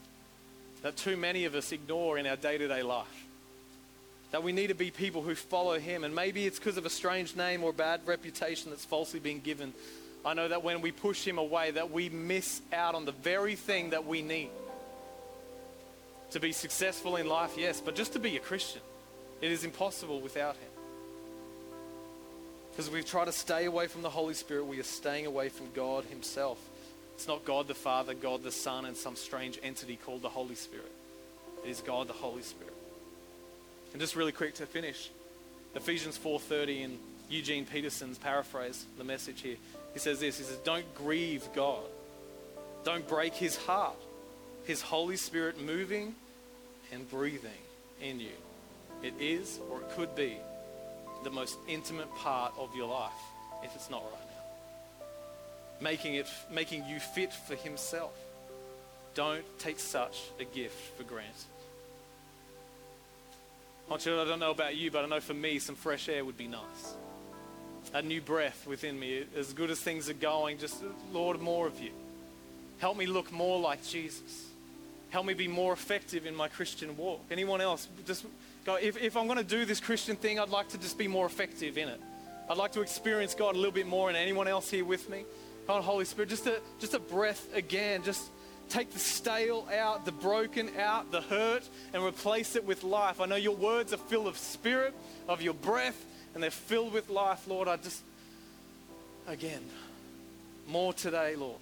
that 0.82 0.98
too 0.98 1.16
many 1.16 1.46
of 1.46 1.54
us 1.54 1.72
ignore 1.72 2.18
in 2.18 2.26
our 2.26 2.36
day 2.36 2.58
to 2.58 2.68
day 2.68 2.82
life. 2.82 3.28
That 4.32 4.42
we 4.42 4.52
need 4.52 4.70
to 4.70 4.74
be 4.74 4.90
people 4.90 5.22
who 5.22 5.36
follow 5.36 5.78
Him. 5.78 6.04
And 6.04 6.16
maybe 6.16 6.48
it's 6.48 6.58
because 6.58 6.78
of 6.78 6.88
a 6.88 6.90
strange 6.90 7.36
name 7.36 7.64
or 7.64 7.72
bad 7.72 8.02
reputation 8.08 8.72
that's 8.72 8.84
falsely 8.84 9.20
been 9.20 9.42
given. 9.42 9.74
I 10.26 10.34
know 10.34 10.48
that 10.48 10.64
when 10.64 10.82
we 10.82 10.92
push 10.92 11.24
Him 11.24 11.38
away, 11.38 11.70
that 11.70 11.92
we 11.92 12.10
miss 12.10 12.64
out 12.74 12.96
on 12.96 13.06
the 13.06 13.12
very 13.12 13.56
thing 13.56 13.92
that 13.92 14.08
we 14.08 14.24
need 14.24 14.50
to 16.32 16.40
be 16.40 16.54
successful 16.54 17.16
in 17.16 17.28
life, 17.28 17.52
yes, 17.58 17.80
but 17.80 17.94
just 17.94 18.14
to 18.14 18.20
be 18.20 18.38
a 18.38 18.40
Christian. 18.40 18.82
It 19.40 19.52
is 19.52 19.64
impossible 19.64 20.20
without 20.20 20.56
Him. 20.56 20.70
Because 22.72 22.90
we 22.90 23.04
try 23.04 23.24
to 23.24 23.32
stay 23.32 23.66
away 23.66 23.86
from 23.86 24.02
the 24.02 24.10
Holy 24.10 24.34
Spirit, 24.34 24.66
we 24.66 24.80
are 24.80 24.84
staying 24.84 25.28
away 25.28 25.50
from 25.50 25.68
God 25.76 26.06
Himself. 26.06 26.58
It's 27.22 27.28
not 27.28 27.46
God 27.46 27.68
the 27.68 27.76
Father, 27.76 28.16
God 28.16 28.42
the 28.42 28.52
Son, 28.52 28.84
and 28.84 28.98
some 28.98 29.16
strange 29.16 29.60
entity 29.62 29.96
called 29.96 30.24
the 30.24 30.30
Holy 30.30 30.56
Spirit. 30.56 30.92
It 31.64 31.70
is 31.70 31.80
God 31.82 32.08
the 32.08 32.14
Holy 32.14 32.42
Spirit. 32.42 32.74
And 33.92 34.02
just 34.02 34.16
really 34.16 34.32
quick 34.32 34.56
to 34.56 34.66
finish, 34.66 35.12
Ephesians 35.76 36.18
4:30 36.18 36.82
in 36.82 37.00
Eugene 37.30 37.68
Peterson's 37.68 38.18
paraphrase, 38.18 38.88
the 38.98 39.04
message 39.04 39.42
here. 39.42 39.58
He 39.94 40.00
says 40.00 40.20
this, 40.20 40.40
he 40.40 40.44
says, 40.44 40.58
Don't 40.64 40.96
grieve 40.96 41.48
God. 41.54 41.84
Don't 42.84 43.08
break 43.08 43.36
his 43.36 43.56
heart. 43.56 44.02
His 44.64 44.82
Holy 44.82 45.16
Spirit 45.16 45.62
moving 45.62 46.16
and 46.92 47.08
breathing 47.08 47.52
in 48.02 48.20
you. 48.20 48.34
It 49.04 49.14
is, 49.20 49.60
or 49.70 49.82
it 49.82 49.92
could 49.92 50.16
be, 50.16 50.38
the 51.24 51.30
most 51.30 51.60
intimate 51.68 52.12
part 52.16 52.52
of 52.58 52.76
your 52.76 52.88
life, 52.88 53.12
if 53.64 53.76
it's 53.76 53.92
not 53.92 54.02
right. 54.12 54.31
Making, 55.82 56.16
it, 56.16 56.28
making 56.52 56.86
you 56.86 57.00
fit 57.00 57.34
for 57.34 57.56
Himself. 57.56 58.14
Don't 59.14 59.44
take 59.60 59.80
such 59.80 60.22
a 60.40 60.46
gift 60.46 60.98
for 60.98 61.04
granted. 61.04 61.34
Oh, 63.90 63.96
I 63.96 63.98
don't 63.98 64.40
know 64.40 64.52
about 64.52 64.78
you, 64.78 64.90
but 64.90 65.04
I 65.04 65.08
know 65.08 65.20
for 65.20 65.34
me, 65.34 65.60
some 65.60 65.76
fresh 65.76 66.08
air 66.08 66.24
would 66.24 66.38
be 66.38 66.48
nice. 66.48 66.96
A 67.94 68.02
new 68.02 68.22
breath 68.22 68.66
within 68.66 68.98
me. 68.98 69.26
As 69.36 69.52
good 69.52 69.70
as 69.70 69.82
things 69.82 70.10
are 70.10 70.14
going, 70.14 70.60
just, 70.60 70.82
Lord, 71.12 71.42
more 71.42 71.68
of 71.68 71.78
you. 71.82 71.92
Help 72.80 72.96
me 72.96 73.06
look 73.06 73.32
more 73.34 73.60
like 73.60 73.86
Jesus. 73.86 74.46
Help 75.10 75.26
me 75.26 75.34
be 75.34 75.50
more 75.50 75.74
effective 75.74 76.26
in 76.26 76.34
my 76.34 76.48
Christian 76.48 76.96
walk. 76.96 77.20
Anyone 77.30 77.60
else? 77.60 77.90
Just 78.08 78.26
go, 78.66 78.76
if, 78.76 78.96
if 79.02 79.18
I'm 79.18 79.26
going 79.26 79.40
to 79.40 79.44
do 79.44 79.66
this 79.66 79.82
Christian 79.82 80.16
thing, 80.16 80.40
I'd 80.40 80.50
like 80.50 80.70
to 80.70 80.78
just 80.78 80.98
be 80.98 81.10
more 81.10 81.26
effective 81.26 81.78
in 81.78 81.90
it. 81.90 82.00
I'd 82.50 82.58
like 82.58 82.72
to 82.74 82.82
experience 82.82 83.34
God 83.36 83.56
a 83.56 83.58
little 83.58 83.74
bit 83.74 83.88
more. 83.88 84.08
And 84.08 84.18
anyone 84.18 84.48
else 84.48 84.70
here 84.72 84.86
with 84.86 85.10
me? 85.10 85.26
Come 85.68 85.78
on, 85.78 85.84
Holy 85.84 86.06
Spirit, 86.06 86.30
just 86.30 86.48
a, 86.48 86.60
just 86.80 86.94
a 86.94 87.00
breath 87.00 87.48
again. 87.54 88.04
Just 88.04 88.30
take 88.70 88.92
the 88.92 89.00
stale 89.00 89.68
out, 89.74 90.06
the 90.06 90.12
broken 90.12 90.70
out, 90.78 91.12
the 91.12 91.22
hurt, 91.22 91.68
and 91.94 92.04
replace 92.04 92.56
it 92.56 92.66
with 92.66 92.84
life. 92.84 93.22
I 93.22 93.26
know 93.26 93.36
your 93.36 93.56
words 93.56 93.94
are 93.94 93.98
filled 93.98 94.28
of 94.28 94.38
spirit, 94.38 94.94
of 95.28 95.42
your 95.42 95.54
breath, 95.54 96.06
and 96.34 96.42
they're 96.42 96.52
filled 96.52 96.94
with 96.94 97.10
life, 97.10 97.48
Lord. 97.48 97.68
I 97.68 97.78
just, 97.78 98.02
again, 99.28 99.62
more 100.68 100.94
today, 100.94 101.36
Lord. 101.36 101.60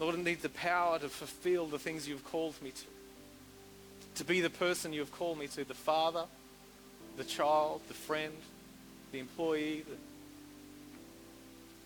Lord, 0.00 0.16
I 0.16 0.22
need 0.22 0.42
the 0.42 0.48
power 0.48 0.98
to 0.98 1.08
fulfill 1.08 1.66
the 1.66 1.78
things 1.78 2.08
you've 2.08 2.24
called 2.24 2.60
me 2.62 2.70
to. 2.70 2.84
To 4.16 4.24
be 4.24 4.40
the 4.40 4.50
person 4.50 4.92
you've 4.92 5.12
called 5.12 5.38
me 5.38 5.46
to 5.48 5.64
the 5.64 5.74
father, 5.74 6.24
the 7.16 7.24
child, 7.24 7.82
the 7.88 7.94
friend, 7.94 8.34
the 9.12 9.18
employee. 9.18 9.84
The... 9.88 9.96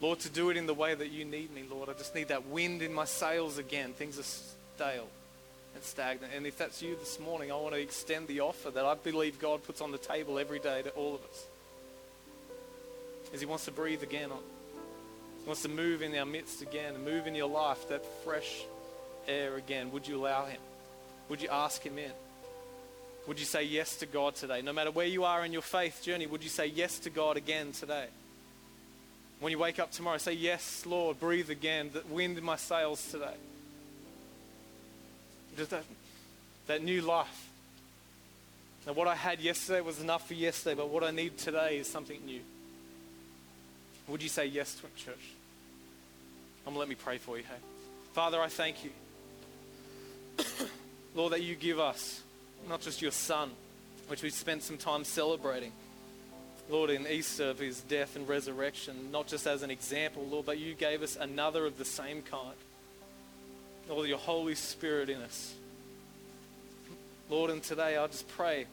Lord, 0.01 0.21
to 0.21 0.29
do 0.29 0.51
it 0.51 0.57
in 0.57 0.67
the 0.67 0.75
way 0.75 0.95
that 0.95 1.11
you 1.11 1.25
need 1.25 1.53
me, 1.53 1.65
Lord. 1.69 1.89
I 1.89 1.93
just 1.95 2.15
need 2.15 2.29
that 2.29 2.47
wind 2.47 2.83
in 2.83 2.93
my 2.93 3.05
sails 3.05 3.59
again. 3.59 3.93
Things 3.93 4.19
are 4.19 4.23
stale 4.23 5.09
and 5.75 5.83
stagnant. 5.83 6.33
And 6.37 6.47
if 6.47 6.57
that's 6.57 6.81
you 6.81 6.97
this 6.97 7.19
morning, 7.19 7.51
I 7.51 7.57
want 7.57 7.75
to 7.75 7.81
extend 7.81 8.29
the 8.29 8.41
offer 8.41 8.71
that 8.71 8.85
I 8.85 8.95
believe 8.95 9.39
God 9.39 9.65
puts 9.65 9.81
on 9.81 9.91
the 9.91 9.99
table 9.99 10.39
every 10.39 10.61
day 10.61 10.83
to 10.83 10.91
all 10.91 11.15
of 11.15 11.25
us. 11.25 11.47
As 13.35 13.41
He 13.41 13.47
wants 13.47 13.65
to 13.65 13.73
breathe 13.73 14.03
again 14.03 14.31
on 14.31 14.39
wants 15.49 15.63
to 15.63 15.69
move 15.69 16.03
in 16.03 16.15
our 16.15 16.27
midst 16.27 16.61
again 16.61 17.03
move 17.03 17.27
in 17.27 17.35
your 17.35 17.49
life, 17.49 17.89
that 17.89 18.05
fresh 18.23 18.65
air 19.27 19.57
again, 19.57 19.91
would 19.93 20.07
you 20.07 20.17
allow 20.21 20.45
Him? 20.45 20.61
Would 21.31 21.41
you 21.41 21.49
ask 21.51 21.83
Him 21.83 21.99
in? 21.99 22.13
Would 23.27 23.41
you 23.41 23.47
say 23.47 23.65
yes 23.65 23.97
to 23.97 24.07
God 24.07 24.35
today? 24.35 24.61
No 24.61 24.75
matter 24.75 24.91
where 24.91 25.07
you 25.07 25.25
are 25.25 25.45
in 25.45 25.53
your 25.53 25.63
faith 25.63 26.03
journey, 26.03 26.27
would 26.27 26.45
you 26.45 26.51
say 26.51 26.67
yes 26.67 26.99
to 27.01 27.11
God 27.11 27.39
again 27.39 27.73
today? 27.73 28.07
When 29.41 29.53
you 29.53 29.59
wake 29.59 29.79
up 29.79 29.93
tomorrow, 29.93 30.19
say, 30.19 30.33
Yes, 30.33 30.85
Lord, 30.85 31.21
breathe 31.21 31.51
again, 31.51 31.91
the 31.93 32.03
wind 32.13 32.39
in 32.39 32.45
my 32.45 32.57
sails 32.57 33.05
today. 33.11 33.35
Just 35.57 35.71
that, 35.71 35.85
that 36.67 36.83
new 36.83 37.03
life. 37.03 37.49
Now, 38.87 38.93
what 38.95 39.09
I 39.09 39.15
had 39.15 39.41
yesterday 39.41 39.81
was 39.81 40.01
enough 40.01 40.27
for 40.27 40.35
yesterday, 40.35 40.75
but 40.75 40.89
what 40.89 41.05
I 41.05 41.11
need 41.11 41.37
today 41.37 41.79
is 41.79 41.89
something 41.89 42.25
new. 42.25 42.41
Would 44.09 44.23
you 44.23 44.29
say 44.29 44.47
yes 44.47 44.75
to 44.77 44.87
it, 44.87 44.97
church? 44.97 45.15
I'm 46.67 46.73
going 46.73 46.77
to 46.77 46.81
let 46.81 46.89
me 46.89 46.95
pray 46.95 47.19
for 47.19 47.37
you, 47.37 47.45
hey? 47.45 47.59
Father, 48.15 48.41
I 48.41 48.49
thank 48.49 48.77
you. 48.85 48.91
Lord, 51.15 51.33
that 51.33 51.43
you 51.43 51.55
give 51.55 51.79
us 51.79 52.23
not 52.69 52.81
just 52.81 53.03
your 53.03 53.11
Son, 53.11 53.51
which 54.09 54.23
we 54.23 54.31
spent 54.31 54.63
some 54.63 54.79
time 54.79 55.05
celebrating, 55.05 55.73
Lord, 56.69 56.91
in 56.91 57.07
Easter 57.07 57.51
of 57.51 57.59
his 57.59 57.81
death 57.81 58.17
and 58.17 58.29
resurrection, 58.29 59.11
not 59.11 59.27
just 59.27 59.47
as 59.47 59.63
an 59.63 59.71
example, 59.71 60.25
Lord, 60.25 60.47
but 60.47 60.59
you 60.59 60.75
gave 60.75 61.03
us 61.03 61.17
another 61.17 61.65
of 61.65 61.79
the 61.79 61.85
same 61.85 62.23
kind. 62.23 62.57
Lord, 63.89 64.09
your 64.09 64.19
Holy 64.19 64.55
Spirit 64.55 65.09
in 65.09 65.21
us. 65.23 65.55
Lord, 67.31 67.51
and 67.51 67.63
today 67.63 67.97
I 67.97 68.07
just 68.07 68.29
pray 68.29 68.67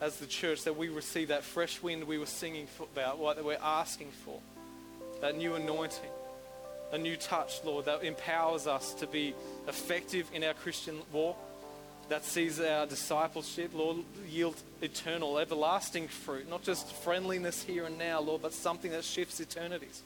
as 0.00 0.16
the 0.16 0.26
church 0.26 0.64
that 0.64 0.76
we 0.76 0.88
receive 0.88 1.28
that 1.28 1.42
fresh 1.42 1.82
wind 1.82 2.04
we 2.04 2.18
were 2.18 2.26
singing 2.26 2.66
about, 2.92 3.18
what 3.18 3.36
that 3.36 3.44
we're 3.44 3.56
asking 3.62 4.10
for, 4.24 4.40
that 5.20 5.36
new 5.36 5.54
anointing 5.54 6.10
a 6.92 6.98
new 6.98 7.16
touch, 7.16 7.64
Lord, 7.64 7.86
that 7.86 8.04
empowers 8.04 8.66
us 8.66 8.92
to 8.94 9.06
be 9.06 9.34
effective 9.66 10.30
in 10.32 10.44
our 10.44 10.52
Christian 10.52 11.00
walk, 11.10 11.38
that 12.08 12.24
sees 12.24 12.60
our 12.60 12.86
discipleship, 12.86 13.70
Lord, 13.74 13.98
yield 14.28 14.56
eternal, 14.80 15.38
everlasting 15.38 16.08
fruit, 16.08 16.48
not 16.48 16.62
just 16.62 16.92
friendliness 16.92 17.62
here 17.62 17.84
and 17.84 17.98
now, 17.98 18.20
Lord, 18.20 18.42
but 18.42 18.52
something 18.52 18.90
that 18.90 19.04
shifts 19.04 19.40
eternities, 19.40 20.02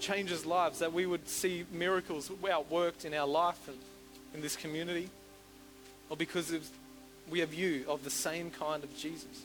changes 0.00 0.44
lives, 0.44 0.80
that 0.80 0.92
we 0.92 1.06
would 1.06 1.28
see 1.28 1.64
miracles 1.72 2.28
outworked 2.28 3.04
in 3.04 3.14
our 3.14 3.26
life 3.26 3.68
and 3.68 3.78
in 4.34 4.40
this 4.42 4.56
community, 4.56 5.10
or 6.10 6.16
because 6.16 6.52
of 6.52 6.68
we 7.30 7.40
have 7.40 7.52
you 7.52 7.84
of 7.88 8.04
the 8.04 8.10
same 8.10 8.50
kind 8.50 8.82
of 8.82 8.96
Jesus. 8.96 9.44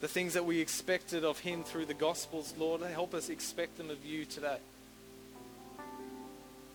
The 0.00 0.08
things 0.08 0.32
that 0.32 0.46
we 0.46 0.60
expected 0.60 1.24
of 1.24 1.40
him 1.40 1.62
through 1.62 1.86
the 1.86 1.94
Gospels, 1.94 2.54
Lord, 2.58 2.80
help 2.80 3.12
us 3.12 3.28
expect 3.28 3.76
them 3.76 3.90
of 3.90 4.04
you 4.04 4.24
today. 4.24 4.56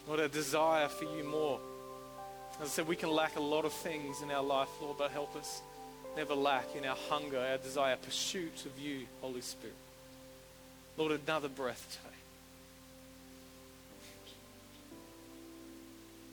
Lord, 0.07 0.19
a 0.19 0.27
desire 0.27 0.87
for 0.87 1.05
you 1.05 1.23
more. 1.23 1.59
As 2.61 2.67
I 2.67 2.69
said, 2.69 2.87
we 2.87 2.95
can 2.95 3.09
lack 3.09 3.35
a 3.35 3.41
lot 3.41 3.65
of 3.65 3.73
things 3.73 4.21
in 4.21 4.31
our 4.31 4.43
life, 4.43 4.69
Lord, 4.81 4.97
but 4.97 5.11
help 5.11 5.35
us 5.35 5.61
never 6.15 6.33
lack 6.33 6.73
in 6.75 6.85
our 6.85 6.95
hunger, 7.09 7.37
our 7.37 7.57
desire, 7.57 7.97
pursuit 7.97 8.65
of 8.65 8.79
you, 8.79 9.01
Holy 9.19 9.41
Spirit. 9.41 9.75
Lord, 10.97 11.11
another 11.11 11.49
breath 11.49 11.99
today. 12.01 12.15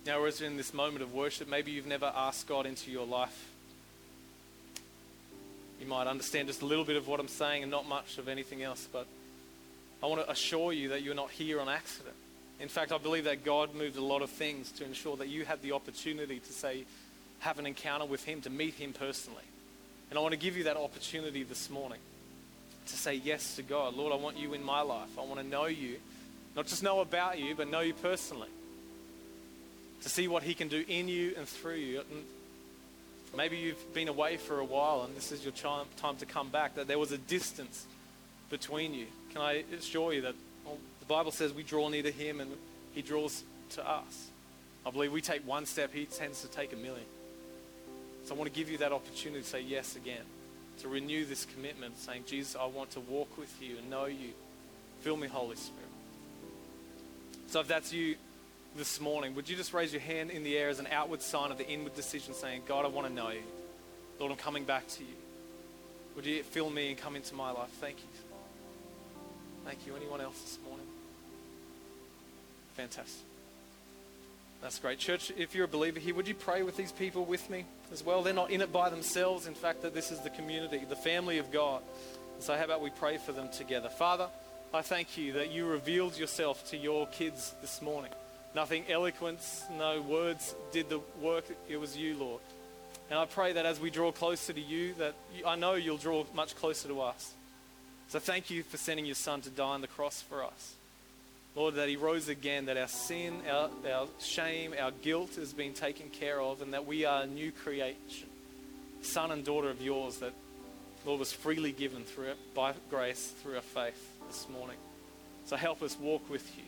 Now, 0.07 0.25
as 0.25 0.41
in 0.41 0.57
this 0.57 0.73
moment 0.73 1.03
of 1.03 1.13
worship, 1.13 1.49
maybe 1.49 1.73
you've 1.73 1.87
never 1.87 2.13
asked 2.15 2.47
God 2.47 2.67
into 2.67 2.91
your 2.91 3.07
life. 3.07 3.49
You 5.81 5.87
might 5.87 6.07
understand 6.07 6.47
just 6.47 6.63
a 6.63 6.67
little 6.67 6.85
bit 6.85 6.97
of 6.97 7.09
what 7.09 7.19
I'm 7.19 7.27
saying 7.27 7.63
and 7.63 7.71
not 7.71 7.89
much 7.89 8.19
of 8.19 8.29
anything 8.29 8.63
else, 8.63 8.89
but 8.93 9.07
I 10.01 10.07
want 10.07 10.25
to 10.25 10.31
assure 10.31 10.73
you 10.73 10.91
that 10.91 11.03
you're 11.03 11.15
not 11.15 11.33
here 11.33 11.61
on 11.61 11.69
accident. 11.69 12.15
In 12.61 12.69
fact, 12.69 12.93
I 12.93 12.99
believe 12.99 13.25
that 13.25 13.45
God 13.45 13.75
moved 13.75 13.97
a 13.97 14.05
lot 14.05 14.23
of 14.23 14.31
things 14.31 14.71
to 14.73 14.85
ensure 14.85 15.17
that 15.17 15.29
you 15.29 15.45
had 15.45 15.63
the 15.63 15.73
opportunity 15.73 16.39
to 16.39 16.53
say, 16.53 16.85
have 17.41 17.59
an 17.59 17.67
encounter 17.67 18.05
with 18.05 18.25
Him, 18.25 18.41
to 18.43 18.51
meet 18.51 18.75
Him 18.75 18.93
personally. 18.93 19.43
And 20.11 20.19
I 20.19 20.23
want 20.23 20.33
to 20.33 20.39
give 20.39 20.57
you 20.57 20.65
that 20.65 20.77
opportunity 20.77 21.43
this 21.43 21.71
morning 21.71 21.99
to 22.87 22.97
say 22.97 23.15
yes 23.15 23.57
to 23.57 23.63
God. 23.63 23.95
Lord, 23.95 24.13
I 24.13 24.17
want 24.17 24.37
you 24.37 24.55
in 24.55 24.63
my 24.63 24.83
life. 24.83 25.09
I 25.19 25.23
want 25.23 25.41
to 25.41 25.47
know 25.47 25.67
you, 25.67 25.97
not 26.55 26.67
just 26.67 26.83
know 26.83 27.01
about 27.01 27.39
you, 27.41 27.55
but 27.55 27.69
know 27.69 27.81
you 27.81 27.95
personally. 27.95 28.49
to 30.03 30.09
see 30.09 30.29
what 30.29 30.43
He 30.43 30.55
can 30.55 30.69
do 30.69 30.85
in 30.89 31.09
you 31.09 31.35
and 31.37 31.49
through 31.49 31.77
you. 31.77 32.01
And 32.01 32.25
maybe 33.37 33.57
you've 33.57 33.95
been 33.95 34.09
away 34.09 34.37
for 34.37 34.59
a 34.59 34.65
while 34.65 35.03
and 35.03 35.17
this 35.17 35.33
is 35.33 35.45
your 35.45 35.53
time 35.53 36.17
to 36.19 36.27
come 36.27 36.49
back, 36.49 36.75
that 36.75 36.87
there 36.87 36.99
was 36.99 37.13
a 37.13 37.19
distance 37.19 37.87
between 38.51 38.95
you. 38.95 39.07
Can 39.33 39.41
I 39.41 39.65
assure 39.77 40.13
you 40.13 40.23
that 40.23 40.35
Bible 41.13 41.31
says 41.31 41.53
we 41.53 41.63
draw 41.63 41.89
near 41.89 42.03
to 42.03 42.11
Him 42.11 42.41
and 42.41 42.51
He 42.95 43.03
draws 43.03 43.43
to 43.71 43.89
us? 43.89 44.29
I 44.85 44.91
believe 44.91 45.13
we 45.13 45.21
take 45.21 45.47
one 45.47 45.67
step, 45.67 45.93
He 45.93 46.07
tends 46.07 46.43
to 46.43 46.49
take 46.49 46.73
a 46.73 46.77
million. 46.77 47.07
So 48.25 48.35
I 48.35 48.39
want 48.39 48.53
to 48.53 48.57
give 48.57 48.71
you 48.71 48.79
that 48.79 48.93
opportunity 48.93 49.43
to 49.43 49.49
say 49.49 49.61
yes 49.61 49.97
again, 49.97 50.23
to 50.81 50.89
renew 50.89 51.25
this 51.25 51.45
commitment, 51.45 51.99
saying, 51.99 52.25
Jesus, 52.27 52.57
I 52.59 52.67
want 52.67 52.91
to 52.93 53.01
walk 53.01 53.37
with 53.37 53.55
you 53.61 53.79
and 53.79 53.91
know 53.91 54.07
you. 54.07 54.31
Fill 55.01 55.17
me, 55.17 55.29
Holy 55.29 55.57
Spirit. 55.57 55.89
So 57.49 57.61
if 57.61 57.69
that's 57.69 57.93
you 57.93 58.15
this 58.77 59.01
morning, 59.01 59.35
would 59.35 59.49
you 59.49 59.57
just 59.57 59.75
raise 59.75 59.93
your 59.93 60.01
hand 60.01 60.31
in 60.31 60.45
the 60.45 60.57
air 60.57 60.69
as 60.69 60.79
an 60.79 60.89
outward 60.91 61.21
sign 61.21 61.51
of 61.51 61.59
the 61.59 61.69
inward 61.69 61.95
decision, 61.95 62.35
saying, 62.35 62.63
God, 62.67 62.85
I 62.85 62.89
want 62.89 63.09
to 63.09 63.13
know 63.13 63.31
you. 63.31 63.43
Lord, 64.19 64.33
I'm 64.33 64.39
coming 64.39 64.65
back 64.65 64.87
to 64.89 65.03
you. 65.03 65.15
Would 66.17 66.27
you 66.27 66.43
fill 66.43 66.71
me 66.71 66.91
and 66.91 66.99
come 66.99 67.17
into 67.17 67.35
my 67.35 67.51
life? 67.51 67.71
Thank 67.81 67.97
you. 67.99 68.09
Thank 69.65 69.87
you. 69.87 69.97
Anyone 69.97 70.21
else 70.21 70.41
this 70.41 70.59
morning? 70.67 70.82
Fantastic. 72.77 73.27
That's 74.63 74.79
great. 74.79 74.99
Church, 74.99 75.33
if 75.37 75.55
you're 75.55 75.65
a 75.65 75.69
believer 75.69 75.99
here, 75.99 76.15
would 76.15 76.29
you 76.29 76.35
pray 76.35 76.63
with 76.63 76.77
these 76.77 76.93
people 76.93 77.25
with 77.25 77.51
me 77.51 77.65
as 77.93 78.05
well? 78.05 78.23
They're 78.23 78.33
not 78.33 78.51
in 78.51 78.61
it 78.61 78.73
by 78.73 78.91
themselves. 78.91 79.49
In 79.49 79.55
fact, 79.55 79.83
that 79.83 79.93
this 79.93 80.13
is 80.13 80.21
the 80.21 80.31
community, 80.31 80.83
the 80.89 80.95
family 80.95 81.39
of 81.39 81.51
God. 81.51 81.83
So 82.39 82.57
how 82.57 82.65
about 82.65 82.81
we 82.81 82.91
pray 82.91 83.19
for 83.19 83.33
them 83.33 83.49
together? 83.51 83.89
Father, 83.89 84.29
I 84.73 84.83
thank 84.83 85.19
you 85.19 85.33
that 85.35 85.51
you 85.51 85.67
revealed 85.67 86.17
yourself 86.17 86.71
to 86.71 86.77
your 86.77 87.07
kids 87.09 87.55
this 87.61 87.83
morning. 87.83 88.13
Nothing 88.55 88.85
eloquence, 88.89 89.65
no 89.77 90.01
words 90.01 90.55
did 90.73 90.89
the 90.89 91.01
work. 91.21 91.45
It 91.69 91.79
was 91.79 91.97
you, 91.97 92.17
Lord. 92.17 92.41
And 93.11 93.19
I 93.19 93.25
pray 93.25 93.53
that 93.55 93.67
as 93.67 93.81
we 93.81 93.91
draw 93.91 94.13
closer 94.13 94.53
to 94.53 94.61
you, 94.61 94.95
that 94.95 95.15
you, 95.37 95.45
I 95.47 95.57
know 95.57 95.75
you'll 95.75 95.97
draw 95.97 96.25
much 96.35 96.55
closer 96.55 96.89
to 96.89 97.01
us. 97.01 97.35
So 98.09 98.19
thank 98.19 98.49
you 98.49 98.63
for 98.63 98.77
sending 98.77 99.07
your 99.07 99.15
son 99.15 99.41
to 99.43 99.51
die 99.51 99.65
on 99.65 99.81
the 99.81 99.87
cross 99.89 100.23
for 100.23 100.45
us. 100.45 100.75
Lord, 101.55 101.75
that 101.75 101.89
He 101.89 101.97
rose 101.97 102.29
again, 102.29 102.67
that 102.67 102.77
our 102.77 102.89
sin, 102.89 103.43
our, 103.51 103.69
our 103.93 104.09
shame, 104.19 104.75
our 104.79 104.91
guilt 104.91 105.35
has 105.37 105.53
been 105.53 105.75
taken 105.75 106.09
care 106.09 106.41
of, 106.41 106.63
and 106.63 106.73
that 106.73 106.87
we 106.87 107.05
are 107.05 107.23
a 107.23 107.27
new 107.27 107.53
creation, 107.53 108.29
son 109.03 109.31
and 109.31 109.45
daughter 109.45 109.69
of 109.69 109.83
yours, 109.83 110.19
that, 110.19 110.33
Lord, 111.05 111.21
was 111.21 111.33
freely 111.33 111.73
given 111.73 112.05
through 112.05 112.29
it, 112.29 112.55
by 112.55 112.73
grace 112.89 113.33
through 113.43 113.57
our 113.57 113.61
faith 113.61 114.19
this 114.29 114.47
morning. 114.49 114.77
So 115.45 115.57
help 115.57 115.83
us 115.83 115.99
walk 116.01 116.29
with 116.31 116.51
you 116.57 116.65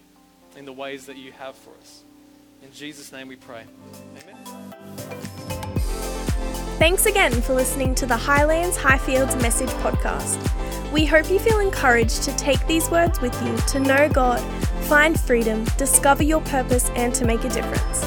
in 0.58 0.66
the 0.66 0.72
ways 0.72 1.06
that 1.06 1.16
you 1.16 1.32
have 1.32 1.54
for 1.54 1.70
us. 1.80 2.02
In 2.62 2.72
Jesus' 2.72 3.12
name 3.12 3.28
we 3.28 3.36
pray. 3.36 3.64
Amen. 4.22 4.36
Thanks 6.78 7.06
again 7.06 7.32
for 7.32 7.54
listening 7.54 7.94
to 7.96 8.06
the 8.06 8.16
Highlands 8.16 8.76
Highfields 8.76 9.40
Message 9.40 9.70
Podcast. 9.80 10.40
We 10.92 11.06
hope 11.06 11.30
you 11.30 11.38
feel 11.38 11.60
encouraged 11.60 12.22
to 12.24 12.36
take 12.36 12.64
these 12.66 12.90
words 12.90 13.20
with 13.20 13.34
you 13.42 13.56
to 13.56 13.80
know 13.80 14.08
God 14.08 14.40
find 14.84 15.18
freedom, 15.18 15.64
discover 15.76 16.22
your 16.22 16.40
purpose, 16.42 16.90
and 16.90 17.14
to 17.14 17.24
make 17.24 17.42
a 17.44 17.48
difference. 17.48 18.04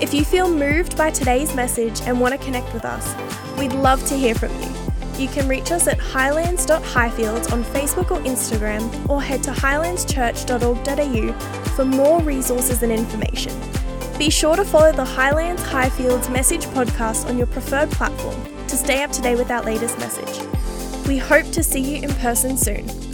If 0.00 0.14
you 0.14 0.24
feel 0.24 0.48
moved 0.48 0.96
by 0.96 1.10
today's 1.10 1.54
message 1.54 2.00
and 2.02 2.20
want 2.20 2.32
to 2.32 2.38
connect 2.44 2.72
with 2.72 2.84
us, 2.84 3.14
we'd 3.58 3.72
love 3.72 4.04
to 4.06 4.16
hear 4.16 4.34
from 4.34 4.50
you. 4.60 4.68
You 5.18 5.28
can 5.28 5.46
reach 5.46 5.70
us 5.70 5.86
at 5.86 5.98
highlands.highfields 5.98 7.52
on 7.52 7.62
Facebook 7.64 8.10
or 8.10 8.18
Instagram, 8.20 9.08
or 9.08 9.22
head 9.22 9.42
to 9.44 9.50
highlandschurch.org.au 9.50 11.32
for 11.76 11.84
more 11.84 12.20
resources 12.22 12.82
and 12.82 12.90
information. 12.90 13.52
Be 14.18 14.30
sure 14.30 14.56
to 14.56 14.64
follow 14.64 14.92
the 14.92 15.04
Highlands 15.04 15.62
Highfields 15.62 16.32
Message 16.32 16.64
podcast 16.66 17.28
on 17.28 17.36
your 17.38 17.46
preferred 17.48 17.90
platform 17.90 18.40
to 18.68 18.76
stay 18.76 19.02
up 19.02 19.10
to 19.12 19.20
date 19.22 19.36
with 19.36 19.50
our 19.50 19.62
latest 19.62 19.98
message. 19.98 20.40
We 21.06 21.18
hope 21.18 21.50
to 21.52 21.62
see 21.62 21.80
you 21.80 22.02
in 22.02 22.14
person 22.14 22.56
soon. 22.56 23.11